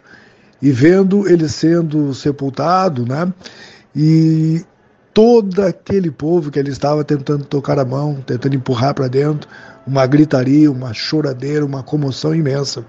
e 0.61 0.71
vendo 0.71 1.27
ele 1.27 1.47
sendo 1.47 2.13
sepultado, 2.13 3.05
né? 3.05 3.31
E 3.95 4.63
todo 5.13 5.61
aquele 5.61 6.11
povo 6.11 6.51
que 6.51 6.59
ele 6.59 6.69
estava 6.69 7.03
tentando 7.03 7.45
tocar 7.45 7.79
a 7.79 7.85
mão, 7.85 8.21
tentando 8.25 8.55
empurrar 8.55 8.93
para 8.93 9.07
dentro, 9.07 9.49
uma 9.87 10.05
gritaria, 10.05 10.69
uma 10.71 10.93
choradeira, 10.93 11.65
uma 11.65 11.81
comoção 11.81 12.35
imensa. 12.35 12.85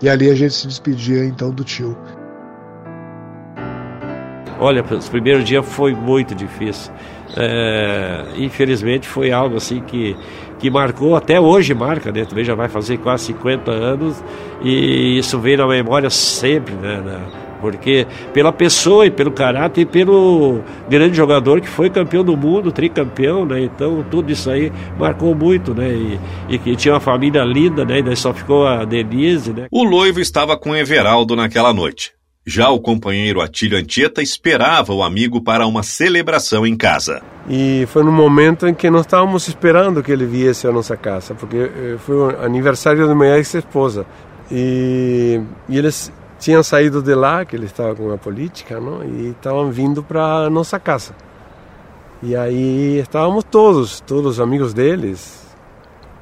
E 0.00 0.08
ali 0.08 0.30
a 0.30 0.34
gente 0.34 0.54
se 0.54 0.66
despedia 0.66 1.24
então 1.24 1.50
do 1.50 1.64
tio. 1.64 1.96
Olha, 4.60 4.84
os 4.90 5.08
primeiros 5.08 5.44
dias 5.44 5.64
foi 5.66 5.94
muito 5.94 6.34
difícil. 6.34 6.92
É, 7.36 8.24
infelizmente 8.36 9.08
foi 9.08 9.30
algo 9.32 9.56
assim 9.56 9.80
que, 9.80 10.16
que 10.58 10.70
marcou, 10.70 11.16
até 11.16 11.40
hoje 11.40 11.72
marca, 11.72 12.12
né? 12.12 12.24
Também 12.26 12.44
já 12.44 12.54
vai 12.54 12.68
fazer 12.68 12.98
quase 12.98 13.24
50 13.26 13.70
anos 13.70 14.22
e 14.62 15.18
isso 15.18 15.38
vem 15.38 15.56
na 15.56 15.66
memória 15.66 16.10
sempre, 16.10 16.74
né? 16.74 17.00
Porque 17.60 18.06
pela 18.32 18.52
pessoa 18.52 19.06
e 19.06 19.10
pelo 19.10 19.30
caráter 19.30 19.82
e 19.82 19.86
pelo 19.86 20.60
grande 20.88 21.16
jogador 21.16 21.60
que 21.60 21.68
foi 21.68 21.88
campeão 21.88 22.24
do 22.24 22.36
mundo, 22.36 22.72
tricampeão, 22.72 23.46
né? 23.46 23.62
Então 23.62 24.04
tudo 24.10 24.30
isso 24.30 24.50
aí 24.50 24.72
marcou 24.98 25.34
muito, 25.34 25.74
né? 25.74 26.18
E, 26.48 26.58
que 26.58 26.76
tinha 26.76 26.94
uma 26.94 27.00
família 27.00 27.44
linda, 27.44 27.84
né? 27.84 28.00
E 28.00 28.02
daí 28.02 28.16
só 28.16 28.34
ficou 28.34 28.66
a 28.66 28.84
Denise, 28.84 29.52
né? 29.52 29.68
O 29.70 29.88
noivo 29.88 30.20
estava 30.20 30.56
com 30.56 30.74
Everaldo 30.76 31.34
naquela 31.36 31.72
noite. 31.72 32.12
Já 32.50 32.68
o 32.68 32.80
companheiro 32.80 33.40
Atílio 33.40 33.78
Antieta 33.78 34.20
esperava 34.20 34.92
o 34.92 35.04
amigo 35.04 35.40
para 35.40 35.68
uma 35.68 35.84
celebração 35.84 36.66
em 36.66 36.76
casa. 36.76 37.22
E 37.48 37.86
foi 37.86 38.02
no 38.02 38.10
momento 38.10 38.66
em 38.66 38.74
que 38.74 38.90
nós 38.90 39.02
estávamos 39.02 39.46
esperando 39.46 40.02
que 40.02 40.10
ele 40.10 40.26
viesse 40.26 40.66
à 40.66 40.72
nossa 40.72 40.96
casa, 40.96 41.32
porque 41.32 41.56
eh, 41.56 41.96
foi 41.98 42.16
o 42.16 42.44
aniversário 42.44 43.06
de 43.06 43.14
minha 43.14 43.36
ex-esposa. 43.36 44.04
E, 44.50 45.40
e, 45.68 45.78
eles 45.78 46.12
tinham 46.40 46.60
saído 46.60 47.00
de 47.00 47.14
lá, 47.14 47.44
que 47.44 47.54
ele 47.54 47.66
estava 47.66 47.94
com 47.94 48.12
a 48.12 48.18
política, 48.18 48.80
não? 48.80 49.04
e 49.04 49.28
estavam 49.28 49.70
vindo 49.70 50.02
para 50.02 50.46
a 50.46 50.50
nossa 50.50 50.80
casa. 50.80 51.14
E 52.20 52.34
aí 52.34 52.98
estávamos 52.98 53.44
todos, 53.44 54.00
todos 54.00 54.32
os 54.32 54.40
amigos 54.40 54.74
deles, 54.74 55.46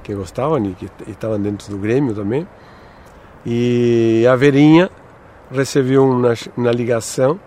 que 0.04 0.14
gostavam 0.14 0.62
e 0.62 0.74
que 0.74 0.90
estavam 1.10 1.40
dentro 1.40 1.70
do 1.70 1.78
Grêmio 1.78 2.14
também. 2.14 2.46
E 3.46 4.26
a 4.30 4.36
Verinha 4.36 4.90
recebeu 5.50 6.04
uma, 6.04 6.34
uma 6.56 6.70
ligação 6.70 7.40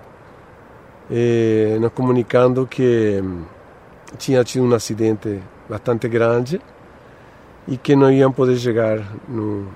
eh, 1.10 1.78
nos 1.80 1.91
comunicando 1.93 2.66
que 2.66 3.20
hum, 3.24 3.43
tinha 4.18 4.43
tido 4.43 4.66
um 4.66 4.74
acidente 4.74 5.41
bastante 5.70 6.08
grande 6.08 6.60
e 7.68 7.78
que 7.78 7.95
não 7.95 8.12
iam 8.12 8.32
poder 8.32 8.58
chegar 8.58 8.99
no, 9.28 9.68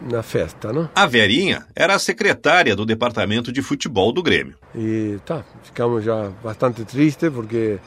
na 0.00 0.22
festa, 0.22 0.72
não? 0.72 0.88
A 0.94 1.06
Verinha 1.06 1.66
era 1.74 1.94
a 1.94 1.98
secretária 1.98 2.76
do 2.76 2.84
departamento 2.84 3.52
de 3.52 3.62
futebol 3.62 4.12
do 4.12 4.22
Grêmio. 4.22 4.54
E 4.74 5.18
tá, 5.24 5.42
ficamos 5.62 6.04
já 6.04 6.30
bastante 6.42 6.84
tristes 6.84 7.30
porque 7.30 7.78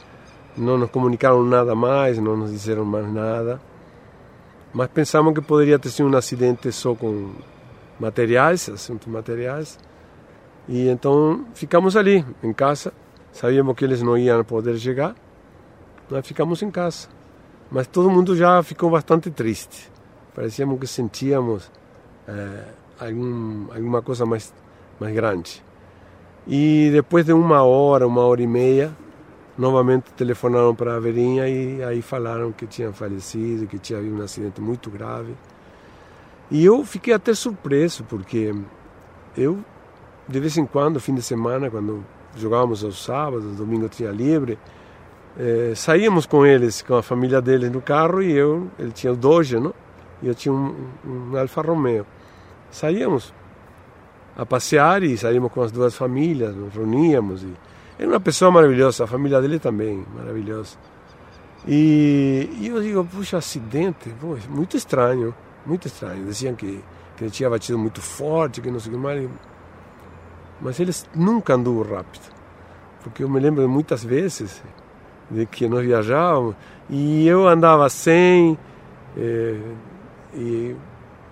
não 0.56 0.76
nos 0.76 0.90
comunicaram 0.90 1.44
nada 1.44 1.74
mais, 1.74 2.18
não 2.18 2.36
nos 2.36 2.50
disseram 2.50 2.84
mais 2.84 3.10
nada. 3.12 3.60
Mas 4.72 4.88
pensamos 4.88 5.34
que 5.34 5.40
poderia 5.40 5.78
ter 5.78 5.90
sido 5.90 6.08
um 6.08 6.16
acidente 6.16 6.70
só 6.70 6.94
com 6.94 7.32
materiais, 8.00 8.68
assuntos 8.68 9.06
materiais. 9.06 9.78
E 10.66 10.88
então 10.88 11.46
ficamos 11.54 11.96
ali, 11.96 12.24
em 12.42 12.52
casa. 12.52 12.92
Sabíamos 13.32 13.76
que 13.76 13.84
eles 13.84 14.02
não 14.02 14.18
iam 14.18 14.42
poder 14.42 14.76
chegar, 14.78 15.14
nós 16.10 16.26
ficamos 16.26 16.60
em 16.62 16.70
casa. 16.70 17.08
Mas 17.70 17.86
todo 17.86 18.10
mundo 18.10 18.34
já 18.34 18.60
ficou 18.64 18.90
bastante 18.90 19.30
triste. 19.30 19.88
Parecíamos 20.34 20.80
que 20.80 20.86
sentíamos 20.86 21.70
é, 22.26 22.64
algum, 22.98 23.66
alguma 23.72 24.02
coisa 24.02 24.26
mais, 24.26 24.52
mais 24.98 25.14
grande. 25.14 25.62
E 26.46 26.90
depois 26.92 27.24
de 27.24 27.32
uma 27.32 27.62
hora, 27.62 28.06
uma 28.06 28.22
hora 28.22 28.42
e 28.42 28.46
meia, 28.46 28.92
novamente 29.56 30.12
telefonaram 30.14 30.74
para 30.74 30.96
a 30.96 30.98
Verinha 30.98 31.48
e 31.48 31.82
aí 31.84 32.02
falaram 32.02 32.50
que 32.50 32.66
tinha 32.66 32.92
falecido, 32.92 33.66
que 33.66 33.78
tinha 33.78 33.98
havido 34.00 34.16
um 34.16 34.22
acidente 34.22 34.60
muito 34.60 34.90
grave. 34.90 35.34
E 36.50 36.64
eu 36.64 36.84
fiquei 36.84 37.14
até 37.14 37.32
surpreso, 37.32 38.04
porque 38.04 38.54
eu, 39.36 39.58
de 40.28 40.40
vez 40.40 40.56
em 40.56 40.66
quando, 40.66 40.98
fim 40.98 41.14
de 41.14 41.22
semana, 41.22 41.70
quando 41.70 42.04
jogávamos 42.36 42.84
aos 42.84 43.02
sábados, 43.02 43.56
domingo 43.56 43.88
tinha 43.88 44.10
livre, 44.10 44.58
eh, 45.38 45.72
saíamos 45.76 46.26
com 46.26 46.44
eles, 46.44 46.82
com 46.82 46.96
a 46.96 47.02
família 47.02 47.40
deles 47.40 47.70
no 47.70 47.80
carro, 47.80 48.20
e 48.22 48.32
eu, 48.32 48.68
ele 48.78 48.90
tinha 48.90 49.12
o 49.12 49.16
Doge, 49.16 49.58
não? 49.58 49.74
e 50.22 50.28
eu 50.28 50.34
tinha 50.34 50.52
um, 50.52 50.74
um 51.04 51.36
Alfa 51.36 51.62
Romeo. 51.62 52.06
Saíamos 52.70 53.32
a 54.36 54.46
passear 54.46 55.02
e 55.02 55.16
saímos 55.16 55.52
com 55.52 55.62
as 55.62 55.72
duas 55.72 55.94
famílias, 55.94 56.54
nos 56.54 56.74
reuníamos. 56.74 57.42
E 57.42 57.52
era 57.98 58.08
uma 58.08 58.20
pessoa 58.20 58.50
maravilhosa, 58.50 59.04
a 59.04 59.06
família 59.06 59.40
dele 59.40 59.58
também, 59.58 60.04
maravilhosa. 60.14 60.76
E, 61.66 62.48
e 62.60 62.68
eu 62.68 62.80
digo, 62.80 63.04
puxa, 63.04 63.38
acidente, 63.38 64.10
pô, 64.20 64.36
muito 64.48 64.76
estranho. 64.76 65.34
Muito 65.64 65.86
estranho. 65.86 66.24
Diziam 66.24 66.54
que, 66.54 66.82
que 67.16 67.24
ele 67.24 67.30
tinha 67.30 67.50
batido 67.50 67.78
muito 67.78 68.00
forte, 68.00 68.60
que 68.60 68.70
não 68.70 68.80
sei 68.80 68.92
o 68.92 68.94
que 68.96 69.00
mais. 69.00 69.28
Mas 70.60 70.78
ele 70.80 70.92
nunca 71.14 71.54
andou 71.54 71.82
rápido. 71.82 72.22
Porque 73.02 73.22
eu 73.22 73.28
me 73.28 73.40
lembro 73.40 73.68
muitas 73.68 74.04
vezes 74.04 74.62
de 75.30 75.46
que 75.46 75.68
nós 75.68 75.84
viajávamos 75.84 76.54
e 76.88 77.26
eu 77.26 77.48
andava 77.48 77.88
100, 77.88 78.58
eh, 79.16 79.56
e 80.34 80.76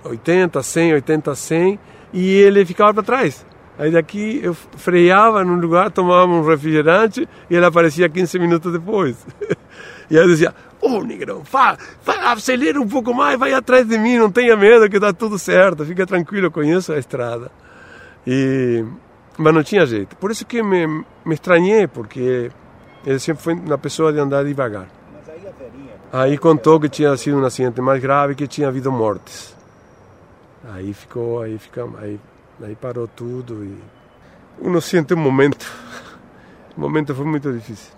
80, 0.04 0.62
100, 0.62 0.94
80, 0.94 1.34
100 1.34 1.78
e 2.12 2.34
ele 2.34 2.64
ficava 2.64 2.94
para 2.94 3.02
trás. 3.02 3.46
Aí 3.78 3.92
daqui 3.92 4.40
eu 4.42 4.54
freava 4.54 5.44
num 5.44 5.60
lugar, 5.60 5.90
tomava 5.90 6.26
um 6.26 6.44
refrigerante 6.44 7.28
e 7.48 7.54
ele 7.54 7.64
aparecia 7.64 8.08
15 8.08 8.38
minutos 8.38 8.72
depois. 8.72 9.24
e 10.10 10.16
aí 10.16 10.24
eu 10.24 10.28
dizia, 10.28 10.54
Ô, 10.88 11.00
oh, 11.00 11.04
negrão, 11.04 11.42
acelera 12.24 12.80
um 12.80 12.88
pouco 12.88 13.12
mais, 13.12 13.38
vai 13.38 13.52
atrás 13.52 13.86
de 13.86 13.98
mim, 13.98 14.16
não 14.16 14.32
tenha 14.32 14.56
medo 14.56 14.88
que 14.88 14.98
tá 14.98 15.12
tudo 15.12 15.38
certo, 15.38 15.84
fica 15.84 16.06
tranquilo, 16.06 16.46
eu 16.46 16.50
conheço 16.50 16.94
a 16.94 16.98
estrada. 16.98 17.50
E, 18.26 18.82
mas 19.36 19.52
não 19.52 19.62
tinha 19.62 19.84
jeito. 19.84 20.16
Por 20.16 20.30
isso 20.30 20.46
que 20.46 20.62
me, 20.62 20.86
me 21.26 21.34
estranhei, 21.34 21.86
porque 21.86 22.50
ele 23.04 23.18
sempre 23.18 23.42
foi 23.42 23.52
uma 23.52 23.76
pessoa 23.76 24.10
de 24.14 24.18
andar 24.18 24.44
devagar. 24.44 24.88
Aí 26.10 26.38
contou 26.38 26.80
que 26.80 26.88
tinha 26.88 27.14
sido 27.18 27.36
um 27.36 27.44
acidente 27.44 27.82
mais 27.82 28.00
grave, 28.00 28.34
que 28.34 28.48
tinha 28.48 28.68
havido 28.68 28.90
mortes. 28.90 29.54
Aí 30.72 30.94
ficou, 30.94 31.42
aí 31.42 31.58
ficamos, 31.58 32.00
aí, 32.00 32.18
aí 32.62 32.74
parou 32.74 33.06
tudo 33.06 33.62
e 33.62 33.78
uno 34.58 34.80
sente 34.80 35.12
um 35.12 35.18
momento, 35.18 35.70
o 36.74 36.80
momento 36.80 37.14
foi 37.14 37.26
muito 37.26 37.52
difícil. 37.52 37.97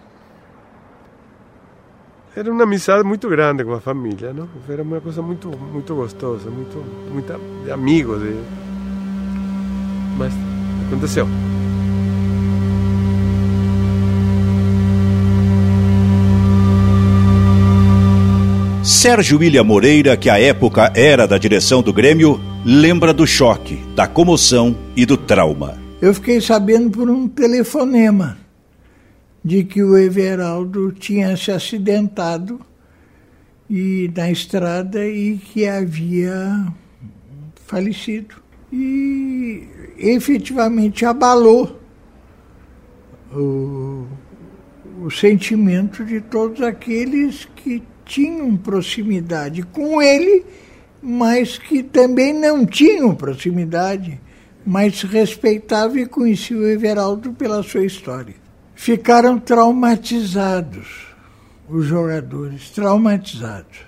Era 2.34 2.50
uma 2.50 2.62
amizade 2.62 3.02
muito 3.02 3.28
grande 3.28 3.64
com 3.64 3.72
a 3.72 3.80
família, 3.80 4.32
não? 4.32 4.48
Era 4.68 4.82
uma 4.82 5.00
coisa 5.00 5.20
muito, 5.20 5.48
muito 5.48 5.94
gostosa, 5.96 6.48
muito, 6.48 6.78
muito 7.12 7.40
de 7.64 7.70
amigos. 7.72 8.22
De... 8.22 8.36
Mas 10.16 10.32
aconteceu. 10.86 11.26
Sérgio 18.84 19.38
William 19.38 19.64
Moreira, 19.64 20.16
que 20.16 20.30
à 20.30 20.40
época 20.40 20.92
era 20.94 21.26
da 21.26 21.36
direção 21.36 21.82
do 21.82 21.92
Grêmio, 21.92 22.40
lembra 22.64 23.12
do 23.12 23.26
choque, 23.26 23.84
da 23.96 24.06
comoção 24.06 24.76
e 24.96 25.04
do 25.04 25.16
trauma. 25.16 25.76
Eu 26.00 26.14
fiquei 26.14 26.40
sabendo 26.40 26.90
por 26.90 27.10
um 27.10 27.28
telefonema 27.28 28.39
de 29.44 29.64
que 29.64 29.82
o 29.82 29.96
Everaldo 29.96 30.92
tinha 30.92 31.36
se 31.36 31.50
acidentado 31.50 32.60
e 33.68 34.10
na 34.14 34.30
estrada 34.30 35.06
e 35.06 35.38
que 35.38 35.66
havia 35.66 36.66
falecido. 37.66 38.36
E 38.72 39.66
efetivamente 39.98 41.04
abalou 41.04 41.80
o, 43.32 44.06
o 45.02 45.10
sentimento 45.10 46.04
de 46.04 46.20
todos 46.20 46.60
aqueles 46.60 47.48
que 47.56 47.82
tinham 48.04 48.56
proximidade 48.56 49.62
com 49.62 50.02
ele, 50.02 50.44
mas 51.02 51.58
que 51.58 51.82
também 51.82 52.32
não 52.32 52.66
tinham 52.66 53.14
proximidade, 53.14 54.20
mas 54.66 55.02
respeitavam 55.02 55.96
e 55.96 56.06
conheciam 56.06 56.60
o 56.60 56.66
Everaldo 56.66 57.32
pela 57.32 57.62
sua 57.62 57.84
história 57.84 58.49
ficaram 58.80 59.38
traumatizados, 59.38 61.06
os 61.68 61.84
jogadores, 61.84 62.70
traumatizados. 62.70 63.80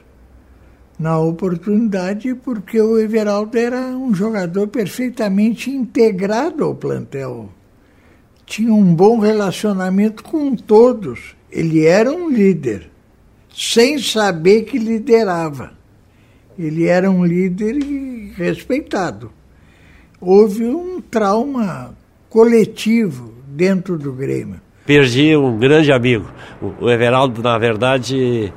Na 0.99 1.19
oportunidade, 1.19 2.35
porque 2.35 2.79
o 2.79 2.99
Everaldo 2.99 3.57
era 3.57 3.81
um 3.97 4.15
jogador 4.15 4.69
perfeitamente 4.69 5.71
integrado 5.71 6.63
ao 6.63 6.75
plantel. 6.75 7.49
Tinha 8.45 8.75
um 8.75 8.95
bom 8.95 9.19
relacionamento 9.19 10.23
com 10.23 10.55
todos. 10.55 11.35
Ele 11.51 11.87
era 11.87 12.13
um 12.13 12.29
líder, 12.29 12.91
sem 13.51 13.99
saber 13.99 14.65
que 14.65 14.79
liderava. 14.79 15.73
Ele 16.59 16.85
era 16.85 17.11
um 17.11 17.25
líder 17.25 17.79
respeitado. 18.37 19.33
Houve 20.21 20.67
um 20.67 21.01
trauma 21.01 21.97
coletivo 22.29 23.33
dentro 23.49 23.97
do 23.97 24.13
Grêmio 24.13 24.61
perdi 24.85 25.37
um 25.37 25.57
grande 25.59 25.93
amigo. 25.93 26.27
O 26.81 26.91
Everaldo, 26.91 27.43
na 27.43 27.59
verdade, 27.59 28.53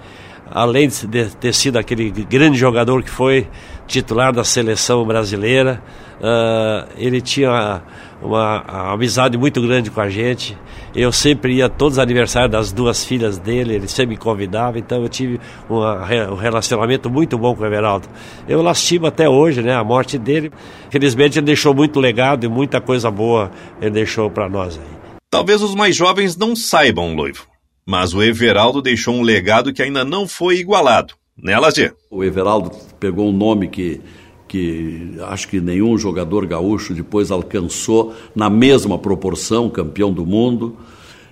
além 0.49 0.87
de 0.87 1.35
ter 1.35 1.53
sido 1.53 1.77
aquele 1.77 2.09
grande 2.09 2.57
jogador 2.57 3.03
que 3.03 3.09
foi 3.09 3.47
titular 3.87 4.33
da 4.33 4.43
seleção 4.43 5.05
brasileira, 5.05 5.81
uh, 6.19 6.89
ele 6.97 7.21
tinha 7.21 7.49
uma, 7.49 7.83
uma, 8.21 8.93
amizade 8.93 9.37
muito 9.37 9.61
grande 9.61 9.91
com 9.91 10.01
a 10.01 10.09
gente. 10.09 10.57
Eu 10.95 11.11
sempre 11.11 11.55
ia 11.55 11.65
a 11.65 11.69
todos 11.69 11.97
os 11.97 11.99
aniversários 11.99 12.51
das 12.51 12.71
duas 12.71 13.03
filhas 13.03 13.37
dele, 13.37 13.75
ele 13.75 13.87
sempre 13.87 14.15
me 14.15 14.17
convidava, 14.17 14.79
então 14.79 15.01
eu 15.01 15.09
tive 15.09 15.39
uma, 15.69 16.03
um 16.31 16.35
relacionamento 16.35 17.09
muito 17.09 17.37
bom 17.37 17.53
com 17.55 17.63
o 17.63 17.65
Everaldo. 17.65 18.07
Eu 18.47 18.61
lastimo 18.61 19.07
até 19.07 19.27
hoje, 19.27 19.61
né, 19.61 19.75
a 19.75 19.83
morte 19.83 20.17
dele. 20.17 20.51
Felizmente 20.89 21.37
ele 21.37 21.45
deixou 21.45 21.73
muito 21.73 21.99
legado 21.99 22.45
e 22.45 22.47
muita 22.47 22.79
coisa 22.79 23.11
boa 23.11 23.51
ele 23.81 23.91
deixou 23.91 24.29
para 24.29 24.47
nós 24.47 24.79
aí. 24.79 25.04
Talvez 25.29 25.61
os 25.61 25.75
mais 25.75 25.95
jovens 25.95 26.35
não 26.37 26.55
saibam, 26.55 27.15
Loivo, 27.15 27.47
mas 27.85 28.13
o 28.13 28.23
Everaldo 28.23 28.81
deixou 28.81 29.15
um 29.15 29.21
legado 29.21 29.73
que 29.73 29.81
ainda 29.81 30.05
não 30.05 30.27
foi 30.27 30.57
igualado. 30.57 31.13
Né, 31.37 31.57
Lazier? 31.57 31.93
O 32.09 32.23
Everaldo 32.23 32.71
pegou 32.99 33.27
um 33.27 33.33
nome 33.33 33.67
que 33.67 34.01
que 34.47 35.15
acho 35.27 35.47
que 35.47 35.59
nenhum 35.59 35.97
jogador 35.97 36.45
gaúcho 36.45 36.93
depois 36.93 37.31
alcançou 37.31 38.13
na 38.35 38.49
mesma 38.49 38.97
proporção, 38.97 39.69
campeão 39.69 40.13
do 40.13 40.25
mundo. 40.25 40.77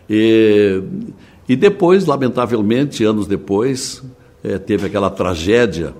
E, 0.09 0.81
e 1.47 1.55
depois, 1.55 2.05
lamentavelmente, 2.05 3.03
anos 3.03 3.27
depois, 3.27 4.03
é, 4.43 4.57
teve 4.57 4.87
aquela 4.87 5.09
tragédia 5.09 5.93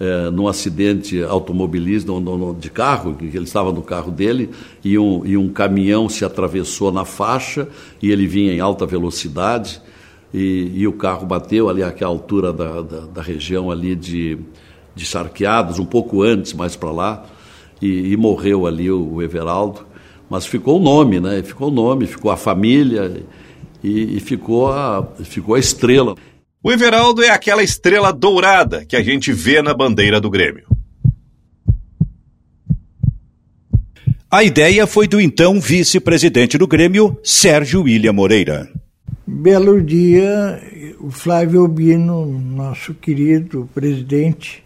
é, 0.00 0.30
num 0.30 0.46
acidente 0.46 1.22
automobilístico 1.22 2.56
de 2.58 2.70
carro, 2.70 3.14
que 3.14 3.24
ele 3.24 3.44
estava 3.44 3.72
no 3.72 3.82
carro 3.82 4.10
dele, 4.10 4.50
e 4.84 4.98
um, 4.98 5.24
e 5.24 5.36
um 5.36 5.48
caminhão 5.48 6.08
se 6.08 6.24
atravessou 6.24 6.92
na 6.92 7.04
faixa 7.04 7.68
e 8.00 8.10
ele 8.10 8.26
vinha 8.26 8.52
em 8.52 8.60
alta 8.60 8.86
velocidade 8.86 9.80
e, 10.32 10.72
e 10.74 10.86
o 10.86 10.92
carro 10.92 11.26
bateu 11.26 11.68
ali 11.68 11.82
àquela 11.82 12.10
altura 12.10 12.52
da, 12.52 12.82
da, 12.82 13.00
da 13.00 13.22
região 13.22 13.70
ali 13.70 13.96
de 13.96 14.38
de 14.98 15.06
Charqueadas, 15.06 15.78
um 15.78 15.84
pouco 15.86 16.22
antes, 16.22 16.52
mais 16.52 16.74
para 16.74 16.90
lá, 16.90 17.24
e, 17.80 18.12
e, 18.12 18.16
morreu 18.16 18.66
ali 18.66 18.90
o, 18.90 19.14
o, 19.14 19.22
Everaldo. 19.22 19.86
Mas 20.28 20.44
ficou 20.44 20.78
o 20.78 20.82
nome, 20.82 21.20
né? 21.20 21.40
Ficou 21.42 21.68
o 21.68 21.70
nome, 21.70 22.06
ficou 22.06 22.30
a 22.30 22.36
família 22.36 23.22
e, 23.82 24.16
e 24.16 24.20
ficou, 24.20 24.70
a, 24.72 25.06
ficou 25.22 25.54
a 25.54 25.58
estrela. 25.58 26.16
O 26.60 26.72
Everaldo 26.72 27.22
é 27.22 27.30
aquela 27.30 27.62
estrela 27.62 28.12
dourada 28.12 28.84
que 28.84 28.96
a 28.96 29.02
gente 29.02 29.32
vê 29.32 29.62
na 29.62 29.72
bandeira 29.72 30.20
do 30.20 30.28
Grêmio. 30.28 30.66
A 34.28 34.42
ideia 34.42 34.86
foi 34.86 35.06
do 35.06 35.20
então 35.20 35.60
vice-presidente 35.60 36.58
do 36.58 36.66
Grêmio, 36.66 37.16
Sérgio 37.22 37.82
William 37.82 38.12
Moreira. 38.12 38.68
Belo 39.24 39.80
dia, 39.80 40.60
o 41.00 41.10
Flávio 41.10 41.60
Albino, 41.60 42.26
nosso 42.26 42.92
querido 42.92 43.68
presidente, 43.72 44.64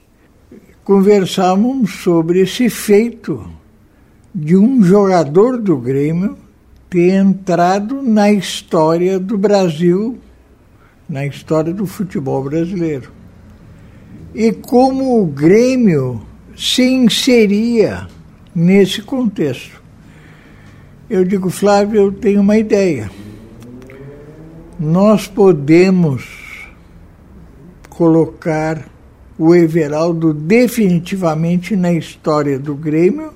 conversávamos 0.83 1.93
sobre 2.03 2.41
esse 2.41 2.71
feito 2.71 3.47
de 4.35 4.57
um 4.57 4.83
jogador 4.83 5.59
do 5.59 5.77
Grêmio 5.77 6.39
ter 6.89 7.11
entrado 7.11 8.03
na 8.03 8.33
história 8.33 9.19
do 9.19 9.37
Brasil, 9.37 10.19
na 11.13 11.27
história 11.27 11.75
do 11.75 11.87
futebol 11.87 12.43
brasileiro. 12.43 13.13
E 14.35 14.51
como 14.51 15.21
o 15.21 15.27
Grêmio 15.27 16.23
se 16.57 16.83
inseria 16.83 18.09
nesse 18.55 19.03
contexto. 19.03 19.83
Eu 21.11 21.23
digo, 21.23 21.51
Flávio, 21.51 22.01
eu 22.01 22.13
tenho 22.13 22.41
uma 22.41 22.57
ideia. 22.57 23.11
Nós 24.81 25.27
podemos 25.29 26.25
colocar 27.91 28.89
o 29.39 29.55
Everaldo 29.55 30.33
definitivamente 30.33 31.77
na 31.77 31.93
história 31.93 32.59
do 32.59 32.75
Grêmio, 32.75 33.35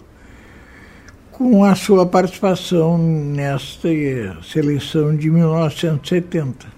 com 1.31 1.63
a 1.63 1.75
sua 1.75 2.07
participação 2.07 2.97
nesta 2.97 3.91
seleção 4.43 5.15
de 5.15 5.31
1970. 5.31 6.76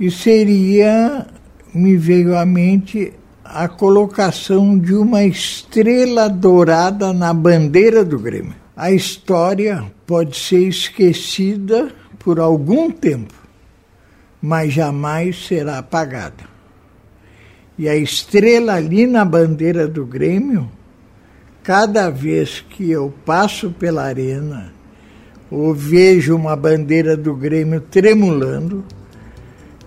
E 0.00 0.10
seria, 0.10 1.26
me 1.74 1.94
veio 1.94 2.34
à 2.34 2.46
mente, 2.46 3.12
a 3.44 3.68
colocação 3.68 4.78
de 4.78 4.94
uma 4.94 5.24
estrela 5.24 6.26
dourada 6.26 7.12
na 7.12 7.34
bandeira 7.34 8.02
do 8.02 8.18
Grêmio. 8.18 8.54
A 8.74 8.90
história 8.90 9.84
pode 10.06 10.38
ser 10.38 10.66
esquecida 10.66 11.92
por 12.18 12.40
algum 12.40 12.90
tempo, 12.90 13.34
mas 14.40 14.72
jamais 14.72 15.46
será 15.46 15.76
apagada. 15.76 16.48
E 17.76 17.86
a 17.86 17.94
estrela 17.94 18.76
ali 18.76 19.06
na 19.06 19.22
bandeira 19.22 19.86
do 19.86 20.06
Grêmio, 20.06 20.66
cada 21.62 22.08
vez 22.08 22.64
que 22.70 22.90
eu 22.90 23.12
passo 23.26 23.70
pela 23.70 24.04
arena 24.04 24.72
ou 25.50 25.74
vejo 25.74 26.34
uma 26.34 26.56
bandeira 26.56 27.18
do 27.18 27.34
Grêmio 27.34 27.82
tremulando, 27.82 28.82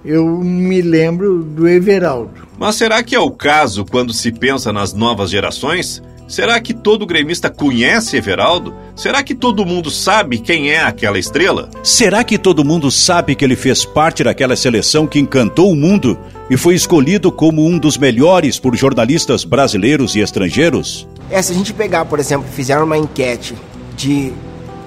eu 0.06 0.26
me 0.40 0.82
lembro 0.82 1.44
do 1.44 1.68
Everaldo. 1.68 2.32
Mas 2.58 2.76
será 2.76 3.02
que 3.04 3.16
é 3.16 3.20
o 3.20 3.32
caso 3.32 3.86
quando 3.86 4.14
se 4.14 4.32
pensa 4.32 4.74
nas 4.74 4.94
novas 4.94 5.30
gerações? 5.30 6.02
Será 6.28 6.60
que 6.60 6.74
todo 6.74 7.06
gremista 7.06 7.50
conhece 7.50 8.18
Everaldo? 8.18 8.74
Será 8.96 9.22
que 9.22 9.36
todo 9.36 9.66
mundo 9.66 9.92
sabe 9.92 10.40
quem 10.40 10.72
é 10.72 10.82
aquela 10.82 11.20
estrela? 11.20 11.70
Será 11.84 12.24
que 12.24 12.38
todo 12.38 12.66
mundo 12.66 12.90
sabe 12.90 13.36
que 13.36 13.44
ele 13.44 13.56
fez 13.56 13.86
parte 13.86 14.24
daquela 14.24 14.56
seleção 14.56 15.06
que 15.06 15.20
encantou 15.20 15.72
o 15.72 15.76
mundo 15.76 16.18
e 16.50 16.58
foi 16.58 16.76
escolhido 16.76 17.32
como 17.32 17.66
um 17.68 17.78
dos 17.78 17.98
melhores 17.98 18.58
por 18.58 18.76
jornalistas 18.76 19.44
brasileiros 19.44 20.16
e 20.16 20.22
estrangeiros? 20.22 21.08
É, 21.30 21.42
se 21.42 21.52
a 21.52 21.56
gente 21.56 21.74
pegar, 21.74 22.06
por 22.06 22.20
exemplo, 22.20 22.48
fizer 22.50 22.78
uma 22.80 22.98
enquete 22.98 23.54
de 23.96 24.34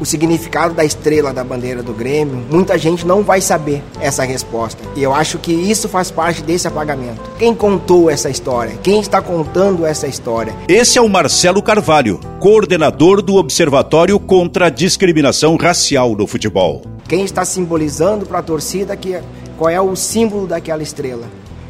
o 0.00 0.04
significado 0.04 0.74
da 0.74 0.84
estrela 0.84 1.32
da 1.32 1.42
bandeira 1.42 1.82
do 1.82 1.92
Grêmio, 1.92 2.44
muita 2.50 2.76
gente 2.78 3.06
não 3.06 3.22
vai 3.22 3.40
saber 3.40 3.82
essa 4.00 4.24
resposta. 4.24 4.82
E 4.94 5.02
eu 5.02 5.14
acho 5.14 5.38
que 5.38 5.52
isso 5.52 5.88
faz 5.88 6.10
parte 6.10 6.42
desse 6.42 6.68
apagamento. 6.68 7.22
Quem 7.38 7.54
contou 7.54 8.10
essa 8.10 8.28
história? 8.28 8.78
Quem 8.82 9.00
está 9.00 9.20
contando 9.22 9.86
essa 9.86 10.06
história? 10.06 10.54
Esse 10.68 10.98
é 10.98 11.02
o 11.02 11.08
Marcelo 11.08 11.62
Carvalho, 11.62 12.20
coordenador 12.40 13.22
do 13.22 13.36
Observatório 13.36 14.18
contra 14.18 14.66
a 14.66 14.70
Discriminação 14.70 15.56
Racial 15.56 16.14
no 16.14 16.26
Futebol. 16.26 16.82
Quem 17.08 17.24
está 17.24 17.44
simbolizando 17.44 18.26
para 18.26 18.40
a 18.40 18.42
torcida 18.42 18.96
que 18.96 19.20
qual 19.56 19.70
é 19.70 19.80
o 19.80 19.96
símbolo 19.96 20.46
daquela 20.46 20.82
estrela? 20.82 21.26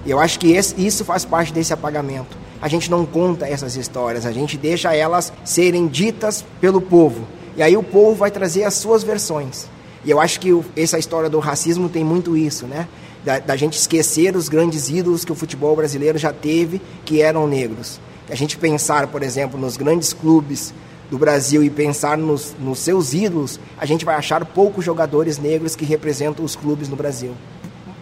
Eu 0.07 0.19
acho 0.19 0.39
que 0.39 0.53
esse, 0.53 0.75
isso 0.85 1.05
faz 1.05 1.25
parte 1.25 1.53
desse 1.53 1.73
apagamento. 1.73 2.37
A 2.61 2.69
gente 2.69 2.91
não 2.91 3.05
conta 3.05 3.47
essas 3.47 3.77
histórias, 3.77 4.25
a 4.25 4.33
gente 4.33 4.57
deixa 4.57 4.95
elas 4.95 5.33
serem 5.45 5.87
ditas 5.87 6.45
pelo 6.61 6.81
povo. 6.81 7.27
E 7.57 7.63
aí 7.63 7.77
o 7.77 7.83
povo 7.83 8.15
vai 8.15 8.31
trazer 8.31 8.65
as 8.65 8.75
suas 8.75 9.03
versões. 9.03 9.67
E 10.05 10.11
eu 10.11 10.21
acho 10.21 10.39
que 10.39 10.51
essa 10.77 10.99
história 10.99 11.29
do 11.29 11.39
racismo 11.39 11.89
tem 11.89 12.05
muito 12.05 12.37
isso, 12.37 12.67
né? 12.67 12.87
Da, 13.25 13.39
da, 13.41 13.57
gente 13.57 13.77
esquecer 13.77 14.37
os 14.37 14.49
grandes 14.49 14.89
ídolos 14.89 15.25
que 15.25 15.33
o 15.33 15.35
futebol 15.35 15.75
brasileiro 15.75 16.17
já 16.17 16.33
teve, 16.33 16.81
que 17.05 17.21
eram 17.23 17.47
negros. 17.49 17.99
A 18.31 18.35
gente 18.37 18.57
pensar, 18.57 19.09
por 19.09 19.23
exemplo, 19.23 19.59
nos 19.59 19.77
grandes 19.77 20.13
clubes 20.13 20.73
do 21.11 21.19
Brasil 21.19 21.65
e 21.65 21.71
pensar 21.71 22.17
nos, 22.17 22.55
nos 22.61 22.79
seus 22.79 23.15
ídolos, 23.15 23.59
a 23.79 23.87
gente 23.87 24.05
vai 24.05 24.15
achar 24.15 24.45
poucos 24.45 24.85
jogadores 24.85 25.39
negros 25.39 25.75
que 25.75 25.85
representam 25.85 26.45
os 26.45 26.55
clubes 26.55 26.89
no 26.89 26.95
Brasil. 26.95 27.33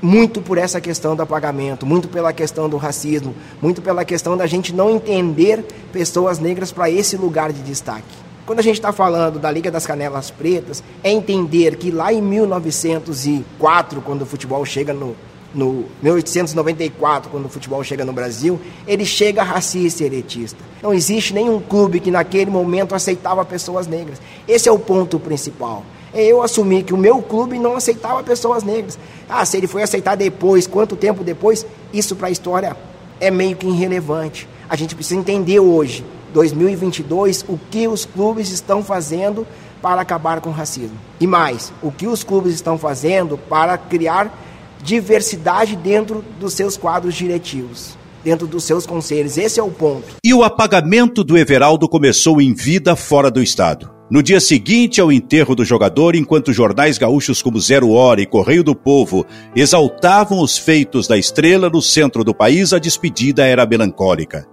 Muito 0.03 0.43
por 0.43 0.59
essa 0.59 0.81
questão 0.81 1.17
do 1.17 1.23
apagamento, 1.23 1.87
muito 1.87 2.09
pela 2.09 2.33
questão 2.33 2.69
do 2.69 2.77
racismo, 2.77 3.35
muito 3.63 3.81
pela 3.81 4.05
questão 4.05 4.37
da 4.37 4.47
gente 4.47 4.75
não 4.75 4.91
entender 4.91 5.65
pessoas 5.93 6.39
negras 6.39 6.71
para 6.71 6.91
esse 6.91 7.17
lugar 7.17 7.51
de 7.53 7.63
destaque. 7.63 8.25
Quando 8.47 8.59
a 8.59 8.63
gente 8.63 8.75
está 8.75 8.93
falando 8.93 9.39
da 9.39 9.51
Liga 9.51 9.71
das 9.71 9.87
Canelas 9.87 10.31
Pretas, 10.31 10.85
é 11.03 11.11
entender 11.11 11.77
que 11.77 11.91
lá 11.91 12.13
em 12.13 12.21
1904, 12.21 14.03
quando 14.03 14.21
o 14.21 14.27
futebol 14.27 14.63
chega 14.67 14.93
no, 14.93 15.17
no 15.55 15.87
1894, 16.03 17.31
quando 17.31 17.47
o 17.47 17.49
futebol 17.49 17.83
chega 17.83 18.05
no 18.05 18.13
Brasil, 18.13 18.61
ele 18.87 19.07
chega 19.07 19.43
racista 19.43 20.03
e 20.03 20.07
elitista. 20.07 20.59
Não 20.83 20.93
existe 20.93 21.33
nenhum 21.33 21.59
clube 21.59 22.01
que 22.01 22.11
naquele 22.11 22.51
momento 22.51 22.95
aceitava 22.95 23.43
pessoas 23.47 23.87
negras. 23.87 24.21
Esse 24.47 24.69
é 24.69 24.73
o 24.73 24.79
ponto 24.79 25.19
principal. 25.19 25.83
É 26.13 26.23
eu 26.23 26.43
assumir 26.43 26.83
que 26.83 26.93
o 26.93 26.99
meu 26.99 27.23
clube 27.23 27.59
não 27.59 27.77
aceitava 27.77 28.23
pessoas 28.23 28.63
negras. 28.63 28.99
Ah, 29.27 29.43
se 29.47 29.57
ele 29.57 29.67
foi 29.67 29.83
aceitar 29.83 30.17
depois, 30.17 30.67
quanto 30.67 30.97
tempo 30.97 31.25
depois, 31.25 31.65
isso 31.95 32.15
para 32.15 32.29
a 32.29 32.31
história 32.31 32.77
é 33.19 33.31
meio 33.31 33.57
que 33.57 33.67
irrelevante. 33.67 34.47
A 34.69 34.77
gente 34.77 34.95
precisa 34.95 35.19
entender 35.19 35.61
hoje 35.61 36.05
2022 36.35 37.45
o 37.49 37.59
que 37.71 37.87
os 37.89 38.05
clubes 38.05 38.51
estão 38.51 38.83
fazendo 38.83 39.47
para 39.81 40.03
acabar 40.03 40.41
com 40.41 40.51
o 40.51 40.53
racismo. 40.53 40.99
E 41.21 41.27
mais, 41.27 41.73
o 41.81 41.93
que 41.93 42.07
os 42.07 42.25
clubes 42.25 42.55
estão 42.55 42.77
fazendo 42.77 43.39
para 43.39 43.79
criar 43.79 44.37
diversidade 44.83 45.77
dentro 45.77 46.23
dos 46.39 46.53
seus 46.53 46.77
quadros 46.77 47.15
diretivos, 47.15 47.97
dentro 48.23 48.47
dos 48.47 48.65
seus 48.65 48.85
conselhos. 48.85 49.39
Esse 49.39 49.61
é 49.61 49.63
o 49.63 49.71
ponto. 49.71 50.17
E 50.23 50.35
o 50.35 50.43
apagamento 50.43 51.23
do 51.23 51.39
Everaldo 51.39 51.89
começou 51.89 52.43
em 52.43 52.53
vida 52.53 52.97
fora 52.97 53.31
do 53.31 53.41
estado. 53.41 53.95
No 54.11 54.23
dia 54.23 54.41
seguinte 54.41 55.01
ao 55.01 55.11
enterro 55.11 55.55
do 55.55 55.65
jogador, 55.65 56.15
enquanto 56.15 56.53
jornais 56.53 56.99
gaúchos 56.99 57.41
como 57.41 57.61
Zero 57.61 57.91
Hora 57.91 58.21
e 58.21 58.27
Correio 58.27 58.63
do 58.63 58.75
Povo 58.75 59.25
exaltavam 59.57 60.41
os 60.41 60.59
feitos 60.59 61.07
da 61.07 61.17
estrela 61.17 61.71
no 61.71 61.81
centro 61.81 62.23
do 62.23 62.35
país, 62.35 62.73
a 62.73 62.79
despedida 62.79 63.47
era 63.47 63.65
melancólica. 63.65 64.47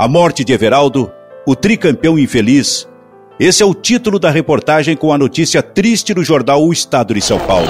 A 0.00 0.06
morte 0.06 0.44
de 0.44 0.52
Everaldo, 0.52 1.10
o 1.44 1.56
tricampeão 1.56 2.16
infeliz. 2.16 2.88
Esse 3.40 3.64
é 3.64 3.66
o 3.66 3.74
título 3.74 4.16
da 4.20 4.30
reportagem 4.30 4.96
com 4.96 5.12
a 5.12 5.18
notícia 5.18 5.60
triste 5.60 6.14
no 6.14 6.22
jornal 6.22 6.64
O 6.64 6.72
Estado 6.72 7.14
de 7.14 7.20
São 7.20 7.40
Paulo. 7.40 7.66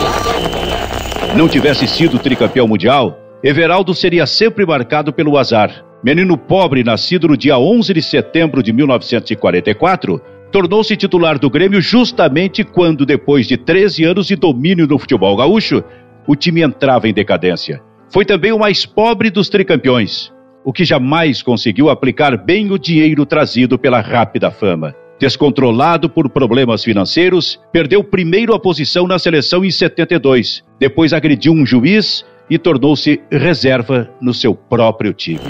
Não 1.35 1.49
tivesse 1.49 1.89
sido 1.89 2.19
tricampeão 2.19 2.69
mundial, 2.69 3.19
Everaldo 3.43 3.95
seria 3.95 4.27
sempre 4.27 4.67
marcado 4.67 5.11
pelo 5.11 5.39
azar. 5.39 5.83
Menino 6.05 6.37
pobre, 6.37 6.85
nascido 6.85 7.29
no 7.29 7.35
dia 7.35 7.59
11 7.59 7.95
de 7.95 8.03
setembro 8.03 8.63
de 8.63 8.75
1944, 8.75 10.21
tornou-se 10.53 10.95
titular 10.99 11.39
do 11.39 11.49
Grêmio 11.49 11.81
justamente 11.81 12.63
quando, 12.63 13.07
depois 13.07 13.47
de 13.47 13.57
13 13.57 14.05
anos 14.05 14.27
de 14.27 14.37
domínio 14.37 14.87
no 14.87 14.99
futebol 14.99 15.35
gaúcho, 15.35 15.83
o 16.27 16.37
time 16.37 16.61
entrava 16.61 17.09
em 17.09 17.15
decadência. 17.15 17.81
Foi 18.13 18.27
também 18.27 18.53
o 18.53 18.59
mais 18.59 18.85
pobre 18.85 19.31
dos 19.31 19.49
tricampeões, 19.49 20.31
o 20.69 20.73
que 20.73 20.85
jamais 20.85 21.41
conseguiu 21.41 21.89
aplicar 21.89 22.37
bem 22.37 22.71
o 22.71 22.79
dinheiro 22.79 23.25
trazido 23.25 23.79
pela 23.79 24.03
rápida 24.03 24.51
fama. 24.51 24.95
Descontrolado 25.19 26.11
por 26.11 26.29
problemas 26.29 26.85
financeiros, 26.85 27.59
perdeu 27.73 28.05
primeiro 28.05 28.55
a 28.55 28.61
posição 28.61 29.07
na 29.07 29.19
seleção 29.19 29.65
em 29.65 29.71
72, 29.71 30.63
depois 30.79 31.15
agrediu 31.15 31.55
um 31.55 31.65
juiz 31.65 32.23
e 32.51 32.59
tornou-se 32.59 33.19
reserva 33.31 34.11
no 34.21 34.35
seu 34.35 34.55
próprio 34.55 35.15
time 35.15 35.41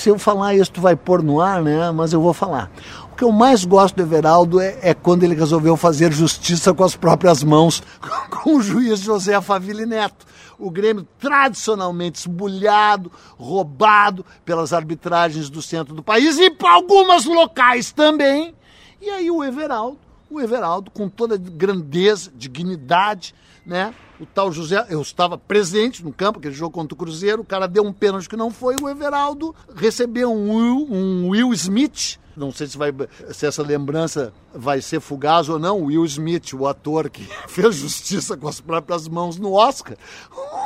se 0.00 0.08
eu 0.08 0.18
falar 0.18 0.54
isso, 0.54 0.72
tu 0.72 0.80
vai 0.80 0.96
pôr 0.96 1.22
no 1.22 1.40
ar, 1.40 1.62
né? 1.62 1.90
Mas 1.90 2.12
eu 2.14 2.22
vou 2.22 2.32
falar. 2.32 2.70
O 3.12 3.16
que 3.16 3.22
eu 3.22 3.30
mais 3.30 3.66
gosto 3.66 3.96
do 3.96 4.02
Everaldo 4.02 4.58
é, 4.58 4.78
é 4.80 4.94
quando 4.94 5.24
ele 5.24 5.34
resolveu 5.34 5.76
fazer 5.76 6.10
justiça 6.10 6.72
com 6.72 6.82
as 6.82 6.96
próprias 6.96 7.44
mãos 7.44 7.82
com 8.42 8.56
o 8.56 8.62
juiz 8.62 9.00
José 9.00 9.38
Faville 9.42 9.84
Neto. 9.84 10.26
O 10.60 10.70
Grêmio 10.70 11.06
tradicionalmente 11.18 12.20
esbulhado, 12.20 13.10
roubado 13.36 14.24
pelas 14.44 14.72
arbitragens 14.72 15.48
do 15.50 15.62
centro 15.62 15.94
do 15.94 16.02
país 16.02 16.38
e 16.38 16.50
para 16.50 16.72
algumas 16.72 17.24
locais 17.24 17.90
também. 17.92 18.54
E 19.00 19.08
aí 19.08 19.30
o 19.30 19.42
Everaldo, 19.42 19.98
o 20.30 20.40
Everaldo 20.40 20.90
com 20.90 21.08
toda 21.08 21.36
grandeza, 21.36 22.30
dignidade, 22.36 23.34
né? 23.64 23.94
o 24.20 24.26
tal 24.26 24.52
José, 24.52 24.86
eu 24.90 25.00
estava 25.00 25.38
presente 25.38 26.04
no 26.04 26.12
campo, 26.12 26.38
aquele 26.38 26.54
jogo 26.54 26.72
contra 26.72 26.94
o 26.94 26.96
Cruzeiro, 26.96 27.40
o 27.40 27.44
cara 27.44 27.66
deu 27.66 27.82
um 27.82 27.92
pênalti 27.92 28.28
que 28.28 28.36
não 28.36 28.50
foi, 28.50 28.76
o 28.76 28.88
Everaldo 28.88 29.54
recebeu 29.74 30.30
um 30.30 30.54
Will, 30.54 30.86
um 30.90 31.28
Will 31.30 31.54
Smith, 31.54 32.18
não 32.40 32.50
sei 32.50 32.66
se, 32.66 32.78
vai, 32.78 32.90
se 33.32 33.46
essa 33.46 33.62
lembrança 33.62 34.32
vai 34.54 34.80
ser 34.80 34.98
fugaz 34.98 35.48
ou 35.50 35.58
não, 35.58 35.84
Will 35.84 36.04
Smith, 36.06 36.54
o 36.54 36.66
ator 36.66 37.10
que 37.10 37.28
fez 37.46 37.76
justiça 37.76 38.36
com 38.36 38.48
as 38.48 38.60
próprias 38.60 39.06
mãos 39.06 39.36
no 39.36 39.52
Oscar, 39.52 39.96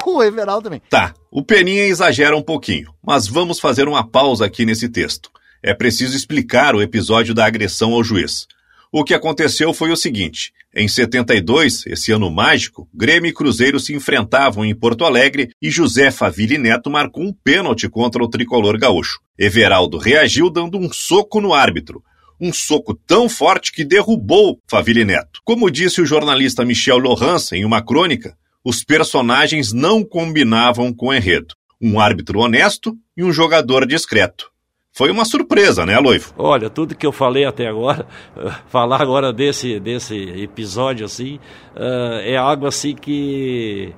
o 0.06 0.22
Everaldo 0.22 0.64
também. 0.64 0.80
Tá, 0.88 1.12
o 1.30 1.42
Peninha 1.42 1.84
exagera 1.86 2.36
um 2.36 2.42
pouquinho, 2.42 2.94
mas 3.02 3.26
vamos 3.26 3.58
fazer 3.58 3.88
uma 3.88 4.06
pausa 4.06 4.46
aqui 4.46 4.64
nesse 4.64 4.88
texto. 4.88 5.30
É 5.60 5.74
preciso 5.74 6.16
explicar 6.16 6.76
o 6.76 6.82
episódio 6.82 7.34
da 7.34 7.44
agressão 7.44 7.92
ao 7.92 8.04
juiz. 8.04 8.46
O 8.92 9.02
que 9.02 9.14
aconteceu 9.14 9.74
foi 9.74 9.90
o 9.90 9.96
seguinte: 9.96 10.52
em 10.76 10.88
72, 10.88 11.86
esse 11.86 12.10
ano 12.10 12.28
mágico, 12.28 12.88
Grêmio 12.92 13.28
e 13.28 13.32
Cruzeiro 13.32 13.78
se 13.78 13.94
enfrentavam 13.94 14.64
em 14.64 14.74
Porto 14.74 15.04
Alegre 15.04 15.50
e 15.62 15.70
José 15.70 16.10
Faville 16.10 16.58
Neto 16.58 16.90
marcou 16.90 17.22
um 17.22 17.32
pênalti 17.32 17.88
contra 17.88 18.22
o 18.22 18.28
tricolor 18.28 18.76
gaúcho. 18.76 19.20
Everaldo 19.38 19.98
reagiu 19.98 20.50
dando 20.50 20.76
um 20.76 20.92
soco 20.92 21.40
no 21.40 21.54
árbitro. 21.54 22.02
Um 22.40 22.52
soco 22.52 22.92
tão 22.92 23.28
forte 23.28 23.70
que 23.70 23.84
derrubou 23.84 24.60
Faville 24.68 25.04
Neto. 25.04 25.40
Como 25.44 25.70
disse 25.70 26.00
o 26.00 26.06
jornalista 26.06 26.64
Michel 26.64 26.98
Lohans 26.98 27.52
em 27.52 27.64
uma 27.64 27.80
crônica, 27.80 28.36
os 28.64 28.82
personagens 28.82 29.72
não 29.72 30.02
combinavam 30.02 30.92
com 30.92 31.06
o 31.06 31.14
enredo. 31.14 31.54
Um 31.80 32.00
árbitro 32.00 32.40
honesto 32.40 32.96
e 33.16 33.22
um 33.22 33.32
jogador 33.32 33.86
discreto. 33.86 34.53
Foi 34.96 35.10
uma 35.10 35.24
surpresa, 35.24 35.84
né, 35.84 35.98
Loivo? 35.98 36.32
Olha, 36.38 36.70
tudo 36.70 36.94
que 36.94 37.04
eu 37.04 37.10
falei 37.10 37.44
até 37.44 37.66
agora, 37.66 38.06
falar 38.70 39.02
agora 39.02 39.32
desse, 39.32 39.80
desse 39.80 40.14
episódio 40.40 41.04
assim, 41.04 41.40
uh, 41.74 42.20
é 42.22 42.36
algo 42.36 42.64
assim 42.64 42.94
que. 42.94 43.92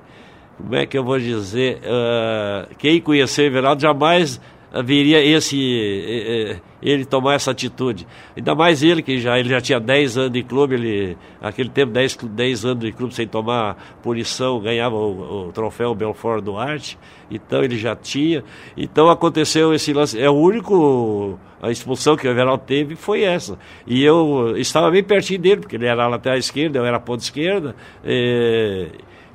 Como 0.57 0.73
é 0.73 0.87
que 0.87 0.97
eu 0.97 1.03
vou 1.03 1.19
dizer? 1.19 1.77
Uh, 1.83 2.75
quem 2.79 2.99
conheceu 2.99 3.43
o 3.43 3.47
Everaldo 3.47 3.79
jamais 3.79 4.41
viria 4.83 5.23
esse 5.23 6.59
ele 6.81 7.05
tomar 7.05 7.35
essa 7.35 7.51
atitude. 7.51 8.07
Ainda 8.35 8.53
mais 8.55 8.83
ele, 8.83 9.01
que 9.01 9.19
já, 9.19 9.39
ele 9.39 9.49
já 9.49 9.59
tinha 9.59 9.79
10 9.79 10.17
anos 10.17 10.31
de 10.31 10.43
clube, 10.43 10.75
ele, 10.75 11.17
aquele 11.41 11.69
tempo, 11.69 11.91
10, 11.91 12.15
10 12.15 12.65
anos 12.65 12.85
de 12.85 12.91
clube 12.91 13.13
sem 13.13 13.27
tomar 13.27 13.97
punição, 14.01 14.59
ganhava 14.59 14.95
o, 14.95 15.47
o 15.47 15.51
troféu 15.51 15.95
Belfort 15.95 16.43
Duarte, 16.43 16.97
então 17.29 17.63
ele 17.63 17.77
já 17.77 17.95
tinha. 17.95 18.43
Então 18.75 19.09
aconteceu 19.09 19.73
esse 19.73 19.93
lance. 19.93 20.19
É 20.19 20.29
o 20.29 20.35
único. 20.35 21.39
A 21.59 21.71
expulsão 21.71 22.15
que 22.15 22.27
o 22.27 22.29
Everaldo 22.29 22.63
teve 22.67 22.95
foi 22.95 23.23
essa. 23.23 23.57
E 23.87 24.03
eu 24.03 24.55
estava 24.57 24.91
bem 24.91 25.03
pertinho 25.03 25.39
dele, 25.39 25.61
porque 25.61 25.75
ele 25.75 25.87
era 25.87 26.07
lateral 26.07 26.37
esquerda, 26.37 26.77
eu 26.77 26.85
era 26.85 26.99
ponta 26.99 27.23
esquerda. 27.23 27.75
E, 28.05 28.87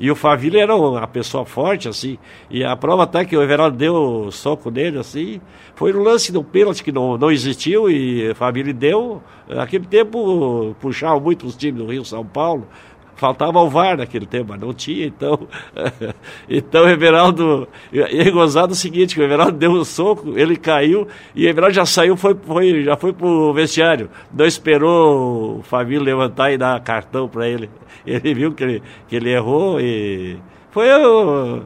e 0.02 0.10
o 0.10 0.16
Faville 0.16 0.58
era 0.58 0.74
uma 0.74 1.06
pessoa 1.06 1.46
forte, 1.46 1.88
assim. 1.88 2.18
E 2.50 2.64
a 2.64 2.74
prova 2.74 3.04
até 3.04 3.24
que 3.24 3.36
o 3.36 3.40
Everaldo 3.40 3.76
deu 3.76 4.32
soco 4.32 4.68
nele, 4.68 4.98
assim. 4.98 5.40
Foi 5.76 5.92
no 5.92 6.02
lance 6.02 6.32
do 6.32 6.42
pênalti 6.42 6.82
que 6.82 6.90
não, 6.90 7.16
não 7.16 7.30
existiu 7.30 7.88
e 7.88 8.28
o 8.28 8.34
Faville 8.34 8.72
deu. 8.72 9.22
Naquele 9.48 9.86
tempo 9.86 10.74
puxava 10.80 11.20
muito 11.20 11.46
os 11.46 11.54
times 11.54 11.80
do 11.80 11.88
Rio 11.88 12.04
São 12.04 12.26
Paulo. 12.26 12.66
Faltava 13.16 13.60
o 13.60 13.68
VAR 13.68 13.96
naquele 13.96 14.26
tempo, 14.26 14.46
mas 14.48 14.60
não 14.60 14.72
tinha, 14.72 15.06
então. 15.06 15.46
então 16.48 16.84
o 16.84 16.88
Everaldo. 16.88 17.68
E 17.92 18.00
é 18.00 18.30
gozado 18.30 18.72
o 18.72 18.76
seguinte: 18.76 19.18
o 19.18 19.22
Everaldo 19.22 19.52
deu 19.52 19.70
um 19.70 19.84
soco, 19.84 20.32
ele 20.36 20.56
caiu, 20.56 21.06
e 21.34 21.46
o 21.46 21.48
Everaldo 21.48 21.74
já 21.74 21.86
saiu, 21.86 22.16
foi, 22.16 22.34
foi, 22.34 22.84
já 22.84 22.96
foi 22.96 23.12
pro 23.12 23.52
vestiário. 23.52 24.10
Não 24.32 24.46
esperou 24.46 25.58
o 25.58 25.62
Família 25.62 26.02
levantar 26.02 26.52
e 26.52 26.58
dar 26.58 26.80
cartão 26.80 27.28
para 27.28 27.48
ele. 27.48 27.70
Ele 28.06 28.34
viu 28.34 28.52
que 28.52 28.64
ele, 28.64 28.82
que 29.08 29.16
ele 29.16 29.30
errou 29.30 29.80
e. 29.80 30.38
Foi 30.72 30.88
o. 30.90 31.62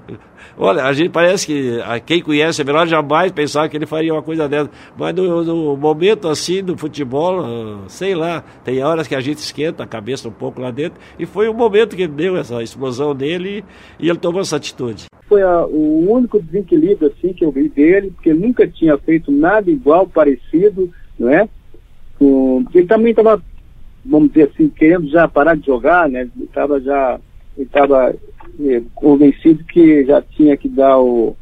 Olha, 0.59 0.85
a 0.85 0.93
gente 0.93 1.11
parece 1.11 1.47
que 1.47 1.81
a 1.83 2.01
quem 2.01 2.21
conhece 2.21 2.61
o 2.61 2.63
Everaldo 2.63 2.91
jamais 2.91 3.31
pensava 3.31 3.69
que 3.69 3.77
ele 3.77 3.87
faria 3.87 4.13
uma 4.13 4.23
coisa 4.23 4.49
dessa. 4.49 4.69
Mas 4.99 5.15
no, 5.15 5.45
no, 5.45 5.77
momento 5.77 6.29
assim 6.29 6.63
do 6.63 6.77
futebol, 6.77 7.45
sei 7.89 8.15
lá, 8.17 8.43
tem 8.65 8.83
horas 8.83 9.07
que 9.07 9.15
a 9.15 9.21
gente 9.21 9.39
esquenta 9.39 9.85
a 9.85 9.87
cabeça 9.87 10.29
um 10.29 10.33
pouco 10.33 10.61
lá 10.61 10.73
dentro. 10.73 10.99
E 11.19 11.25
foi 11.25 11.49
o 11.49 11.55
momento 11.55 11.95
que 11.95 12.09
deu 12.09 12.37
essa 12.37 12.63
explosão 12.63 13.15
dele 13.15 13.65
e, 14.01 14.09
ele 14.09 14.19
tomou 14.19 14.41
essa 14.41 14.57
atitude. 14.57 15.05
Foi 15.29 15.43
a, 15.43 15.65
o 15.67 16.11
único 16.11 16.41
desequilíbrio 16.43 17.13
assim 17.13 17.33
que 17.33 17.45
eu 17.45 17.53
vi 17.53 17.69
dele, 17.69 18.11
porque 18.11 18.35
nunca 18.35 18.67
tinha 18.67 18.99
feito 18.99 19.31
nada 19.31 19.71
igual, 19.71 20.09
parecido, 20.09 20.91
não 21.19 21.29
é? 21.29 21.49
Ele 22.75 22.87
também 22.87 23.11
estava, 23.11 23.41
vamos 24.05 24.31
dizer 24.31 24.51
assim, 24.53 24.69
querendo 24.69 25.09
já 25.09 25.29
parar 25.29 25.55
de 25.55 25.67
jogar, 25.67 26.09
né? 26.09 26.29
Estava 26.41 26.81
já, 26.81 27.21
ele 27.57 27.67
estava 27.67 28.15
é, 28.61 28.83
convencido 28.95 29.65
que 29.65 30.05
já 30.05 30.23
tinha 30.23 30.57
que 30.57 30.69
dar 30.69 30.99
o. 30.99 31.37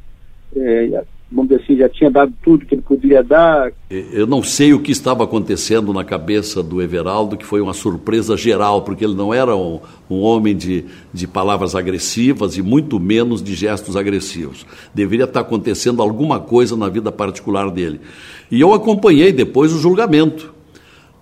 É, 0.57 1.05
vamos 1.31 1.49
dizer 1.49 1.63
assim, 1.63 1.77
já 1.77 1.89
tinha 1.89 2.11
dado 2.11 2.33
tudo 2.43 2.65
que 2.65 2.75
ele 2.75 2.83
podia 2.83 3.23
dar. 3.23 3.73
Eu 3.91 4.27
não 4.27 4.43
sei 4.43 4.73
o 4.73 4.81
que 4.81 4.93
estava 4.93 5.25
acontecendo 5.25 5.93
na 5.93 6.05
cabeça 6.05 6.63
do 6.63 6.81
Everaldo, 6.81 7.37
que 7.37 7.45
foi 7.45 7.61
uma 7.61 7.75
surpresa 7.75 8.37
geral, 8.37 8.83
porque 8.83 9.05
ele 9.05 9.15
não 9.15 9.35
era 9.35 9.57
um, 9.57 9.81
um 10.09 10.21
homem 10.21 10.57
de, 10.57 10.85
de 11.13 11.27
palavras 11.27 11.75
agressivas 11.75 12.57
e 12.57 12.63
muito 12.63 13.01
menos 13.01 13.43
de 13.43 13.55
gestos 13.55 13.97
agressivos. 13.97 14.65
Deveria 14.95 15.25
estar 15.25 15.41
acontecendo 15.41 16.01
alguma 16.01 16.39
coisa 16.39 16.77
na 16.77 16.89
vida 16.89 17.11
particular 17.11 17.71
dele. 17.71 18.01
E 18.51 18.61
eu 18.61 18.73
acompanhei 18.73 19.33
depois 19.33 19.73
o 19.73 19.79
julgamento. 19.79 20.54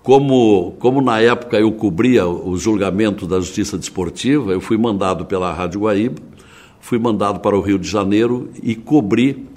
Como, 0.03 0.75
como 0.79 1.01
na 1.01 1.21
época 1.21 1.57
eu 1.57 1.71
cobria 1.71 2.27
os 2.27 2.61
julgamentos 2.61 3.25
da 3.25 3.39
Justiça 3.39 3.77
Desportiva, 3.77 4.51
eu 4.51 4.59
fui 4.59 4.77
mandado 4.77 5.25
pela 5.25 5.53
Rádio 5.53 5.79
Guaíba, 5.79 6.21
fui 6.81 6.99
mandado 6.99 7.39
para 7.39 7.57
o 7.57 7.61
Rio 7.61 7.79
de 7.79 7.87
Janeiro 7.87 8.49
e 8.61 8.75
cobri 8.75 9.47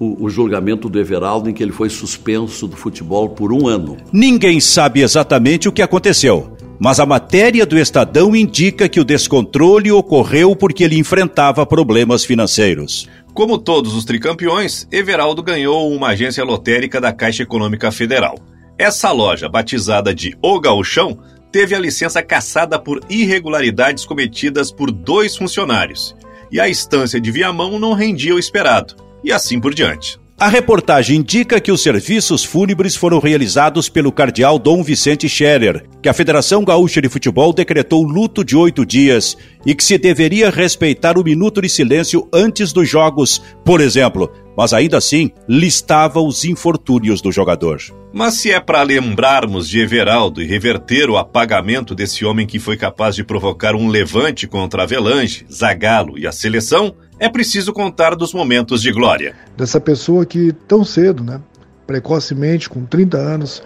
o, 0.00 0.24
o, 0.24 0.28
julgamento 0.28 0.88
do 0.88 0.98
Everaldo, 0.98 1.48
em 1.48 1.54
que 1.54 1.62
ele 1.62 1.70
foi 1.70 1.88
suspenso 1.88 2.66
do 2.66 2.76
futebol 2.76 3.28
por 3.28 3.52
um 3.52 3.68
ano. 3.68 3.96
Ninguém 4.12 4.58
sabe 4.58 5.02
exatamente 5.02 5.68
o 5.68 5.72
que 5.72 5.80
aconteceu, 5.80 6.56
mas 6.80 6.98
a 6.98 7.06
matéria 7.06 7.64
do 7.64 7.78
Estadão 7.78 8.34
indica 8.34 8.88
que 8.88 8.98
o 8.98 9.04
descontrole 9.04 9.92
ocorreu 9.92 10.56
porque 10.56 10.82
ele 10.82 10.98
enfrentava 10.98 11.64
problemas 11.64 12.24
financeiros. 12.24 13.08
Como 13.32 13.56
todos 13.56 13.94
os 13.94 14.04
tricampeões, 14.04 14.84
Everaldo 14.90 15.44
ganhou 15.44 15.92
uma 15.92 16.08
agência 16.08 16.42
lotérica 16.42 17.00
da 17.00 17.12
Caixa 17.12 17.44
Econômica 17.44 17.92
Federal. 17.92 18.34
Essa 18.78 19.12
loja, 19.12 19.48
batizada 19.48 20.14
de 20.14 20.36
O 20.42 20.60
Gauchão, 20.60 21.18
teve 21.52 21.74
a 21.74 21.78
licença 21.78 22.22
cassada 22.22 22.78
por 22.78 23.00
irregularidades 23.08 24.04
cometidas 24.04 24.72
por 24.72 24.90
dois 24.90 25.36
funcionários. 25.36 26.16
E 26.50 26.58
a 26.58 26.68
estância 26.68 27.20
de 27.20 27.30
Viamão 27.30 27.78
não 27.78 27.92
rendia 27.92 28.34
o 28.34 28.38
esperado. 28.38 28.96
E 29.22 29.30
assim 29.30 29.60
por 29.60 29.74
diante. 29.74 30.20
A 30.42 30.48
reportagem 30.48 31.18
indica 31.18 31.60
que 31.60 31.70
os 31.70 31.84
serviços 31.84 32.42
fúnebres 32.42 32.96
foram 32.96 33.20
realizados 33.20 33.88
pelo 33.88 34.10
cardeal 34.10 34.58
Dom 34.58 34.82
Vicente 34.82 35.28
Scherer, 35.28 35.84
que 36.02 36.08
a 36.08 36.12
Federação 36.12 36.64
Gaúcha 36.64 37.00
de 37.00 37.08
Futebol 37.08 37.52
decretou 37.52 38.02
luto 38.02 38.44
de 38.44 38.56
oito 38.56 38.84
dias 38.84 39.36
e 39.64 39.72
que 39.72 39.84
se 39.84 39.96
deveria 39.96 40.50
respeitar 40.50 41.16
o 41.16 41.22
minuto 41.22 41.62
de 41.62 41.68
silêncio 41.68 42.28
antes 42.34 42.72
dos 42.72 42.88
jogos, 42.88 43.40
por 43.64 43.80
exemplo, 43.80 44.32
mas 44.56 44.72
ainda 44.72 44.98
assim 44.98 45.30
listava 45.48 46.20
os 46.20 46.44
infortúnios 46.44 47.22
do 47.22 47.30
jogador. 47.30 47.78
Mas 48.12 48.34
se 48.34 48.50
é 48.50 48.60
para 48.60 48.82
lembrarmos 48.82 49.66
de 49.66 49.80
Everaldo 49.80 50.42
e 50.42 50.46
reverter 50.46 51.08
o 51.08 51.16
apagamento 51.16 51.94
desse 51.94 52.26
homem 52.26 52.46
que 52.46 52.58
foi 52.58 52.76
capaz 52.76 53.14
de 53.14 53.24
provocar 53.24 53.74
um 53.74 53.88
levante 53.88 54.46
contra 54.46 54.82
Avelange, 54.82 55.46
Zagalo 55.50 56.18
e 56.18 56.26
a 56.26 56.32
seleção, 56.32 56.94
é 57.18 57.28
preciso 57.28 57.72
contar 57.72 58.14
dos 58.14 58.34
momentos 58.34 58.82
de 58.82 58.92
glória. 58.92 59.34
Dessa 59.56 59.80
pessoa 59.80 60.26
que 60.26 60.52
tão 60.68 60.84
cedo, 60.84 61.24
né, 61.24 61.40
precocemente, 61.86 62.68
com 62.68 62.84
30 62.84 63.16
anos, 63.16 63.62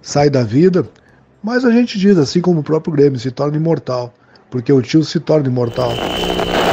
sai 0.00 0.30
da 0.30 0.44
vida, 0.44 0.88
mas 1.42 1.64
a 1.64 1.70
gente 1.72 1.98
diz, 1.98 2.16
assim 2.18 2.40
como 2.40 2.60
o 2.60 2.64
próprio 2.64 2.92
Grêmio, 2.92 3.18
se 3.18 3.32
torna 3.32 3.56
imortal, 3.56 4.14
porque 4.48 4.72
o 4.72 4.80
tio 4.80 5.02
se 5.02 5.18
torna 5.18 5.48
imortal. 5.48 5.92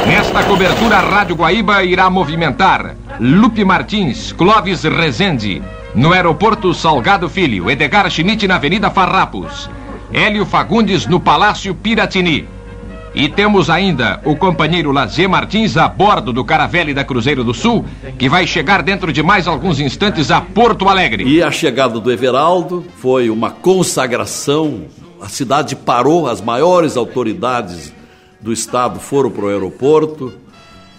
Nesta 0.06 0.44
cobertura, 0.44 0.98
a 0.98 1.00
Rádio 1.00 1.34
Guaíba 1.34 1.82
irá 1.82 2.08
movimentar 2.08 2.96
Lupe 3.18 3.64
Martins, 3.64 4.32
Clóvis 4.32 4.84
Rezende, 4.84 5.60
no 5.96 6.12
aeroporto 6.12 6.74
Salgado 6.74 7.26
Filho, 7.26 7.70
Edgar 7.70 8.10
Schmidt 8.10 8.46
na 8.46 8.56
Avenida 8.56 8.90
Farrapos, 8.90 9.70
Hélio 10.12 10.44
Fagundes 10.44 11.06
no 11.06 11.18
Palácio 11.18 11.74
Piratini, 11.74 12.46
e 13.14 13.30
temos 13.30 13.70
ainda 13.70 14.20
o 14.22 14.36
companheiro 14.36 14.92
Lazier 14.92 15.26
Martins 15.26 15.74
a 15.78 15.88
bordo 15.88 16.34
do 16.34 16.44
Caravelle 16.44 16.92
da 16.92 17.02
Cruzeiro 17.02 17.42
do 17.42 17.54
Sul, 17.54 17.82
que 18.18 18.28
vai 18.28 18.46
chegar 18.46 18.82
dentro 18.82 19.10
de 19.10 19.22
mais 19.22 19.48
alguns 19.48 19.80
instantes 19.80 20.30
a 20.30 20.38
Porto 20.38 20.86
Alegre. 20.86 21.24
E 21.24 21.42
a 21.42 21.50
chegada 21.50 21.98
do 21.98 22.12
Everaldo 22.12 22.84
foi 22.98 23.30
uma 23.30 23.50
consagração. 23.50 24.82
A 25.18 25.30
cidade 25.30 25.74
parou, 25.74 26.28
as 26.28 26.42
maiores 26.42 26.94
autoridades 26.94 27.90
do 28.38 28.52
estado 28.52 29.00
foram 29.00 29.30
para 29.30 29.46
o 29.46 29.48
aeroporto. 29.48 30.34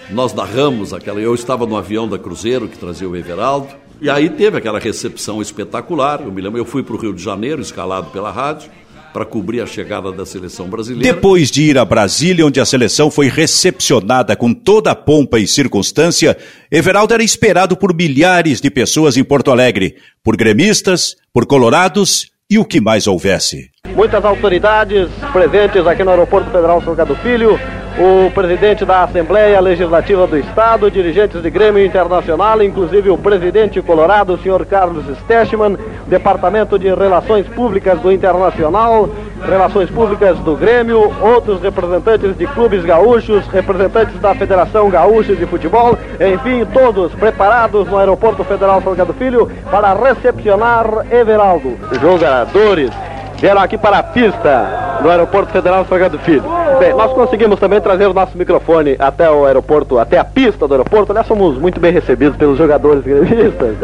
Nós 0.10 0.34
narramos 0.34 0.94
aquela. 0.94 1.20
Eu 1.20 1.36
estava 1.36 1.68
no 1.68 1.78
avião 1.78 2.10
da 2.10 2.18
Cruzeiro 2.18 2.68
que 2.68 2.80
trazia 2.80 3.08
o 3.08 3.16
Everaldo. 3.16 3.68
E 4.02 4.10
aí 4.10 4.30
teve 4.30 4.58
aquela 4.58 4.80
recepção 4.80 5.42
espetacular. 5.42 6.22
Eu 6.22 6.32
me 6.32 6.42
lembro, 6.42 6.60
eu 6.60 6.66
fui 6.66 6.84
para 6.84 6.96
o 6.96 7.00
Rio 7.00 7.14
de 7.14 7.24
Janeiro, 7.24 7.62
escalado 7.62 8.10
pela 8.12 8.32
rádio 8.32 8.70
para 9.14 9.26
cobrir 9.26 9.62
a 9.62 9.66
chegada 9.66 10.12
da 10.12 10.28
seleção 10.28 10.68
brasileira. 10.68 11.16
Depois 11.16 11.50
de 11.50 11.64
ir 11.64 11.78
a 11.80 11.84
Brasília, 11.84 12.46
onde 12.46 12.60
a 12.60 12.66
seleção 12.66 13.10
foi 13.10 13.28
recepcionada 13.28 14.36
com 14.36 14.54
toda 14.54 14.92
a 14.92 14.96
pompa 14.96 15.40
e 15.40 15.48
circunstância, 15.48 16.38
Everaldo 16.72 17.16
era 17.16 17.24
esperado 17.24 17.76
por 17.76 17.96
milhares 17.96 18.62
de 18.62 18.70
pessoas 18.70 19.18
em 19.18 19.24
Porto 19.24 19.50
Alegre, 19.50 19.96
por 20.24 20.38
gremistas, 20.38 21.16
por 21.34 21.48
colorados 21.48 22.30
e 22.48 22.60
o 22.60 22.66
que 22.66 22.80
mais 22.80 23.08
houvesse. 23.08 23.72
Muitas 23.96 24.24
autoridades 24.24 25.10
presentes 25.34 25.88
aqui 25.88 26.04
no 26.04 26.12
Aeroporto 26.12 26.52
Federal 26.52 26.80
Salgado 26.84 27.16
Filho, 27.16 27.60
o 28.00 28.30
presidente 28.30 28.86
da 28.86 29.04
Assembleia 29.04 29.60
Legislativa 29.60 30.28
do 30.28 30.38
Estado, 30.38 30.92
dirigentes 30.92 31.42
de 31.42 31.50
Grêmio 31.50 31.84
Internacional, 31.84 32.62
inclusive 32.62 33.10
o 33.10 33.18
presidente 33.18 33.82
colorado, 33.82 34.34
o 34.34 34.38
senhor 34.38 34.64
Carlos 34.68 35.04
Stechman, 35.22 35.76
Departamento 36.06 36.78
de 36.78 36.94
Relações 36.94 37.48
Públicas 37.48 38.00
do 38.00 38.12
Internacional, 38.12 39.10
Relações 39.44 39.90
Públicas 39.90 40.38
do 40.40 40.56
Grêmio, 40.56 41.12
outros 41.22 41.60
representantes 41.60 42.38
de 42.38 42.46
clubes 42.46 42.86
gaúchos, 42.86 43.48
representantes 43.48 44.20
da 44.20 44.36
Federação 44.36 44.90
Gaúcha 44.92 45.36
de 45.36 45.48
Futebol, 45.48 45.98
enfim, 46.20 46.66
todos 46.72 47.14
preparados 47.16 47.88
no 47.88 47.98
Aeroporto 47.98 48.44
Federal 48.44 48.80
Salgado 48.82 49.14
Filho 49.14 49.50
para 49.72 49.94
recepcionar 49.94 50.86
Everaldo. 51.12 51.76
Jogadores 52.00 52.92
vieram 53.40 53.62
aqui 53.62 53.78
para 53.78 54.00
a 54.00 54.04
pista 54.04 55.00
do 55.02 55.10
Aeroporto 55.10 55.52
Federal 55.52 55.86
Salgado 55.86 56.18
Filho. 56.20 56.44
Bem, 56.80 56.94
nós 56.94 57.12
conseguimos 57.14 57.60
também 57.60 57.80
trazer 57.80 58.08
o 58.08 58.14
nosso 58.14 58.38
microfone 58.38 58.96
até 59.00 59.30
o 59.30 59.46
aeroporto, 59.46 60.00
até 60.00 60.18
a 60.18 60.24
pista 60.26 60.68
do 60.68 60.74
aeroporto. 60.74 61.12
Aliás, 61.12 61.28
somos 61.28 61.58
muito 61.58 61.80
bem 61.80 61.92
recebidos 61.92 62.38
pelos 62.38 62.58
jogadores 62.58 63.04
gremistas. 63.04 63.76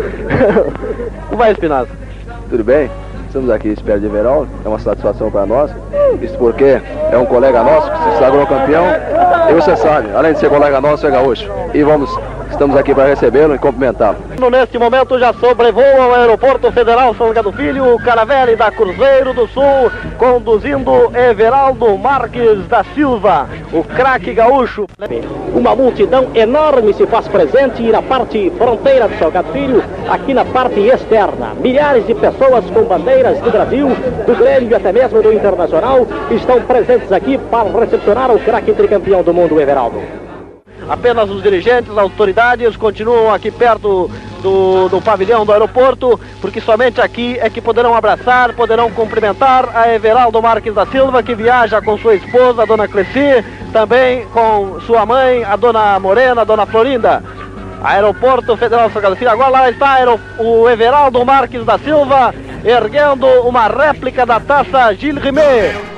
Como 1.29 1.37
vai, 1.37 1.51
Espinosa? 1.51 1.89
Tudo 2.49 2.63
bem? 2.63 2.89
Estamos 3.27 3.49
aqui 3.49 3.69
à 3.69 3.73
espera 3.73 3.99
de 3.99 4.05
Everaldo, 4.05 4.47
é 4.63 4.67
uma 4.67 4.77
satisfação 4.77 5.31
para 5.31 5.45
nós. 5.47 5.71
Isso 6.21 6.37
porque 6.37 6.79
é 7.11 7.17
um 7.17 7.25
colega 7.25 7.63
nosso 7.63 7.89
que 7.89 7.97
se 7.97 8.19
sagrou 8.19 8.45
campeão. 8.45 8.85
E 9.49 9.53
você 9.53 9.75
sabe, 9.75 10.09
além 10.13 10.33
de 10.33 10.39
ser 10.39 10.49
colega 10.49 10.79
nosso, 10.79 11.07
é 11.07 11.09
gaúcho. 11.09 11.49
E 11.73 11.81
vamos 11.81 12.15
Estamos 12.53 12.77
aqui 12.77 12.93
para 12.93 13.07
recebê-lo 13.07 13.55
e 13.55 13.57
cumprimentá-lo. 13.57 14.17
Neste 14.51 14.77
momento 14.77 15.17
já 15.17 15.33
sobrevoa 15.33 16.07
o 16.07 16.13
Aeroporto 16.13 16.71
Federal 16.71 17.13
Salgado 17.15 17.51
Filho, 17.51 17.95
o 17.95 17.99
Caravelle 17.99 18.55
da 18.55 18.71
Cruzeiro 18.71 19.33
do 19.33 19.47
Sul, 19.47 19.91
conduzindo 20.19 21.11
Everaldo 21.17 21.97
Marques 21.97 22.65
da 22.67 22.83
Silva, 22.93 23.49
o 23.73 23.83
craque 23.83 24.33
gaúcho. 24.33 24.85
Uma 25.53 25.75
multidão 25.75 26.27
enorme 26.35 26.93
se 26.93 27.07
faz 27.07 27.27
presente 27.27 27.81
na 27.91 28.03
parte 28.03 28.51
fronteira 28.55 29.07
do 29.07 29.17
Salgado 29.17 29.51
Filho, 29.51 29.83
aqui 30.07 30.33
na 30.33 30.45
parte 30.45 30.79
externa. 30.79 31.53
Milhares 31.59 32.05
de 32.05 32.13
pessoas 32.13 32.63
com 32.69 32.83
bandeiras 32.83 33.39
do 33.39 33.49
Brasil, 33.49 33.89
do 34.27 34.35
Grêmio 34.35 34.69
e 34.69 34.75
até 34.75 34.91
mesmo 34.93 35.23
do 35.23 35.33
Internacional 35.33 36.05
estão 36.29 36.61
presentes 36.61 37.11
aqui 37.11 37.37
para 37.49 37.67
recepcionar 37.79 38.31
o 38.31 38.39
craque 38.39 38.73
tricampeão 38.73 39.23
do 39.23 39.33
mundo, 39.33 39.59
Everaldo. 39.59 40.22
Apenas 40.87 41.29
os 41.29 41.41
dirigentes, 41.41 41.91
as 41.91 41.97
autoridades 41.97 42.75
continuam 42.75 43.33
aqui 43.33 43.49
perto 43.49 44.09
do, 44.41 44.89
do, 44.89 45.01
pavilhão 45.01 45.45
do 45.45 45.53
aeroporto, 45.53 46.19
porque 46.41 46.59
somente 46.59 46.99
aqui 46.99 47.37
é 47.39 47.49
que 47.49 47.61
poderão 47.61 47.95
abraçar, 47.95 48.53
poderão 48.53 48.91
cumprimentar 48.91 49.69
a 49.73 49.93
Everaldo 49.93 50.41
Marques 50.41 50.73
da 50.73 50.85
Silva, 50.85 51.23
que 51.23 51.33
viaja 51.33 51.81
com 51.81 51.97
sua 51.97 52.15
esposa, 52.15 52.63
a 52.63 52.65
dona 52.65 52.87
Cleci, 52.87 53.43
também 53.71 54.27
com 54.27 54.79
sua 54.81 55.05
mãe, 55.05 55.43
a 55.43 55.55
dona 55.55 55.97
Morena, 55.99 56.41
a 56.41 56.45
dona 56.45 56.65
Florinda. 56.65 57.23
Aeroporto 57.83 58.55
Federal 58.55 58.89
Salgado 58.89 59.17
Filho. 59.17 59.29
Agora 59.31 59.49
lá 59.49 59.69
está 59.69 59.97
o 60.39 60.69
Everaldo 60.69 61.25
Marques 61.25 61.65
da 61.65 61.77
Silva 61.77 62.33
erguendo 62.63 63.27
uma 63.45 63.67
réplica 63.67 64.25
da 64.25 64.39
taça 64.39 64.93
Gilles 64.93 65.21
Rimet. 65.21 65.92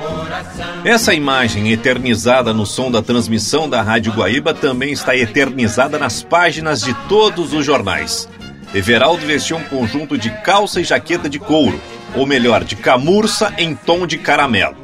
Essa 0.84 1.12
imagem 1.12 1.72
eternizada 1.72 2.52
no 2.52 2.64
som 2.64 2.90
da 2.90 3.02
transmissão 3.02 3.68
da 3.68 3.82
Rádio 3.82 4.12
Guaíba 4.12 4.54
também 4.54 4.92
está 4.92 5.16
eternizada 5.16 5.98
nas 5.98 6.22
páginas 6.22 6.80
de 6.82 6.94
todos 7.08 7.52
os 7.52 7.64
jornais. 7.64 8.28
Everaldo 8.74 9.26
vestiu 9.26 9.56
um 9.56 9.64
conjunto 9.64 10.18
de 10.18 10.30
calça 10.42 10.80
e 10.80 10.84
jaqueta 10.84 11.28
de 11.28 11.38
couro, 11.38 11.80
ou 12.14 12.26
melhor, 12.26 12.62
de 12.64 12.76
camurça 12.76 13.52
em 13.58 13.74
tom 13.74 14.06
de 14.06 14.18
caramelo. 14.18 14.76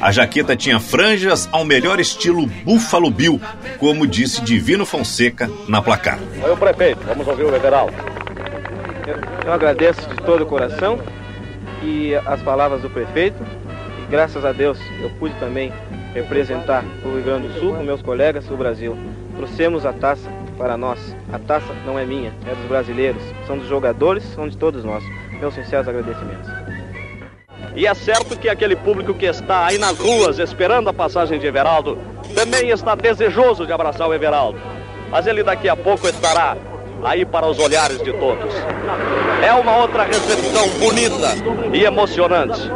A 0.00 0.10
jaqueta 0.10 0.56
tinha 0.56 0.80
franjas 0.80 1.48
ao 1.52 1.64
melhor 1.64 2.00
estilo 2.00 2.46
Buffalo 2.64 3.10
Bill, 3.10 3.40
como 3.78 4.06
disse 4.06 4.42
Divino 4.42 4.84
Fonseca 4.84 5.50
na 5.68 5.80
placar. 5.80 6.18
Oi, 6.42 6.50
o 6.50 6.56
prefeito, 6.56 7.00
vamos 7.06 7.26
ouvir 7.26 7.44
o 7.44 7.54
Everaldo. 7.54 7.94
Eu, 9.06 9.16
eu 9.46 9.52
agradeço 9.52 10.00
de 10.08 10.16
todo 10.16 10.42
o 10.42 10.46
coração 10.46 10.98
e 11.82 12.14
as 12.14 12.40
palavras 12.42 12.80
do 12.82 12.90
prefeito 12.90 13.44
graças 14.12 14.44
a 14.44 14.52
Deus 14.52 14.78
eu 15.00 15.08
pude 15.18 15.34
também 15.36 15.72
representar 16.12 16.84
o 17.02 17.14
Rio 17.14 17.22
Grande 17.22 17.48
do 17.48 17.58
Sul 17.58 17.74
com 17.74 17.82
meus 17.82 18.02
colegas 18.02 18.44
do 18.44 18.58
Brasil. 18.58 18.94
Trouxemos 19.36 19.86
a 19.86 19.92
taça 19.94 20.28
para 20.58 20.76
nós. 20.76 21.16
A 21.32 21.38
taça 21.38 21.72
não 21.86 21.98
é 21.98 22.04
minha, 22.04 22.30
é 22.46 22.54
dos 22.54 22.66
brasileiros. 22.66 23.22
São 23.46 23.56
dos 23.56 23.66
jogadores, 23.66 24.22
são 24.34 24.46
de 24.46 24.54
todos 24.54 24.84
nós. 24.84 25.02
Meus 25.40 25.54
sinceros 25.54 25.88
agradecimentos. 25.88 26.46
E 27.74 27.86
é 27.86 27.94
certo 27.94 28.38
que 28.38 28.50
aquele 28.50 28.76
público 28.76 29.14
que 29.14 29.24
está 29.24 29.64
aí 29.64 29.78
nas 29.78 29.98
ruas 29.98 30.38
esperando 30.38 30.90
a 30.90 30.92
passagem 30.92 31.38
de 31.38 31.46
Everaldo 31.46 31.96
também 32.34 32.68
está 32.68 32.94
desejoso 32.94 33.64
de 33.64 33.72
abraçar 33.72 34.06
o 34.06 34.12
Everaldo. 34.12 34.60
Mas 35.10 35.26
ele 35.26 35.42
daqui 35.42 35.70
a 35.70 35.76
pouco 35.76 36.06
estará 36.06 36.54
aí 37.02 37.24
para 37.24 37.46
os 37.46 37.58
olhares 37.58 38.02
de 38.02 38.12
todos. 38.12 38.54
É 39.42 39.54
uma 39.54 39.78
outra 39.78 40.02
recepção 40.02 40.68
bonita 40.78 41.30
e 41.72 41.82
emocionante. 41.82 42.70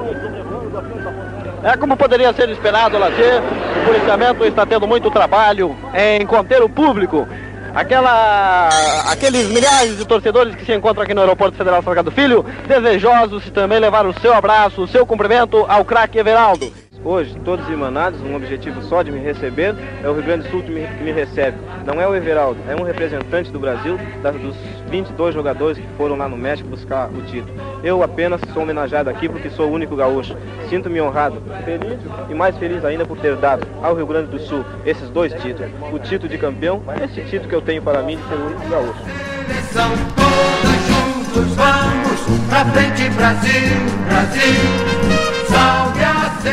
É 1.66 1.76
como 1.76 1.96
poderia 1.96 2.32
ser 2.32 2.48
esperado, 2.48 2.96
Lazer. 2.96 3.42
O 3.42 3.86
policiamento 3.86 4.44
está 4.44 4.64
tendo 4.64 4.86
muito 4.86 5.10
trabalho 5.10 5.76
em 5.92 6.24
conter 6.24 6.62
o 6.62 6.68
público. 6.68 7.26
Aquela, 7.74 8.68
aqueles 9.10 9.48
milhares 9.48 9.98
de 9.98 10.04
torcedores 10.04 10.54
que 10.54 10.64
se 10.64 10.72
encontram 10.72 11.02
aqui 11.02 11.12
no 11.12 11.22
Aeroporto 11.22 11.56
Federal 11.56 11.82
Salgado 11.82 12.12
Filho, 12.12 12.46
desejosos 12.68 13.42
de 13.42 13.50
também 13.50 13.80
levar 13.80 14.06
o 14.06 14.18
seu 14.20 14.32
abraço, 14.32 14.80
o 14.80 14.86
seu 14.86 15.04
cumprimento 15.04 15.66
ao 15.68 15.84
craque 15.84 16.20
Everaldo. 16.20 16.72
Hoje, 17.04 17.36
todos 17.44 17.68
emanados, 17.68 18.20
um 18.20 18.34
objetivo 18.34 18.82
só 18.82 19.02
de 19.02 19.12
me 19.12 19.20
receber, 19.20 19.74
é 20.02 20.08
o 20.08 20.14
Rio 20.14 20.24
Grande 20.24 20.44
do 20.44 20.50
Sul 20.50 20.62
que 20.62 20.70
me, 20.70 20.86
que 20.86 21.04
me 21.04 21.12
recebe. 21.12 21.56
Não 21.84 22.00
é 22.00 22.08
o 22.08 22.14
Everaldo, 22.14 22.58
é 22.68 22.74
um 22.74 22.82
representante 22.82 23.50
do 23.50 23.60
Brasil, 23.60 23.98
da, 24.22 24.30
dos 24.30 24.56
22 24.90 25.34
jogadores 25.34 25.78
que 25.78 25.86
foram 25.96 26.16
lá 26.16 26.28
no 26.28 26.36
México 26.36 26.68
buscar 26.68 27.08
o 27.08 27.22
título. 27.22 27.54
Eu 27.82 28.02
apenas 28.02 28.40
sou 28.52 28.62
homenageado 28.62 29.08
aqui 29.08 29.28
porque 29.28 29.50
sou 29.50 29.68
o 29.68 29.72
único 29.72 29.94
gaúcho. 29.94 30.36
Sinto-me 30.68 31.00
honrado, 31.00 31.40
feliz 31.64 31.98
e 32.28 32.34
mais 32.34 32.56
feliz 32.58 32.84
ainda 32.84 33.04
por 33.04 33.16
ter 33.18 33.36
dado 33.36 33.66
ao 33.82 33.94
Rio 33.94 34.06
Grande 34.06 34.30
do 34.30 34.38
Sul 34.38 34.64
esses 34.84 35.08
dois 35.10 35.32
títulos. 35.34 35.70
O 35.92 35.98
título 35.98 36.28
de 36.28 36.38
campeão, 36.38 36.82
esse 37.04 37.22
título 37.22 37.48
que 37.48 37.54
eu 37.54 37.62
tenho 37.62 37.82
para 37.82 38.02
mim 38.02 38.16
de 38.16 38.28
ser 38.28 38.34
o 38.34 38.46
único 38.46 38.68
gaúcho. 38.68 39.00
Vamos, 41.56 42.48
pra 42.48 42.64
frente 42.66 43.08
Brasil, 43.10 43.52
Brasil, 44.08 44.54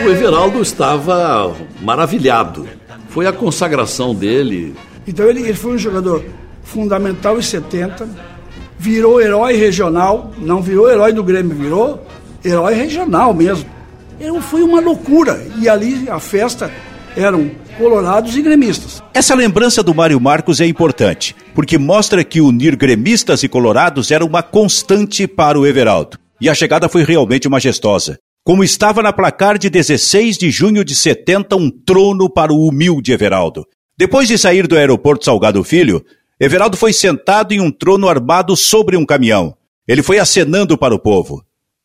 O 0.02 0.10
Everaldo 0.10 0.62
estava 0.62 1.56
maravilhado. 1.82 2.68
Foi 3.10 3.28
a 3.28 3.32
consagração 3.32 4.14
dele. 4.14 4.76
Então 5.08 5.28
ele, 5.28 5.42
ele 5.42 5.54
foi 5.54 5.74
um 5.74 5.78
jogador 5.78 6.24
fundamental 6.64 7.38
em 7.38 7.42
70, 7.42 8.10
virou 8.78 9.22
herói 9.22 9.56
regional, 9.56 10.32
não 10.38 10.62
virou 10.62 10.90
herói 10.90 11.14
do 11.14 11.24
Grêmio, 11.24 11.56
virou 11.56 12.06
herói 12.44 12.74
regional 12.74 13.34
mesmo. 13.34 13.70
Ele 14.20 14.42
foi 14.42 14.64
uma 14.64 14.82
loucura. 14.82 15.46
E 15.60 15.70
ali 15.70 16.10
a 16.10 16.20
festa 16.20 16.72
eram 17.16 17.52
colorados 17.78 18.36
e 18.36 18.42
gremistas. 18.42 19.02
Essa 19.14 19.36
lembrança 19.36 19.84
do 19.84 19.94
Mário 19.94 20.20
Marcos 20.20 20.60
é 20.60 20.66
importante, 20.66 21.36
porque 21.54 21.78
mostra 21.78 22.24
que 22.24 22.42
unir 22.42 22.76
gremistas 22.76 23.44
e 23.44 23.48
colorados 23.48 24.12
era 24.12 24.26
uma 24.26 24.42
constante 24.42 25.28
para 25.28 25.60
o 25.60 25.66
Everaldo. 25.66 26.18
E 26.42 26.50
a 26.50 26.56
chegada 26.56 26.90
foi 26.90 27.04
realmente 27.04 27.48
majestosa. 27.48 28.18
Como 28.46 28.62
estava 28.62 29.02
na 29.02 29.14
placar 29.14 29.58
de 29.58 29.70
16 29.70 30.38
de 30.38 30.52
junho 30.52 30.84
de 30.84 30.94
70, 30.94 31.56
um 31.56 31.72
trono 31.72 32.30
para 32.30 32.52
o 32.52 32.68
humilde 32.68 33.14
Everaldo. 33.14 33.66
Depois 33.98 34.28
de 34.28 34.38
sair 34.38 34.68
do 34.68 34.76
aeroporto 34.76 35.24
Salgado 35.24 35.64
Filho, 35.64 36.06
Everaldo 36.38 36.76
foi 36.76 36.92
sentado 36.92 37.54
em 37.54 37.62
um 37.62 37.72
trono 37.72 38.10
armado 38.10 38.58
sobre 38.58 38.98
um 38.98 39.06
caminhão. 39.06 39.56
Ele 39.88 40.04
foi 40.04 40.20
acenando 40.20 40.78
para 40.78 40.94
o 40.94 41.00
povo. 41.00 41.42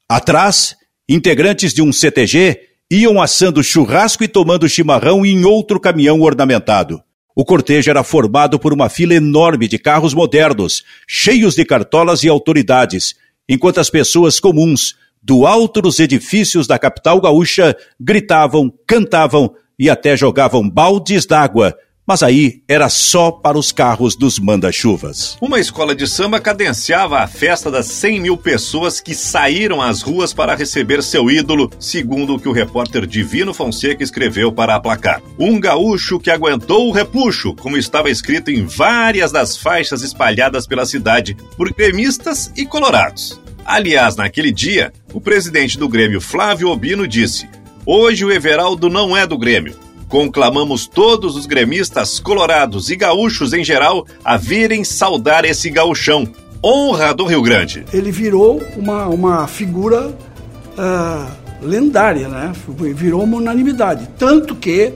Atrás, 0.08 0.74
integrantes 1.08 1.72
de 1.72 1.80
um 1.80 1.92
CTG 1.92 2.60
iam 2.90 3.22
assando 3.22 3.62
churrasco 3.62 4.24
e 4.24 4.28
tomando 4.28 4.68
chimarrão 4.68 5.24
em 5.24 5.44
outro 5.44 5.78
caminhão 5.78 6.20
ornamentado. 6.22 7.00
O 7.36 7.44
cortejo 7.44 7.88
era 7.88 8.02
formado 8.02 8.58
por 8.58 8.72
uma 8.72 8.88
fila 8.88 9.14
enorme 9.14 9.68
de 9.68 9.78
carros 9.78 10.12
modernos, 10.12 10.82
cheios 11.06 11.54
de 11.54 11.64
cartolas 11.64 12.24
e 12.24 12.28
autoridades, 12.28 13.14
enquanto 13.48 13.78
as 13.78 13.88
pessoas 13.88 14.40
comuns, 14.40 14.96
do 15.22 15.46
alto 15.46 15.80
dos 15.80 16.00
edifícios 16.00 16.66
da 16.66 16.78
capital 16.78 17.20
gaúcha, 17.20 17.76
gritavam, 18.00 18.72
cantavam 18.86 19.54
e 19.78 19.88
até 19.88 20.16
jogavam 20.16 20.68
baldes 20.68 21.26
d'água 21.26 21.76
mas 22.08 22.22
aí 22.22 22.62
era 22.66 22.88
só 22.88 23.30
para 23.30 23.58
os 23.58 23.70
carros 23.70 24.16
dos 24.16 24.38
manda-chuvas. 24.38 25.36
Uma 25.42 25.60
escola 25.60 25.94
de 25.94 26.08
samba 26.08 26.40
cadenciava 26.40 27.18
a 27.18 27.26
festa 27.26 27.70
das 27.70 27.84
100 27.84 28.20
mil 28.20 28.36
pessoas 28.38 28.98
que 28.98 29.14
saíram 29.14 29.82
às 29.82 30.00
ruas 30.00 30.32
para 30.32 30.54
receber 30.54 31.02
seu 31.02 31.30
ídolo, 31.30 31.70
segundo 31.78 32.34
o 32.34 32.40
que 32.40 32.48
o 32.48 32.52
repórter 32.52 33.06
Divino 33.06 33.52
Fonseca 33.52 34.02
escreveu 34.02 34.50
para 34.50 34.74
aplacar. 34.74 35.20
Um 35.38 35.60
gaúcho 35.60 36.18
que 36.18 36.30
aguentou 36.30 36.88
o 36.88 36.92
repuxo, 36.92 37.54
como 37.54 37.76
estava 37.76 38.08
escrito 38.08 38.50
em 38.50 38.64
várias 38.64 39.30
das 39.30 39.58
faixas 39.58 40.00
espalhadas 40.00 40.66
pela 40.66 40.86
cidade 40.86 41.36
por 41.58 41.70
gremistas 41.74 42.50
e 42.56 42.64
colorados. 42.64 43.38
Aliás, 43.68 44.16
naquele 44.16 44.50
dia, 44.50 44.92
o 45.12 45.20
presidente 45.20 45.78
do 45.78 45.88
Grêmio, 45.88 46.22
Flávio 46.22 46.70
Obino, 46.70 47.06
disse: 47.06 47.46
Hoje 47.84 48.24
o 48.24 48.32
Everaldo 48.32 48.88
não 48.88 49.14
é 49.14 49.26
do 49.26 49.36
Grêmio 49.36 49.76
conclamamos 50.08 50.86
todos 50.86 51.36
os 51.36 51.46
gremistas 51.46 52.18
colorados 52.18 52.90
e 52.90 52.96
gaúchos 52.96 53.52
em 53.52 53.62
geral 53.62 54.06
a 54.24 54.36
virem 54.36 54.82
saudar 54.82 55.44
esse 55.44 55.70
gauchão, 55.70 56.26
honra 56.64 57.12
do 57.12 57.24
Rio 57.24 57.42
Grande. 57.42 57.84
Ele 57.92 58.10
virou 58.10 58.62
uma, 58.76 59.06
uma 59.06 59.46
figura 59.46 60.08
uh, 60.08 61.26
lendária, 61.60 62.28
né? 62.28 62.52
Virou 62.94 63.22
uma 63.22 63.36
unanimidade. 63.36 64.08
Tanto 64.18 64.54
que 64.54 64.92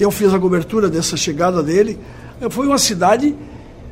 eu 0.00 0.10
fiz 0.10 0.32
a 0.32 0.38
cobertura 0.38 0.88
dessa 0.88 1.16
chegada 1.16 1.62
dele. 1.62 1.98
Foi 2.50 2.66
uma 2.66 2.78
cidade, 2.78 3.34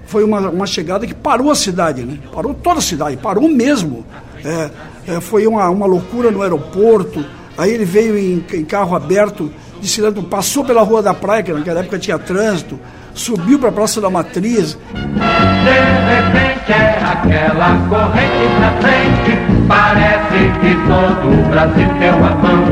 foi 0.07 0.25
uma, 0.25 0.41
uma 0.51 0.67
chegada 0.67 1.07
que 1.07 1.15
parou 1.15 1.51
a 1.51 1.55
cidade, 1.55 2.03
né? 2.03 2.19
Parou 2.33 2.55
toda 2.55 2.79
a 2.79 2.83
cidade, 2.83 3.17
parou 3.17 3.49
mesmo. 3.49 4.05
É, 4.45 4.71
é, 5.07 5.21
foi 5.21 5.47
uma, 5.47 5.69
uma 5.71 5.87
loucura 5.87 6.31
no 6.31 6.43
aeroporto. 6.43 7.25
Aí 7.57 7.73
ele 7.73 7.85
veio 7.85 8.19
em, 8.19 8.45
em 8.53 8.65
carro 8.65 8.95
aberto 8.97 9.51
desfilando, 9.81 10.23
passou 10.23 10.65
pela 10.65 10.83
Rua 10.83 11.03
da 11.03 11.13
Praia, 11.13 11.43
que 11.43 11.53
naquela 11.53 11.81
época 11.81 11.99
tinha 11.99 12.19
trânsito, 12.19 12.81
subiu 13.13 13.59
para 13.59 13.69
a 13.69 13.73
Praça 13.73 14.01
da 14.01 14.09
Matriz. 14.09 14.79
De 14.95 15.75
repente 16.11 16.73
é 16.73 16.99
aquela 17.05 17.77
corrente 17.89 18.49
pra 18.59 18.71
frente, 18.81 19.39
parece 19.69 20.39
que 20.61 20.75
todo 20.89 21.29
o 21.29 21.49
Brasil 21.51 21.89
deu 21.99 22.15
a 22.15 22.35
mão. 22.35 22.65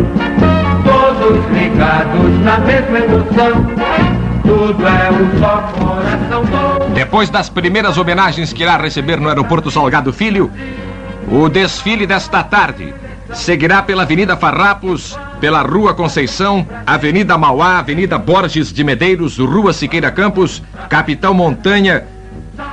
Todos 0.84 1.44
ligados 1.52 2.40
na 2.42 2.58
mesma 2.58 2.98
emoção, 2.98 3.52
tudo 4.42 4.86
é 4.86 5.10
um 5.10 5.38
só 5.38 5.62
coração 5.78 6.44
bom. 6.46 6.71
Depois 7.02 7.28
das 7.28 7.48
primeiras 7.48 7.98
homenagens 7.98 8.52
que 8.52 8.62
irá 8.62 8.76
receber 8.76 9.18
no 9.18 9.28
Aeroporto 9.28 9.72
Salgado 9.72 10.12
Filho, 10.12 10.48
o 11.28 11.48
desfile 11.48 12.06
desta 12.06 12.44
tarde 12.44 12.94
seguirá 13.34 13.82
pela 13.82 14.04
Avenida 14.04 14.36
Farrapos, 14.36 15.18
pela 15.40 15.62
Rua 15.62 15.94
Conceição, 15.94 16.64
Avenida 16.86 17.36
Mauá, 17.36 17.80
Avenida 17.80 18.18
Borges 18.18 18.72
de 18.72 18.84
Medeiros, 18.84 19.38
Rua 19.38 19.72
Siqueira 19.72 20.12
Campos, 20.12 20.62
Capitão 20.88 21.34
Montanha, 21.34 22.04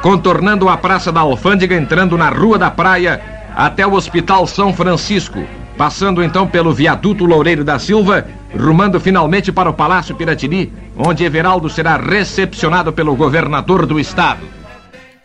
contornando 0.03 0.69
a 0.69 0.77
Praça 0.77 1.11
da 1.11 1.21
Alfândega, 1.21 1.75
entrando 1.75 2.15
na 2.15 2.29
Rua 2.29 2.59
da 2.59 2.69
Praia, 2.69 3.19
até 3.55 3.85
o 3.87 3.93
Hospital 3.93 4.45
São 4.45 4.71
Francisco, 4.71 5.43
passando 5.75 6.21
então 6.21 6.45
pelo 6.45 6.71
Viaduto 6.71 7.25
Loureiro 7.25 7.63
da 7.63 7.79
Silva, 7.79 8.27
rumando 8.55 8.99
finalmente 8.99 9.51
para 9.51 9.71
o 9.71 9.73
Palácio 9.73 10.13
Piratini, 10.13 10.71
onde 10.99 11.23
Everaldo 11.23 11.69
será 11.69 11.95
recepcionado 11.95 12.91
pelo 12.91 13.15
governador 13.15 13.85
do 13.85 13.97
estado. 13.97 14.45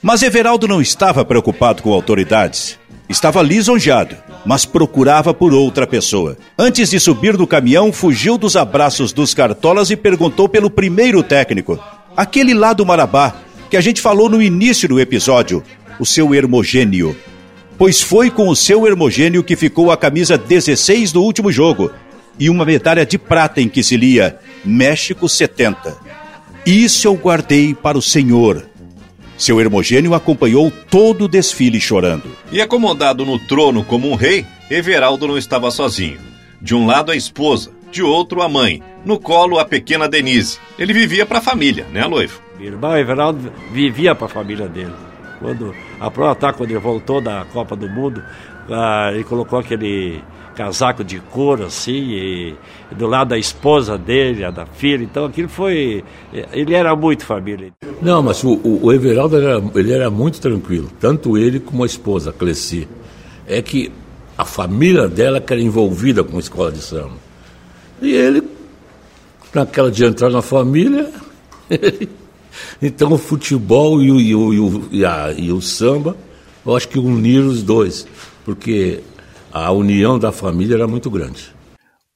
Mas 0.01 0.23
Everaldo 0.23 0.69
não 0.69 0.81
estava 0.81 1.25
preocupado 1.25 1.83
com 1.83 1.93
autoridades. 1.93 2.79
Estava 3.09 3.43
lisonjeado, 3.43 4.17
mas 4.47 4.65
procurava 4.65 5.35
por 5.35 5.53
outra 5.53 5.87
pessoa. 5.87 6.39
Antes 6.57 6.91
de 6.91 7.01
subir 7.01 7.37
do 7.37 7.47
caminhão, 7.47 7.93
fugiu 7.93 8.39
dos 8.39 8.57
abraços 8.57 9.13
dos 9.13 9.35
cartolas 9.35 9.91
e 9.91 9.97
perguntou 9.97 10.49
pelo 10.49 10.71
primeiro 10.71 11.23
técnico, 11.23 11.79
aquele 12.17 12.55
lá 12.55 12.73
do 12.73 12.87
Marabá, 12.87 13.35
que 13.69 13.77
a 13.77 13.81
gente 13.81 14.01
falou 14.01 14.31
no 14.31 14.41
início 14.41 14.89
do 14.89 15.01
episódio, 15.01 15.63
o 15.99 16.07
seu 16.07 16.35
Hermogênio. 16.35 17.17
Pois 17.77 18.01
foi 18.01 18.31
com 18.31 18.49
o 18.49 18.57
seu 18.57 18.87
Hermogênio 18.87 19.43
que 19.43 19.57
ficou 19.57 19.91
a 19.91 19.97
camisa 19.97 20.39
16 20.39 21.13
do 21.13 21.23
último 21.23 21.51
jogo 21.51 21.91
e 22.39 22.49
uma 22.49 22.65
medalha 22.65 23.05
de 23.05 23.19
prata 23.19 23.61
em 23.61 23.69
que 23.69 23.83
se 23.83 23.97
lia 23.97 24.39
México 24.65 25.29
70. 25.29 25.97
Isso 26.65 27.07
eu 27.07 27.15
guardei 27.15 27.75
para 27.75 27.99
o 27.99 28.03
Senhor, 28.03 28.67
seu 29.37 29.61
Hermogênio 29.61 30.15
acompanhou 30.15 30.71
todo 30.71 31.25
o 31.25 31.29
desfile 31.29 31.81
chorando. 31.81 32.31
E 32.53 32.61
acomodado 32.61 33.27
no 33.27 33.39
trono 33.39 33.85
como 33.85 34.11
um 34.11 34.15
rei, 34.15 34.47
Everaldo 34.71 35.27
não 35.27 35.37
estava 35.37 35.71
sozinho. 35.71 36.19
De 36.61 36.75
um 36.75 36.87
lado 36.87 37.11
a 37.11 37.17
esposa, 37.17 37.71
de 37.91 38.03
outro 38.03 38.43
a 38.43 38.49
mãe, 38.49 38.83
no 39.05 39.19
colo 39.19 39.59
a 39.59 39.65
pequena 39.65 40.09
Denise. 40.09 40.59
Ele 40.79 40.93
vivia 40.93 41.27
para 41.27 41.39
a 41.39 41.43
família, 41.43 41.85
né, 41.93 42.05
Loivo? 42.07 42.41
Meu 42.59 42.69
irmão 42.69 42.97
Everaldo 42.97 43.53
vivia 43.73 44.15
para 44.15 44.27
a 44.27 44.31
família 44.31 44.69
dele. 44.69 44.95
Quando 45.41 45.75
a 45.99 46.11
prova 46.11 46.53
quando 46.53 46.71
ele 46.71 46.79
voltou 46.79 47.21
da 47.21 47.45
Copa 47.53 47.75
do 47.75 47.89
Mundo, 47.89 48.23
ah, 48.71 49.11
ele 49.13 49.25
colocou 49.25 49.59
aquele 49.59 50.23
casaco 50.55 51.05
de 51.05 51.19
couro 51.19 51.65
assim, 51.65 51.93
e, 51.93 52.55
e 52.91 52.95
do 52.95 53.07
lado 53.07 53.29
da 53.29 53.39
esposa 53.39 53.99
dele, 53.99 54.45
a 54.45 54.51
da 54.51 54.67
filha. 54.67 55.03
Então 55.03 55.27
aquilo 55.27 55.49
foi. 55.49 56.05
Ele 56.53 56.75
era 56.75 56.95
muito 56.95 57.25
família. 57.25 57.73
Não, 58.01 58.23
mas 58.23 58.43
o, 58.45 58.61
o 58.65 58.93
Everaldo 58.93 59.37
era, 59.37 59.63
ele 59.75 59.93
era 59.93 60.11
muito 60.11 60.41
tranquilo, 60.41 60.91
tanto 61.01 61.37
ele 61.37 61.61
como 61.61 61.83
a 61.83 61.87
esposa, 61.87 62.31
a 62.31 62.33
Cleci. 62.33 62.89
É 63.47 63.61
que 63.61 63.93
a 64.37 64.45
família 64.45 65.09
dela 65.09 65.41
que 65.41 65.53
era 65.53 65.63
envolvida 65.63 66.25
com 66.25 66.37
a 66.37 66.41
escola 66.41 66.73
de 66.73 66.81
samba. 66.81 67.17
E 68.03 68.13
ele, 68.13 68.43
naquela 69.55 69.91
de 69.91 70.05
entrar 70.05 70.31
na 70.31 70.43
família, 70.43 71.11
então 72.83 73.13
o 73.13 73.19
futebol 73.19 74.03
e 74.03 74.11
o, 74.11 74.21
e 74.21 74.35
o, 74.35 74.89
e, 74.91 75.05
a, 75.05 75.33
e 75.37 75.53
o 75.53 75.61
samba, 75.61 76.17
eu 76.67 76.77
acho 76.77 76.89
que 76.89 76.99
uniram 76.99 77.49
os 77.49 77.63
dois, 77.63 78.07
porque 78.45 79.01
a 79.55 79.71
união 79.71 80.19
da 80.19 80.33
família 80.33 80.75
era 80.75 80.89
muito 80.89 81.09
grande. 81.09 81.55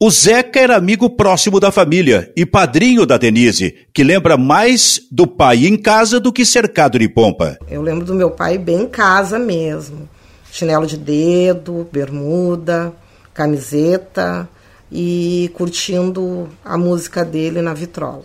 O 0.00 0.10
Zeca 0.10 0.58
era 0.58 0.76
amigo 0.76 1.08
próximo 1.10 1.60
da 1.60 1.70
família 1.70 2.32
e 2.36 2.44
padrinho 2.44 3.06
da 3.06 3.16
Denise, 3.16 3.86
que 3.94 4.02
lembra 4.02 4.36
mais 4.36 5.00
do 5.10 5.24
pai 5.24 5.66
em 5.66 5.76
casa 5.76 6.18
do 6.18 6.32
que 6.32 6.44
cercado 6.44 6.98
de 6.98 7.08
pompa. 7.08 7.56
Eu 7.68 7.80
lembro 7.80 8.04
do 8.04 8.14
meu 8.14 8.32
pai 8.32 8.58
bem 8.58 8.82
em 8.82 8.88
casa 8.88 9.38
mesmo. 9.38 10.08
Chinelo 10.50 10.84
de 10.84 10.96
dedo, 10.96 11.88
bermuda, 11.92 12.92
camiseta 13.32 14.48
e 14.90 15.48
curtindo 15.54 16.48
a 16.64 16.76
música 16.76 17.24
dele 17.24 17.62
na 17.62 17.72
vitrola. 17.72 18.24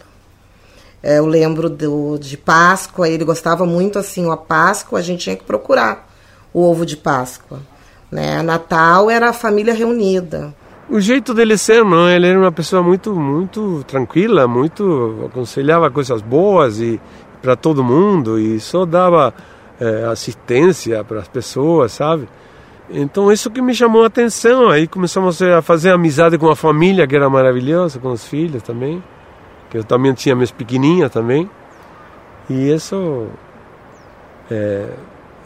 É, 1.03 1.19
eu 1.19 1.27
lembro 1.27 1.69
do, 1.69 2.17
de 2.17 2.35
Páscoa, 2.35 3.07
ele 3.07 3.23
gostava 3.23 3.63
muito 3.63 3.99
assim, 3.99 4.31
a 4.31 4.37
Páscoa 4.37 4.97
a 4.97 5.01
gente 5.03 5.25
tinha 5.25 5.35
que 5.35 5.43
procurar 5.43 6.11
o 6.51 6.61
ovo 6.61 6.83
de 6.83 6.97
Páscoa. 6.97 7.59
Né? 8.13 8.43
Natal 8.43 9.09
era 9.09 9.29
a 9.29 9.33
família 9.33 9.73
reunida. 9.73 10.53
O 10.87 10.99
jeito 10.99 11.33
dele 11.33 11.57
ser, 11.57 11.83
não, 11.83 12.07
ele 12.07 12.27
era 12.27 12.37
uma 12.37 12.51
pessoa 12.51 12.83
muito, 12.83 13.15
muito 13.15 13.83
tranquila, 13.87 14.47
muito 14.47 15.27
aconselhava 15.31 15.89
coisas 15.89 16.21
boas 16.21 16.79
e 16.79 17.01
para 17.41 17.55
todo 17.55 17.83
mundo 17.83 18.39
e 18.39 18.59
só 18.59 18.85
dava 18.85 19.33
é, 19.79 20.05
assistência 20.05 21.03
para 21.03 21.19
as 21.19 21.27
pessoas, 21.27 21.93
sabe? 21.93 22.29
Então 22.89 23.31
isso 23.31 23.49
que 23.49 23.61
me 23.61 23.73
chamou 23.73 24.03
a 24.03 24.07
atenção. 24.07 24.69
Aí 24.69 24.87
começamos 24.87 25.41
a 25.41 25.61
fazer 25.63 25.91
amizade 25.91 26.37
com 26.37 26.49
a 26.49 26.55
família, 26.55 27.07
que 27.07 27.15
era 27.15 27.27
maravilhosa, 27.27 27.97
com 27.97 28.11
os 28.11 28.27
filhos 28.27 28.61
também, 28.61 29.01
que 29.71 29.77
eu 29.79 29.83
também 29.83 30.13
tinha 30.13 30.35
meus 30.35 30.51
pequenininhos 30.51 31.11
também. 31.11 31.49
E 32.47 32.71
isso 32.71 33.27
é, 34.51 34.89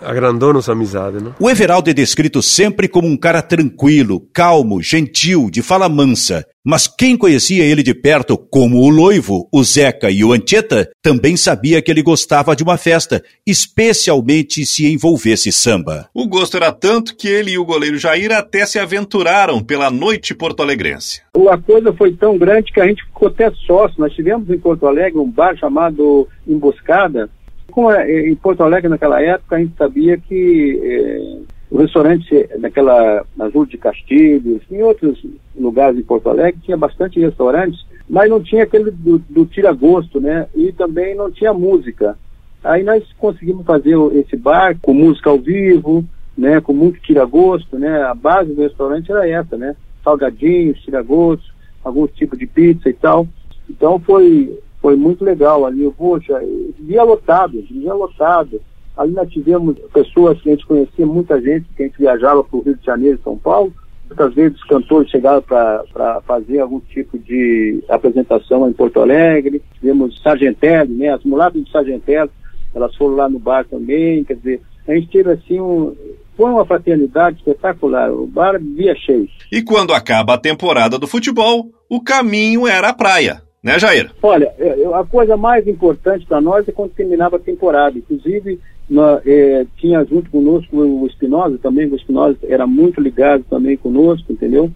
agrandou 0.01 0.53
nossa 0.53 0.71
amizade. 0.71 1.23
Não? 1.23 1.35
O 1.39 1.49
Everaldo 1.49 1.89
é 1.89 1.93
descrito 1.93 2.41
sempre 2.41 2.87
como 2.87 3.07
um 3.07 3.17
cara 3.17 3.41
tranquilo, 3.41 4.27
calmo, 4.33 4.81
gentil, 4.81 5.49
de 5.49 5.61
fala 5.61 5.89
mansa. 5.89 6.45
Mas 6.69 6.85
quem 6.85 7.15
conhecia 7.15 7.63
ele 7.63 7.81
de 7.81 7.93
perto, 7.93 8.37
como 8.37 8.79
o 8.79 8.89
Loivo, 8.89 9.47
o 9.53 9.63
Zeca 9.63 10.11
e 10.11 10.21
o 10.21 10.33
Ancheta, 10.33 10.89
também 11.01 11.37
sabia 11.37 11.81
que 11.81 11.89
ele 11.89 12.01
gostava 12.01 12.53
de 12.53 12.61
uma 12.61 12.77
festa, 12.77 13.23
especialmente 13.45 14.65
se 14.65 14.85
envolvesse 14.91 15.49
samba. 15.49 16.09
O 16.13 16.27
gosto 16.27 16.57
era 16.57 16.73
tanto 16.73 17.15
que 17.15 17.29
ele 17.29 17.51
e 17.51 17.57
o 17.57 17.63
goleiro 17.63 17.97
Jair 17.97 18.33
até 18.33 18.65
se 18.65 18.77
aventuraram 18.77 19.63
pela 19.63 19.89
noite 19.89 20.35
porto-alegrense. 20.35 21.21
A 21.49 21.57
coisa 21.57 21.93
foi 21.93 22.11
tão 22.11 22.37
grande 22.37 22.73
que 22.73 22.81
a 22.81 22.87
gente 22.87 23.01
ficou 23.05 23.29
até 23.29 23.49
sócio. 23.65 23.95
Nós 23.97 24.13
tivemos 24.13 24.49
em 24.49 24.59
Porto 24.59 24.87
Alegre 24.87 25.19
um 25.19 25.31
bar 25.31 25.55
chamado 25.55 26.27
Emboscada, 26.45 27.29
como 27.72 27.91
é, 27.91 28.28
em 28.28 28.36
Porto 28.36 28.63
Alegre 28.63 28.89
naquela 28.89 29.22
época 29.22 29.55
a 29.55 29.59
gente 29.59 29.76
sabia 29.78 30.18
que 30.18 30.80
é, 30.82 31.38
o 31.70 31.78
restaurante 31.78 32.49
naquela 32.57 33.26
nas 33.36 33.53
ruas 33.53 33.70
de 33.70 33.78
Castilhos, 33.78 34.61
em 34.72 34.82
outros 34.82 35.24
lugares 35.55 35.99
em 35.99 36.03
Porto 36.03 36.30
Alegre 36.30 36.61
tinha 36.63 36.78
bastante 36.78 37.20
restaurantes, 37.20 37.86
mas 38.09 38.30
não 38.30 38.41
tinha 38.41 38.63
aquele 38.63 38.89
do, 38.91 39.20
do 39.20 39.45
tira-gosto, 39.45 40.20
né? 40.20 40.47
E 40.55 40.72
também 40.72 41.15
não 41.15 41.30
tinha 41.30 41.53
música. 41.53 42.18
Aí 42.63 42.84
nós 42.84 43.03
conseguimos 43.18 43.65
fazer 43.65 43.95
esse 44.13 44.36
bar 44.36 44.78
com 44.82 44.93
música 44.93 45.30
ao 45.30 45.38
vivo, 45.38 46.05
né? 46.38 46.61
Com 46.61 46.74
muito 46.74 46.99
tira-gosto, 47.01 47.78
né? 47.78 48.01
A 48.03 48.13
base 48.13 48.53
do 48.53 48.61
restaurante 48.61 49.11
era 49.11 49.28
essa, 49.28 49.57
né? 49.57 49.76
Salgadinhos, 50.03 50.80
tira-gosto, 50.80 51.53
algum 51.84 52.07
tipo 52.07 52.38
de 52.38 52.47
pizza 52.47 52.89
e 52.89 52.93
tal. 52.93 53.28
Então 53.70 53.99
foi 53.99 54.57
foi 54.82 54.95
muito 54.95 55.23
legal 55.23 55.65
ali. 55.65 55.89
Poxa, 55.97 56.39
dia 56.80 57.03
lotado, 57.03 57.61
dia 57.63 57.93
lotado. 57.93 58.61
Ali 58.95 59.13
nós 59.13 59.30
tivemos 59.30 59.78
pessoas 59.93 60.41
que 60.41 60.49
a 60.49 60.53
gente 60.53 60.65
conhecia, 60.65 61.05
muita 61.05 61.39
gente, 61.41 61.67
que 61.75 61.84
a 61.84 61.86
gente 61.86 61.99
viajava 61.99 62.43
para 62.43 62.57
o 62.57 62.61
Rio 62.61 62.75
de 62.75 62.86
Janeiro 62.86 63.19
e 63.19 63.23
São 63.23 63.38
Paulo. 63.38 63.71
Muitas 64.07 64.34
vezes 64.34 64.57
os 64.57 64.63
cantores 64.63 65.11
chegaram 65.11 65.41
para 65.41 66.21
fazer 66.25 66.59
algum 66.59 66.80
tipo 66.80 67.19
de 67.19 67.84
apresentação 67.89 68.67
em 68.67 68.73
Porto 68.73 69.01
Alegre. 69.01 69.61
Tivemos 69.80 70.19
Sargentelli, 70.21 70.93
né? 70.93 71.09
As 71.09 71.23
mulatas 71.23 71.63
de 71.63 71.69
Sargentelli, 71.69 72.32
elas 72.73 72.95
foram 72.95 73.15
lá 73.15 73.30
no 73.30 73.38
bar 73.38 73.65
também. 73.65 74.23
Quer 74.23 74.36
dizer, 74.36 74.61
a 74.88 74.93
gente 74.93 75.09
teve 75.09 75.32
assim 75.32 75.59
um, 75.59 75.93
foi 76.38 76.51
uma 76.51 76.65
fraternidade 76.65 77.38
espetacular. 77.38 78.11
O 78.11 78.28
bar 78.28 78.57
via 78.59 78.95
cheio. 78.95 79.28
E 79.51 79.61
quando 79.61 79.93
acaba 79.93 80.36
a 80.36 80.38
temporada 80.38 80.97
do 80.97 81.07
futebol, 81.07 81.69
o 81.89 82.01
caminho 82.01 82.65
era 82.65 82.89
a 82.89 82.93
praia. 82.93 83.41
Né, 83.64 83.80
Jair? 83.80 84.12
Olha, 84.22 84.53
é, 84.58 84.86
a 84.93 85.03
coisa 85.03 85.36
mais 85.36 85.68
importante 85.68 86.26
para 86.26 86.39
nós 86.39 86.68
é 86.68 86.72
quando 86.72 86.91
terminava 86.91 87.38
a 87.38 87.39
temporada. 87.39 87.97
Inclusive, 87.97 88.60
na, 88.89 89.22
é, 89.26 89.66
tinha 89.78 90.03
junto 90.05 90.30
conosco 90.30 90.78
o 90.78 91.05
Espinosa 91.08 91.58
também, 91.58 91.88
o 91.88 91.95
Espinosa 91.95 92.38
era 92.43 92.66
muito 92.66 93.01
ligado 93.01 93.43
também 93.49 93.76
conosco, 93.76 94.32
entendeu? 94.32 94.72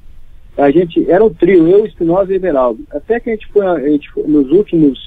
A 0.57 0.69
gente 0.69 1.09
era 1.09 1.23
um 1.23 1.33
trio, 1.33 1.67
eu, 1.67 1.85
Espinosa 1.85 2.33
e 2.33 2.35
Everaldo. 2.35 2.83
Até 2.91 3.19
que 3.19 3.29
a 3.29 3.33
gente 3.33 3.47
foi, 3.47 3.65
a 3.65 3.79
gente, 3.89 4.09
nos 4.27 4.51
últimos 4.51 4.99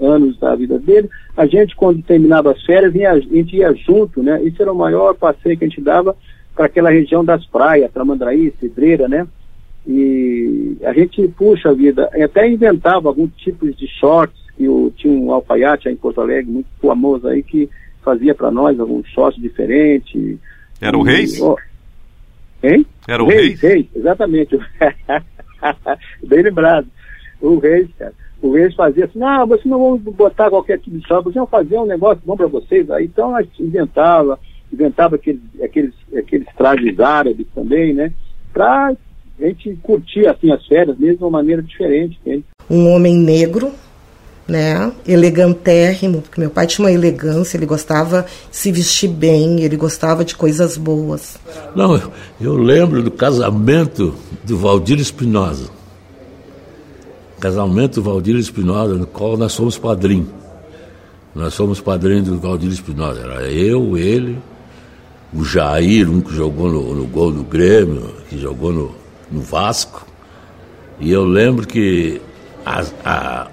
anos 0.00 0.38
da 0.38 0.54
vida 0.54 0.78
dele, 0.78 1.10
a 1.36 1.44
gente, 1.44 1.76
quando 1.76 2.02
terminava 2.02 2.52
as 2.52 2.62
férias, 2.64 2.94
ia, 2.94 3.10
a 3.10 3.20
gente 3.20 3.56
ia 3.56 3.74
junto, 3.74 4.22
né? 4.22 4.42
Isso 4.42 4.62
era 4.62 4.72
o 4.72 4.76
maior 4.76 5.14
passeio 5.14 5.58
que 5.58 5.64
a 5.64 5.68
gente 5.68 5.80
dava 5.80 6.16
para 6.54 6.66
aquela 6.66 6.90
região 6.90 7.24
das 7.24 7.44
praias, 7.46 7.92
Tramandraí, 7.92 8.52
Cidreira, 8.58 9.08
né? 9.08 9.26
E 9.88 10.76
a 10.84 10.92
gente, 10.92 11.26
puxa 11.28 11.72
vida, 11.72 12.10
até 12.22 12.46
inventava 12.46 13.08
alguns 13.08 13.34
tipos 13.36 13.74
de 13.74 13.88
shorts, 13.88 14.38
que 14.54 14.68
o, 14.68 14.92
tinha 14.94 15.10
um 15.14 15.32
alfaiate 15.32 15.88
aí 15.88 15.94
em 15.94 15.96
Porto 15.96 16.20
Alegre, 16.20 16.52
muito 16.52 16.68
famoso 16.78 17.26
aí, 17.26 17.42
que 17.42 17.70
fazia 18.02 18.34
para 18.34 18.50
nós 18.50 18.78
alguns 18.78 19.08
shorts 19.08 19.40
diferentes. 19.40 20.36
Era 20.78 20.96
o 20.96 21.02
Reis? 21.02 21.40
Oh, 21.40 21.56
hein? 22.62 22.84
Era 23.08 23.24
o 23.24 23.26
Reis? 23.26 23.58
Reis, 23.58 23.62
Reis 23.62 23.86
exatamente. 23.96 24.58
Bem 26.22 26.42
lembrado. 26.42 26.86
O 27.40 27.58
Reis, 27.58 27.88
cara. 27.98 28.12
O 28.42 28.52
Reis 28.52 28.74
fazia 28.74 29.06
assim, 29.06 29.18
não, 29.18 29.46
vocês 29.46 29.64
não 29.64 29.78
vão 29.78 29.96
botar 30.12 30.50
qualquer 30.50 30.78
tipo 30.80 30.98
de 30.98 31.06
short, 31.08 31.24
vocês 31.24 31.34
vão 31.36 31.46
fazer 31.46 31.78
um 31.78 31.86
negócio 31.86 32.22
bom 32.26 32.36
para 32.36 32.46
vocês. 32.46 32.90
Aí, 32.90 33.06
então 33.06 33.34
a 33.34 33.40
gente 33.40 33.62
inventava, 33.62 34.38
inventava 34.70 35.16
aqueles, 35.16 35.40
aqueles, 35.62 35.94
aqueles 36.14 36.46
trajes 36.58 37.00
árabes 37.00 37.46
também, 37.54 37.94
né? 37.94 38.12
Para 38.52 38.94
a 39.40 39.46
gente 39.46 39.78
curtia 39.82 40.32
assim 40.32 40.50
as 40.50 40.66
férias 40.66 40.98
mesmo 40.98 41.18
de 41.18 41.24
uma 41.24 41.30
maneira 41.30 41.62
diferente. 41.62 42.18
Entende? 42.24 42.44
Um 42.68 42.90
homem 42.90 43.16
negro, 43.16 43.72
né, 44.46 44.92
elegantérrimo, 45.06 46.22
porque 46.22 46.40
meu 46.40 46.50
pai 46.50 46.66
tinha 46.66 46.86
uma 46.86 46.92
elegância, 46.92 47.56
ele 47.56 47.66
gostava 47.66 48.26
de 48.50 48.56
se 48.56 48.72
vestir 48.72 49.08
bem, 49.08 49.60
ele 49.60 49.76
gostava 49.76 50.24
de 50.24 50.34
coisas 50.34 50.76
boas. 50.76 51.38
Não, 51.76 51.94
eu, 51.94 52.12
eu 52.40 52.56
lembro 52.56 53.02
do 53.02 53.10
casamento 53.10 54.14
do 54.44 54.56
Valdir 54.56 54.98
Espinosa. 54.98 55.70
Casamento 57.38 57.96
do 57.96 58.02
Valdir 58.02 58.36
Espinosa, 58.36 58.94
no 58.94 59.06
qual 59.06 59.36
nós 59.36 59.52
somos 59.52 59.78
padrinhos. 59.78 60.28
Nós 61.34 61.54
somos 61.54 61.80
padrinhos 61.80 62.26
do 62.26 62.38
Valdir 62.38 62.70
Espinosa. 62.70 63.20
Era 63.20 63.42
eu, 63.52 63.96
ele, 63.96 64.38
o 65.32 65.44
Jair, 65.44 66.10
um 66.10 66.20
que 66.20 66.34
jogou 66.34 66.68
no, 66.68 66.94
no 66.94 67.06
gol 67.06 67.30
do 67.30 67.44
Grêmio, 67.44 68.12
que 68.28 68.38
jogou 68.38 68.72
no, 68.72 68.94
no 69.30 69.40
Vasco. 69.40 70.06
E 71.00 71.10
eu 71.10 71.24
lembro 71.24 71.66
que 71.66 72.20
a, 72.64 72.84
a, 73.04 73.50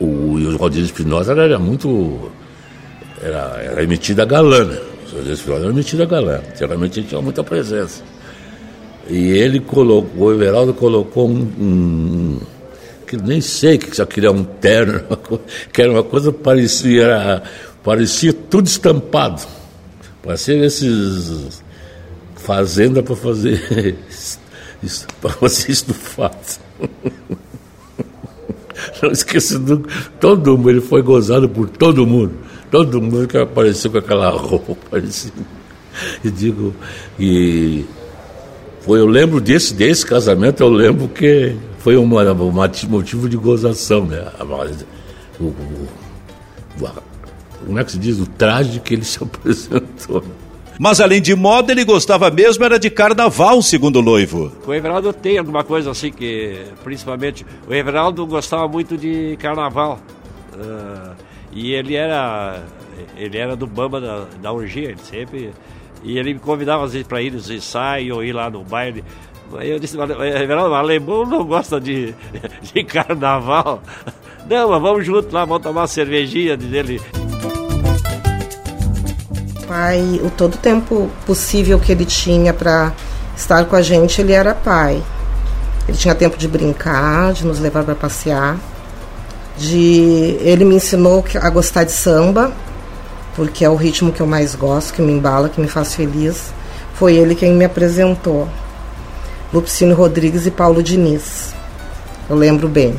o, 0.00 0.04
o 0.04 0.56
Rodrigo 0.56 0.86
Espinosa 0.86 1.32
era, 1.32 1.58
muito. 1.58 2.30
Era, 3.22 3.60
era 3.62 3.82
emitido 3.82 4.22
a 4.22 4.24
galã, 4.24 4.64
né? 4.64 4.78
O 5.06 5.16
Rodrigo 5.16 5.32
Espinosa 5.32 5.64
era 5.64 5.72
emitido 5.72 6.02
a 6.02 6.06
galã. 6.06 6.40
Geralmente 6.56 7.02
tinha 7.02 7.20
muita 7.20 7.44
presença. 7.44 8.02
E 9.08 9.32
ele 9.32 9.60
colocou, 9.60 10.28
o 10.28 10.32
Everaldo 10.32 10.72
colocou 10.72 11.28
um, 11.28 11.42
um 11.58 12.40
que 13.06 13.16
nem 13.18 13.40
sei 13.40 13.76
que 13.76 13.94
só 13.94 14.06
queria 14.06 14.32
um 14.32 14.44
terno, 14.44 15.04
que 15.72 15.82
era 15.82 15.90
uma 15.90 16.02
coisa 16.02 16.32
parecia, 16.32 17.42
parecia 17.82 18.32
tudo 18.32 18.66
estampado. 18.66 19.42
Parecia 20.22 20.64
esses 20.64 21.62
fazenda 22.36 23.02
para 23.02 23.16
fazer 23.16 23.96
isso, 24.84 25.06
para 25.20 25.32
isso 25.46 25.86
do 25.86 25.94
fato. 25.94 26.60
Não 29.02 29.10
esqueça 29.10 29.58
do, 29.58 29.86
todo 30.20 30.56
mundo, 30.56 30.70
ele 30.70 30.80
foi 30.80 31.02
gozado 31.02 31.48
por 31.48 31.68
todo 31.68 32.06
mundo. 32.06 32.32
Todo 32.70 33.00
mundo 33.00 33.26
que 33.26 33.36
apareceu 33.38 33.90
com 33.90 33.98
aquela 33.98 34.30
roupa, 34.36 34.76
parecia. 34.90 35.32
E 36.24 36.30
digo, 36.30 36.74
e 37.18 37.84
foi, 38.80 38.98
eu 38.98 39.06
lembro 39.06 39.40
desse, 39.40 39.72
desse 39.72 40.04
casamento, 40.04 40.62
eu 40.62 40.68
lembro 40.68 41.08
que 41.08 41.56
foi 41.78 41.96
um 41.96 42.06
motivo 42.06 43.28
de 43.28 43.36
gozação, 43.36 44.06
né? 44.06 44.26
O, 45.38 45.44
o, 45.44 45.88
o, 46.80 46.88
como 47.64 47.78
é 47.78 47.84
que 47.84 47.92
se 47.92 47.98
diz? 47.98 48.18
O 48.18 48.26
traje 48.26 48.80
que 48.80 48.94
ele 48.94 49.04
se 49.04 49.18
apresentou. 49.22 50.24
Mas 50.78 51.00
além 51.00 51.22
de 51.22 51.34
moda, 51.34 51.72
ele 51.72 51.84
gostava 51.84 52.30
mesmo 52.30 52.64
era 52.64 52.78
de 52.78 52.90
carnaval, 52.90 53.62
segundo 53.62 53.96
o 53.96 54.02
noivo. 54.02 54.52
O 54.66 54.74
Everaldo 54.74 55.12
tem 55.12 55.38
alguma 55.38 55.62
coisa 55.62 55.90
assim 55.90 56.10
que, 56.10 56.64
principalmente, 56.82 57.46
o 57.68 57.72
Everaldo 57.72 58.26
gostava 58.26 58.66
muito 58.66 58.96
de 58.96 59.36
carnaval. 59.38 60.00
Uh, 60.52 61.14
e 61.52 61.72
ele 61.72 61.94
era, 61.94 62.62
ele 63.16 63.38
era 63.38 63.54
do 63.54 63.66
bamba 63.66 64.00
da, 64.00 64.26
da 64.42 64.52
orgia, 64.52 64.88
ele 64.90 64.98
sempre. 64.98 65.52
E 66.02 66.18
ele 66.18 66.34
me 66.34 66.40
convidava 66.40 66.84
às 66.84 66.92
vezes 66.92 67.06
para 67.06 67.22
ir 67.22 67.32
nos 67.32 67.48
ensaios 67.48 68.16
ou 68.16 68.24
ir 68.24 68.32
lá 68.32 68.50
no 68.50 68.64
baile. 68.64 69.04
Aí 69.56 69.70
eu 69.70 69.78
disse, 69.78 69.96
Everaldo, 69.96 70.74
alemão 70.74 71.24
não 71.24 71.44
gosta 71.44 71.80
de, 71.80 72.12
de 72.74 72.82
carnaval. 72.82 73.80
Não, 74.48 74.68
mas 74.68 74.82
vamos 74.82 75.06
junto 75.06 75.32
lá, 75.32 75.44
vamos 75.44 75.62
tomar 75.62 75.82
uma 75.82 75.86
cervejinha 75.86 76.56
dele 76.56 77.00
pai, 79.66 80.20
o 80.22 80.30
todo 80.30 80.56
tempo 80.56 81.10
possível 81.26 81.78
que 81.78 81.92
ele 81.92 82.04
tinha 82.04 82.52
para 82.52 82.92
estar 83.36 83.64
com 83.64 83.76
a 83.76 83.82
gente, 83.82 84.20
ele 84.20 84.32
era 84.32 84.54
pai. 84.54 85.02
Ele 85.88 85.96
tinha 85.96 86.14
tempo 86.14 86.36
de 86.36 86.48
brincar, 86.48 87.32
de 87.32 87.44
nos 87.44 87.58
levar 87.58 87.84
para 87.84 87.94
passear. 87.94 88.56
De 89.56 90.38
ele 90.40 90.64
me 90.64 90.76
ensinou 90.76 91.24
a 91.40 91.50
gostar 91.50 91.84
de 91.84 91.92
samba, 91.92 92.52
porque 93.36 93.64
é 93.64 93.70
o 93.70 93.76
ritmo 93.76 94.12
que 94.12 94.20
eu 94.20 94.26
mais 94.26 94.54
gosto, 94.54 94.94
que 94.94 95.02
me 95.02 95.12
embala, 95.12 95.48
que 95.48 95.60
me 95.60 95.68
faz 95.68 95.94
feliz. 95.94 96.52
Foi 96.94 97.14
ele 97.14 97.34
quem 97.34 97.52
me 97.52 97.64
apresentou. 97.64 98.48
Lupicínio 99.52 99.94
Rodrigues 99.94 100.46
e 100.46 100.50
Paulo 100.50 100.82
Diniz. 100.82 101.54
Eu 102.28 102.36
lembro 102.36 102.68
bem. 102.68 102.98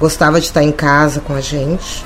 Gostava 0.00 0.40
de 0.40 0.46
estar 0.46 0.62
em 0.62 0.72
casa 0.72 1.20
com 1.20 1.34
a 1.34 1.40
gente. 1.40 2.04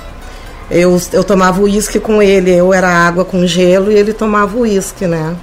Eu, 0.71 1.01
eu 1.13 1.23
tomava 1.23 1.61
uísque 1.61 2.01
com 2.01 2.21
ele, 2.21 2.51
eu 2.51 2.75
era 2.75 2.89
água 2.89 3.25
com 3.25 3.47
gelo 3.47 3.93
e 3.93 3.95
ele 3.95 4.13
tomava 4.13 4.59
uísque, 4.59 5.07
né? 5.07 5.37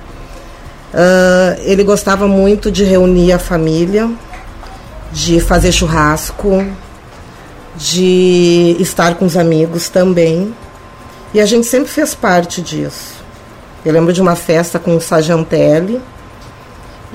Uh, 0.94 1.62
ele 1.64 1.84
gostava 1.84 2.28
muito 2.28 2.70
de 2.70 2.84
reunir 2.84 3.32
a 3.32 3.40
família, 3.40 4.12
de 5.12 5.40
fazer 5.40 5.72
churrasco, 5.72 6.66
de 7.76 8.76
estar 8.80 9.16
com 9.16 9.26
os 9.26 9.38
amigos 9.38 9.90
também. 9.90 10.54
E 11.34 11.40
a 11.40 11.46
gente 11.46 11.66
sempre 11.66 11.90
fez 11.90 12.14
parte 12.14 12.62
disso. 12.62 13.24
Eu 13.84 13.92
lembro 13.92 14.14
de 14.14 14.22
uma 14.22 14.36
festa 14.36 14.78
com 14.78 14.96
o 14.96 15.02
Sajantelli 15.02 16.00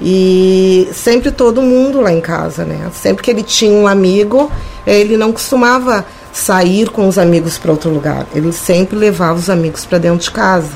e 0.00 0.88
sempre 0.92 1.30
todo 1.30 1.62
mundo 1.62 2.00
lá 2.00 2.12
em 2.12 2.20
casa, 2.20 2.64
né? 2.64 2.90
Sempre 2.92 3.22
que 3.22 3.30
ele 3.30 3.42
tinha 3.42 3.72
um 3.72 3.86
amigo, 3.86 4.50
ele 4.86 5.16
não 5.16 5.32
costumava 5.32 6.04
sair 6.32 6.90
com 6.90 7.08
os 7.08 7.18
amigos 7.18 7.58
para 7.58 7.70
outro 7.70 7.90
lugar. 7.90 8.26
Ele 8.34 8.52
sempre 8.52 8.96
levava 8.96 9.38
os 9.38 9.50
amigos 9.50 9.84
para 9.84 9.98
dentro 9.98 10.18
de 10.18 10.30
casa. 10.30 10.72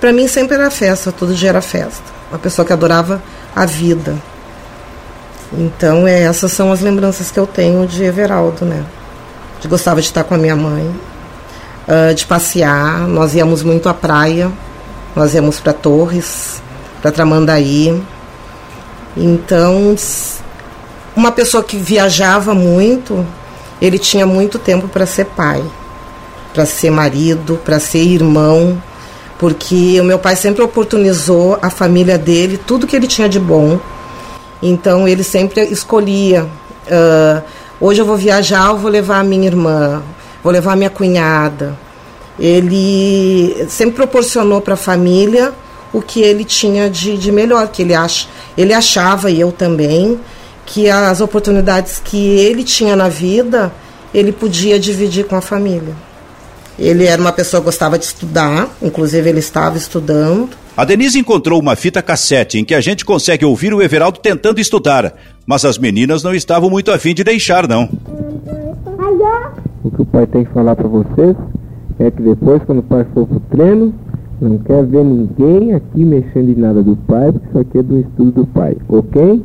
Para 0.00 0.12
mim 0.12 0.28
sempre 0.28 0.54
era 0.54 0.70
festa, 0.70 1.10
todo 1.10 1.34
dia 1.34 1.48
era 1.48 1.60
festa. 1.60 2.04
Uma 2.30 2.38
pessoa 2.38 2.64
que 2.64 2.72
adorava 2.72 3.22
a 3.54 3.64
vida. 3.64 4.16
Então, 5.52 6.06
é, 6.06 6.22
essas 6.22 6.52
são 6.52 6.72
as 6.72 6.80
lembranças 6.80 7.30
que 7.30 7.38
eu 7.38 7.46
tenho 7.46 7.86
de 7.86 8.02
Everaldo, 8.02 8.64
né? 8.64 8.84
De 9.60 9.68
gostava 9.68 10.00
de 10.00 10.06
estar 10.06 10.24
com 10.24 10.34
a 10.34 10.38
minha 10.38 10.56
mãe, 10.56 10.84
uh, 11.88 12.14
de 12.14 12.26
passear. 12.26 13.06
Nós 13.06 13.34
íamos 13.34 13.62
muito 13.62 13.88
à 13.88 13.94
praia, 13.94 14.50
nós 15.14 15.34
íamos 15.34 15.60
para 15.60 15.72
Torres, 15.72 16.60
para 17.00 17.12
Tramandaí. 17.12 18.02
Então, 19.16 19.94
uma 21.14 21.32
pessoa 21.32 21.62
que 21.62 21.78
viajava 21.78 22.54
muito, 22.54 23.24
ele 23.80 23.98
tinha 23.98 24.26
muito 24.26 24.58
tempo 24.58 24.88
para 24.88 25.06
ser 25.06 25.26
pai, 25.26 25.62
para 26.52 26.64
ser 26.64 26.90
marido, 26.90 27.60
para 27.64 27.78
ser 27.78 27.98
irmão, 27.98 28.80
porque 29.38 30.00
o 30.00 30.04
meu 30.04 30.18
pai 30.18 30.34
sempre 30.36 30.62
oportunizou 30.62 31.58
a 31.60 31.68
família 31.68 32.16
dele, 32.16 32.58
tudo 32.58 32.86
que 32.86 32.96
ele 32.96 33.06
tinha 33.06 33.28
de 33.28 33.38
bom. 33.38 33.78
Então 34.62 35.06
ele 35.06 35.22
sempre 35.22 35.62
escolhia. 35.64 36.44
Uh, 36.44 37.42
hoje 37.80 38.00
eu 38.00 38.06
vou 38.06 38.16
viajar, 38.16 38.68
eu 38.68 38.78
vou 38.78 38.90
levar 38.90 39.20
a 39.20 39.24
minha 39.24 39.46
irmã, 39.46 40.02
vou 40.42 40.52
levar 40.52 40.72
a 40.72 40.76
minha 40.76 40.90
cunhada. 40.90 41.76
Ele 42.38 43.66
sempre 43.68 43.96
proporcionou 43.96 44.60
para 44.60 44.74
a 44.74 44.78
família 44.78 45.52
o 45.92 46.02
que 46.02 46.20
ele 46.20 46.44
tinha 46.44 46.90
de, 46.90 47.16
de 47.16 47.32
melhor, 47.32 47.68
que 47.68 47.82
ele, 47.82 47.94
ach, 47.94 48.28
ele 48.56 48.72
achava, 48.74 49.30
e 49.30 49.40
eu 49.40 49.52
também, 49.52 50.18
que 50.66 50.90
as 50.90 51.20
oportunidades 51.20 52.02
que 52.04 52.16
ele 52.16 52.64
tinha 52.64 52.96
na 52.96 53.08
vida, 53.08 53.72
ele 54.12 54.32
podia 54.32 54.78
dividir 54.78 55.24
com 55.24 55.36
a 55.36 55.40
família. 55.40 55.94
Ele 56.78 57.06
era 57.06 57.22
uma 57.22 57.32
pessoa 57.32 57.60
que 57.60 57.66
gostava 57.66 57.98
de 57.98 58.04
estudar, 58.04 58.68
inclusive 58.82 59.26
ele 59.28 59.38
estava 59.38 59.78
estudando. 59.78 60.50
A 60.76 60.84
Denise 60.84 61.18
encontrou 61.18 61.58
uma 61.58 61.74
fita 61.74 62.02
cassete 62.02 62.58
em 62.58 62.64
que 62.64 62.74
a 62.74 62.80
gente 62.82 63.04
consegue 63.04 63.46
ouvir 63.46 63.72
o 63.72 63.80
Everaldo 63.80 64.18
tentando 64.18 64.60
estudar, 64.60 65.14
mas 65.46 65.64
as 65.64 65.78
meninas 65.78 66.22
não 66.22 66.34
estavam 66.34 66.68
muito 66.68 66.90
afim 66.90 67.14
de 67.14 67.24
deixar, 67.24 67.66
não. 67.66 67.88
O 69.82 69.90
que 69.90 70.02
o 70.02 70.04
pai 70.04 70.26
tem 70.26 70.44
que 70.44 70.52
falar 70.52 70.76
para 70.76 70.88
vocês 70.88 71.34
é 71.98 72.10
que 72.10 72.20
depois, 72.20 72.62
quando 72.64 72.80
o 72.80 72.82
pai 72.82 73.06
for 73.14 73.26
pro 73.26 73.40
treino, 73.50 73.94
não 74.38 74.58
quer 74.58 74.84
ver 74.84 75.02
ninguém 75.02 75.72
aqui 75.72 76.04
mexendo 76.04 76.50
em 76.50 76.56
nada 76.56 76.82
do 76.82 76.94
pai, 76.94 77.32
porque 77.32 77.48
isso 77.48 77.58
aqui 77.58 77.78
é 77.78 77.82
do 77.82 78.00
estudo 78.00 78.32
do 78.32 78.46
pai, 78.46 78.76
ok? 78.88 79.42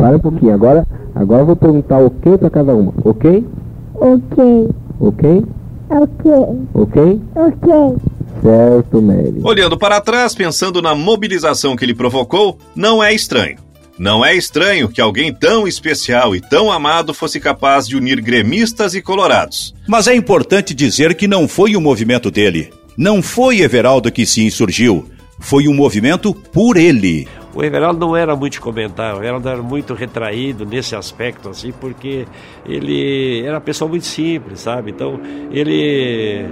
Para 0.00 0.16
um 0.16 0.20
pouquinho. 0.20 0.54
Agora, 0.54 0.86
agora 1.14 1.42
eu 1.42 1.46
vou 1.46 1.56
perguntar 1.56 1.98
ok 1.98 2.38
para 2.38 2.48
cada 2.48 2.74
uma, 2.74 2.94
ok? 3.04 3.46
Ok. 3.94 4.68
Ok? 4.98 5.44
Ok. 5.90 6.32
Ok? 6.72 7.20
Ok. 7.34 7.96
Certo, 8.42 9.02
Mary. 9.02 9.40
Olhando 9.44 9.76
para 9.76 10.00
trás, 10.00 10.34
pensando 10.34 10.80
na 10.80 10.94
mobilização 10.94 11.76
que 11.76 11.84
ele 11.84 11.94
provocou, 11.94 12.56
não 12.74 13.04
é 13.04 13.12
estranho. 13.12 13.58
Não 13.98 14.24
é 14.24 14.34
estranho 14.34 14.88
que 14.88 15.02
alguém 15.02 15.34
tão 15.34 15.68
especial 15.68 16.34
e 16.34 16.40
tão 16.40 16.72
amado 16.72 17.12
fosse 17.12 17.38
capaz 17.38 17.86
de 17.86 17.94
unir 17.94 18.22
gremistas 18.22 18.94
e 18.94 19.02
colorados. 19.02 19.74
Mas 19.86 20.08
é 20.08 20.14
importante 20.14 20.72
dizer 20.72 21.14
que 21.14 21.28
não 21.28 21.46
foi 21.46 21.76
o 21.76 21.80
movimento 21.80 22.30
dele. 22.30 22.70
Não 22.96 23.20
foi 23.20 23.60
Everaldo 23.60 24.10
que 24.10 24.24
se 24.24 24.42
insurgiu. 24.42 25.04
Foi 25.38 25.68
um 25.68 25.74
movimento 25.74 26.32
por 26.32 26.78
ele. 26.78 27.28
O 27.60 27.62
Everaldo 27.62 28.00
não 28.00 28.16
era 28.16 28.34
muito 28.34 28.58
comentar, 28.58 29.14
o 29.14 29.18
Everaldo 29.18 29.46
era 29.46 29.60
muito 29.60 29.92
retraído 29.92 30.64
nesse 30.64 30.96
aspecto, 30.96 31.50
assim, 31.50 31.70
porque 31.72 32.24
ele 32.64 33.42
era 33.44 33.56
uma 33.56 33.60
pessoa 33.60 33.86
muito 33.86 34.06
simples, 34.06 34.60
sabe? 34.60 34.92
Então, 34.92 35.20
ele 35.50 36.46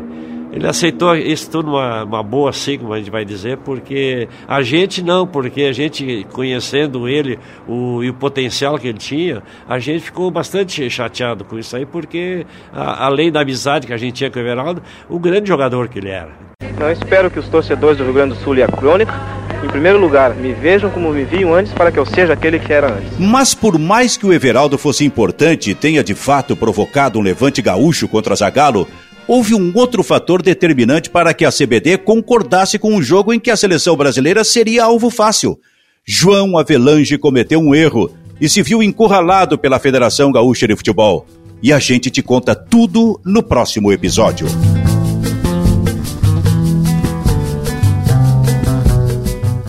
ele 0.52 0.66
aceitou 0.66 1.16
isso 1.16 1.50
tudo 1.50 1.70
uma, 1.70 2.04
uma 2.04 2.22
boa, 2.22 2.50
assim, 2.50 2.76
como 2.76 2.92
a 2.92 2.98
gente 2.98 3.10
vai 3.10 3.24
dizer, 3.24 3.56
porque 3.56 4.28
a 4.46 4.60
gente 4.60 5.02
não, 5.02 5.26
porque 5.26 5.62
a 5.62 5.72
gente, 5.72 6.26
conhecendo 6.30 7.08
ele 7.08 7.38
o, 7.66 8.04
e 8.04 8.10
o 8.10 8.14
potencial 8.14 8.78
que 8.78 8.88
ele 8.88 8.98
tinha, 8.98 9.42
a 9.66 9.78
gente 9.78 10.02
ficou 10.02 10.30
bastante 10.30 10.90
chateado 10.90 11.42
com 11.42 11.58
isso 11.58 11.74
aí, 11.74 11.86
porque 11.86 12.44
a, 12.70 13.06
além 13.06 13.32
da 13.32 13.40
amizade 13.40 13.86
que 13.86 13.94
a 13.94 13.98
gente 13.98 14.12
tinha 14.12 14.30
com 14.30 14.38
o 14.38 14.42
Everaldo, 14.42 14.82
o 15.08 15.18
grande 15.18 15.48
jogador 15.48 15.88
que 15.88 16.00
ele 16.00 16.10
era. 16.10 16.32
Não 16.78 16.92
espero 16.92 17.30
que 17.30 17.38
os 17.38 17.48
torcedores 17.48 17.96
do 17.96 18.04
Rio 18.04 18.12
Grande 18.12 18.34
do 18.34 18.40
Sul 18.40 18.56
e 18.56 18.62
a 18.62 18.68
crônica 18.68 19.14
em 19.62 19.68
primeiro 19.68 19.98
lugar, 19.98 20.34
me 20.34 20.52
vejam 20.52 20.90
como 20.90 21.12
me 21.12 21.24
viam 21.24 21.54
antes 21.54 21.72
para 21.72 21.90
que 21.90 21.98
eu 21.98 22.06
seja 22.06 22.32
aquele 22.32 22.58
que 22.58 22.72
era 22.72 22.92
antes. 22.92 23.18
Mas 23.18 23.54
por 23.54 23.78
mais 23.78 24.16
que 24.16 24.26
o 24.26 24.32
Everaldo 24.32 24.78
fosse 24.78 25.04
importante 25.04 25.70
e 25.70 25.74
tenha 25.74 26.04
de 26.04 26.14
fato 26.14 26.56
provocado 26.56 27.18
um 27.18 27.22
levante 27.22 27.60
gaúcho 27.60 28.06
contra 28.06 28.36
Zagallo, 28.36 28.86
houve 29.26 29.54
um 29.54 29.72
outro 29.74 30.02
fator 30.02 30.40
determinante 30.42 31.10
para 31.10 31.34
que 31.34 31.44
a 31.44 31.50
CBD 31.52 31.98
concordasse 31.98 32.78
com 32.78 32.94
um 32.94 33.02
jogo 33.02 33.32
em 33.32 33.40
que 33.40 33.50
a 33.50 33.56
seleção 33.56 33.96
brasileira 33.96 34.44
seria 34.44 34.84
alvo 34.84 35.10
fácil. 35.10 35.58
João 36.06 36.56
Avelange 36.56 37.18
cometeu 37.18 37.60
um 37.60 37.74
erro 37.74 38.10
e 38.40 38.48
se 38.48 38.62
viu 38.62 38.82
encurralado 38.82 39.58
pela 39.58 39.78
Federação 39.78 40.32
Gaúcha 40.32 40.66
de 40.66 40.76
Futebol. 40.76 41.26
E 41.62 41.72
a 41.72 41.78
gente 41.78 42.08
te 42.08 42.22
conta 42.22 42.54
tudo 42.54 43.20
no 43.24 43.42
próximo 43.42 43.92
episódio. 43.92 44.46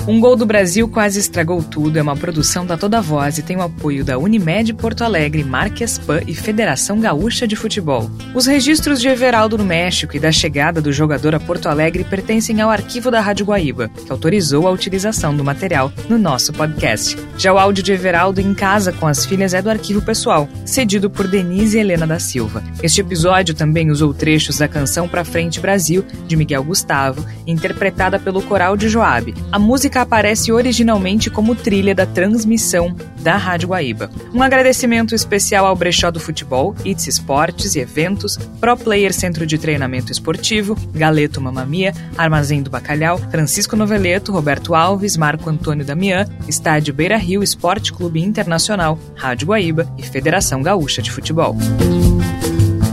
Um 0.10 0.20
Gol 0.20 0.36
do 0.36 0.44
Brasil 0.44 0.90
quase 0.90 1.20
estragou 1.20 1.62
tudo 1.62 2.00
é 2.00 2.02
uma 2.02 2.16
produção 2.16 2.66
da 2.66 2.76
Toda 2.76 3.00
Voz 3.00 3.38
e 3.38 3.44
tem 3.44 3.58
o 3.58 3.62
apoio 3.62 4.04
da 4.04 4.18
Unimed 4.18 4.74
Porto 4.74 5.04
Alegre, 5.04 5.44
Marquespan 5.44 6.22
e 6.26 6.34
Federação 6.34 7.00
Gaúcha 7.00 7.48
de 7.48 7.56
Futebol. 7.56 8.10
Os 8.34 8.48
registros 8.48 9.00
de 9.00 9.08
Everaldo 9.08 9.56
no 9.56 9.64
México 9.64 10.18
e 10.18 10.20
da 10.20 10.32
chegada 10.32 10.82
do 10.82 10.92
jogador 10.92 11.36
a 11.36 11.40
Porto 11.40 11.70
Alegre 11.70 12.04
pertencem 12.04 12.60
ao 12.60 12.72
arquivo 12.72 13.12
da 13.12 13.22
Rádio 13.22 13.46
Guaíba, 13.46 13.88
que 14.04 14.12
autorizou 14.12 14.68
a 14.68 14.72
utilização 14.72 15.38
do 15.38 15.44
material 15.44 15.94
no 16.10 16.18
nosso 16.18 16.52
podcast. 16.54 17.16
Já 17.38 17.54
o 17.54 17.60
áudio 17.60 17.84
de 17.84 17.92
Everaldo 17.92 18.42
em 18.42 18.56
casa 18.56 18.92
com 18.92 19.06
as 19.06 19.28
filhas 19.28 19.54
é 19.54 19.62
do 19.62 19.70
arquivo 19.70 20.02
pessoal, 20.02 20.50
cedido 20.66 21.08
por 21.08 21.28
Denise 21.28 21.78
Helena 21.78 22.08
da 22.08 22.18
Silva. 22.18 22.64
Este 22.82 23.02
episódio 23.02 23.54
também 23.54 23.92
usou 23.92 24.12
trechos 24.12 24.58
da 24.58 24.68
canção 24.68 25.08
Pra 25.08 25.24
Frente 25.24 25.60
Brasil, 25.60 26.04
de 26.26 26.36
Miguel 26.36 26.64
Gustavo, 26.64 27.24
interpretada 27.46 28.18
pelo 28.18 28.42
Coral 28.42 28.76
de 28.76 28.90
Joabe. 28.90 29.36
A 29.52 29.60
música 29.60 29.99
aparece 30.02 30.52
originalmente 30.52 31.30
como 31.30 31.56
trilha 31.56 31.94
da 31.94 32.06
transmissão 32.06 32.96
da 33.22 33.38
Rádio 33.38 33.70
Guaíba. 33.70 34.10
Um 34.34 34.42
agradecimento 34.42 35.14
especial 35.14 35.66
ao 35.66 35.76
Brechó 35.76 36.10
do 36.12 36.20
Futebol, 36.20 36.76
It's 36.86 37.08
Esportes 37.08 37.76
e 37.76 37.80
Eventos, 37.80 38.38
Pro 38.60 38.78
Player 38.78 39.14
Centro 39.14 39.46
de 39.46 39.58
Treinamento 39.58 40.12
Esportivo, 40.12 40.76
Galeto 40.94 41.42
Mamamia, 41.42 41.94
Armazém 42.18 42.62
do 42.62 42.70
Bacalhau, 42.70 43.18
Francisco 43.32 43.76
Noveleto, 43.76 44.32
Roberto 44.32 44.76
Alves, 44.76 45.18
Marco 45.18 45.50
Antônio 45.50 45.86
Damian, 45.86 46.26
Estádio 46.48 46.94
Beira 46.94 47.18
Rio 47.18 47.44
Esporte 47.44 47.94
Clube 47.94 48.22
Internacional, 48.22 48.98
Rádio 49.16 49.48
Guaíba 49.48 49.92
e 49.98 50.04
Federação 50.04 50.62
Gaúcha 50.62 51.02
de 51.02 51.12
Futebol. 51.12 51.56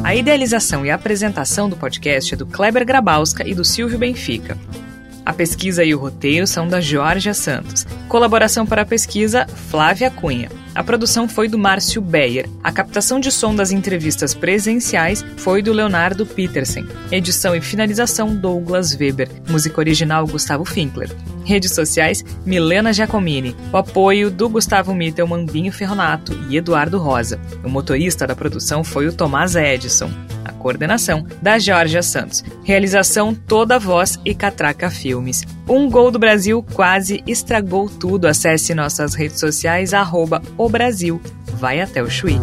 A 0.07 0.15
idealização 0.15 0.87
e 0.87 0.91
apresentação 0.91 1.69
do 1.69 1.77
podcast 1.77 2.33
é 2.33 2.37
do 2.37 2.47
Kleber 2.47 2.87
Grabowska 2.87 3.45
e 3.45 3.55
do 3.55 3.65
Silvio 3.65 3.99
Benfica. 3.99 4.57
A 5.27 5.33
pesquisa 5.33 5.83
e 5.83 5.93
o 5.93 5.99
roteiro 5.99 6.47
são 6.47 6.69
da 6.69 6.81
Georgia 6.81 7.35
Santos. 7.35 7.85
Colaboração 8.09 8.65
para 8.65 8.83
a 8.83 8.87
pesquisa, 8.87 9.45
Flávia 9.49 10.09
Cunha. 10.09 10.49
A 10.77 10.85
produção 10.85 11.27
foi 11.27 11.49
do 11.49 11.59
Márcio 11.59 12.03
Beyer. 12.03 12.47
A 12.63 12.71
captação 12.71 13.19
de 13.19 13.33
som 13.33 13.55
das 13.55 13.73
entrevistas 13.73 14.35
presenciais 14.35 15.25
foi 15.39 15.63
do 15.63 15.73
Leonardo 15.73 16.27
Petersen. 16.27 16.87
Edição 17.11 17.57
e 17.57 17.63
finalização, 17.63 18.37
Douglas 18.37 18.95
Weber. 18.95 19.31
Música 19.49 19.81
original, 19.81 20.27
Gustavo 20.27 20.67
Finkler. 20.67 21.11
Redes 21.47 21.73
sociais, 21.73 22.23
Milena 22.45 22.93
Giacomini. 22.93 23.57
O 23.73 23.79
apoio 23.79 24.31
do 24.31 24.51
Gustavo 24.51 24.95
Mittel, 24.95 25.27
Mambinho 25.27 25.73
Ferronato 25.73 26.39
e 26.51 26.59
Eduardo 26.59 26.99
Rosa. 26.99 27.41
O 27.65 27.71
motorista 27.71 28.27
da 28.27 28.37
produção 28.37 28.85
foi 28.85 29.07
o 29.07 29.13
Tomás 29.15 29.57
Edison 29.57 30.11
coordenação 30.67 31.25
da 31.41 31.61
Georgia 31.61 32.03
Santos. 32.03 32.43
Realização 32.65 33.33
Toda 33.33 33.79
Voz 33.79 34.19
e 34.25 34.35
Catraca 34.35 34.91
Filmes. 34.91 35.45
Um 35.69 35.89
gol 35.89 36.11
do 36.11 36.19
Brasil 36.19 36.65
quase 36.75 37.23
estragou 37.25 37.89
tudo. 37.89 38.27
Acesse 38.27 38.75
nossas 38.75 39.15
redes 39.15 39.39
sociais, 39.39 39.95
arroba 39.95 40.43
Brasil. 40.69 41.21
Vai 41.59 41.81
até 41.81 42.03
o 42.03 42.11
Chuí. 42.11 42.39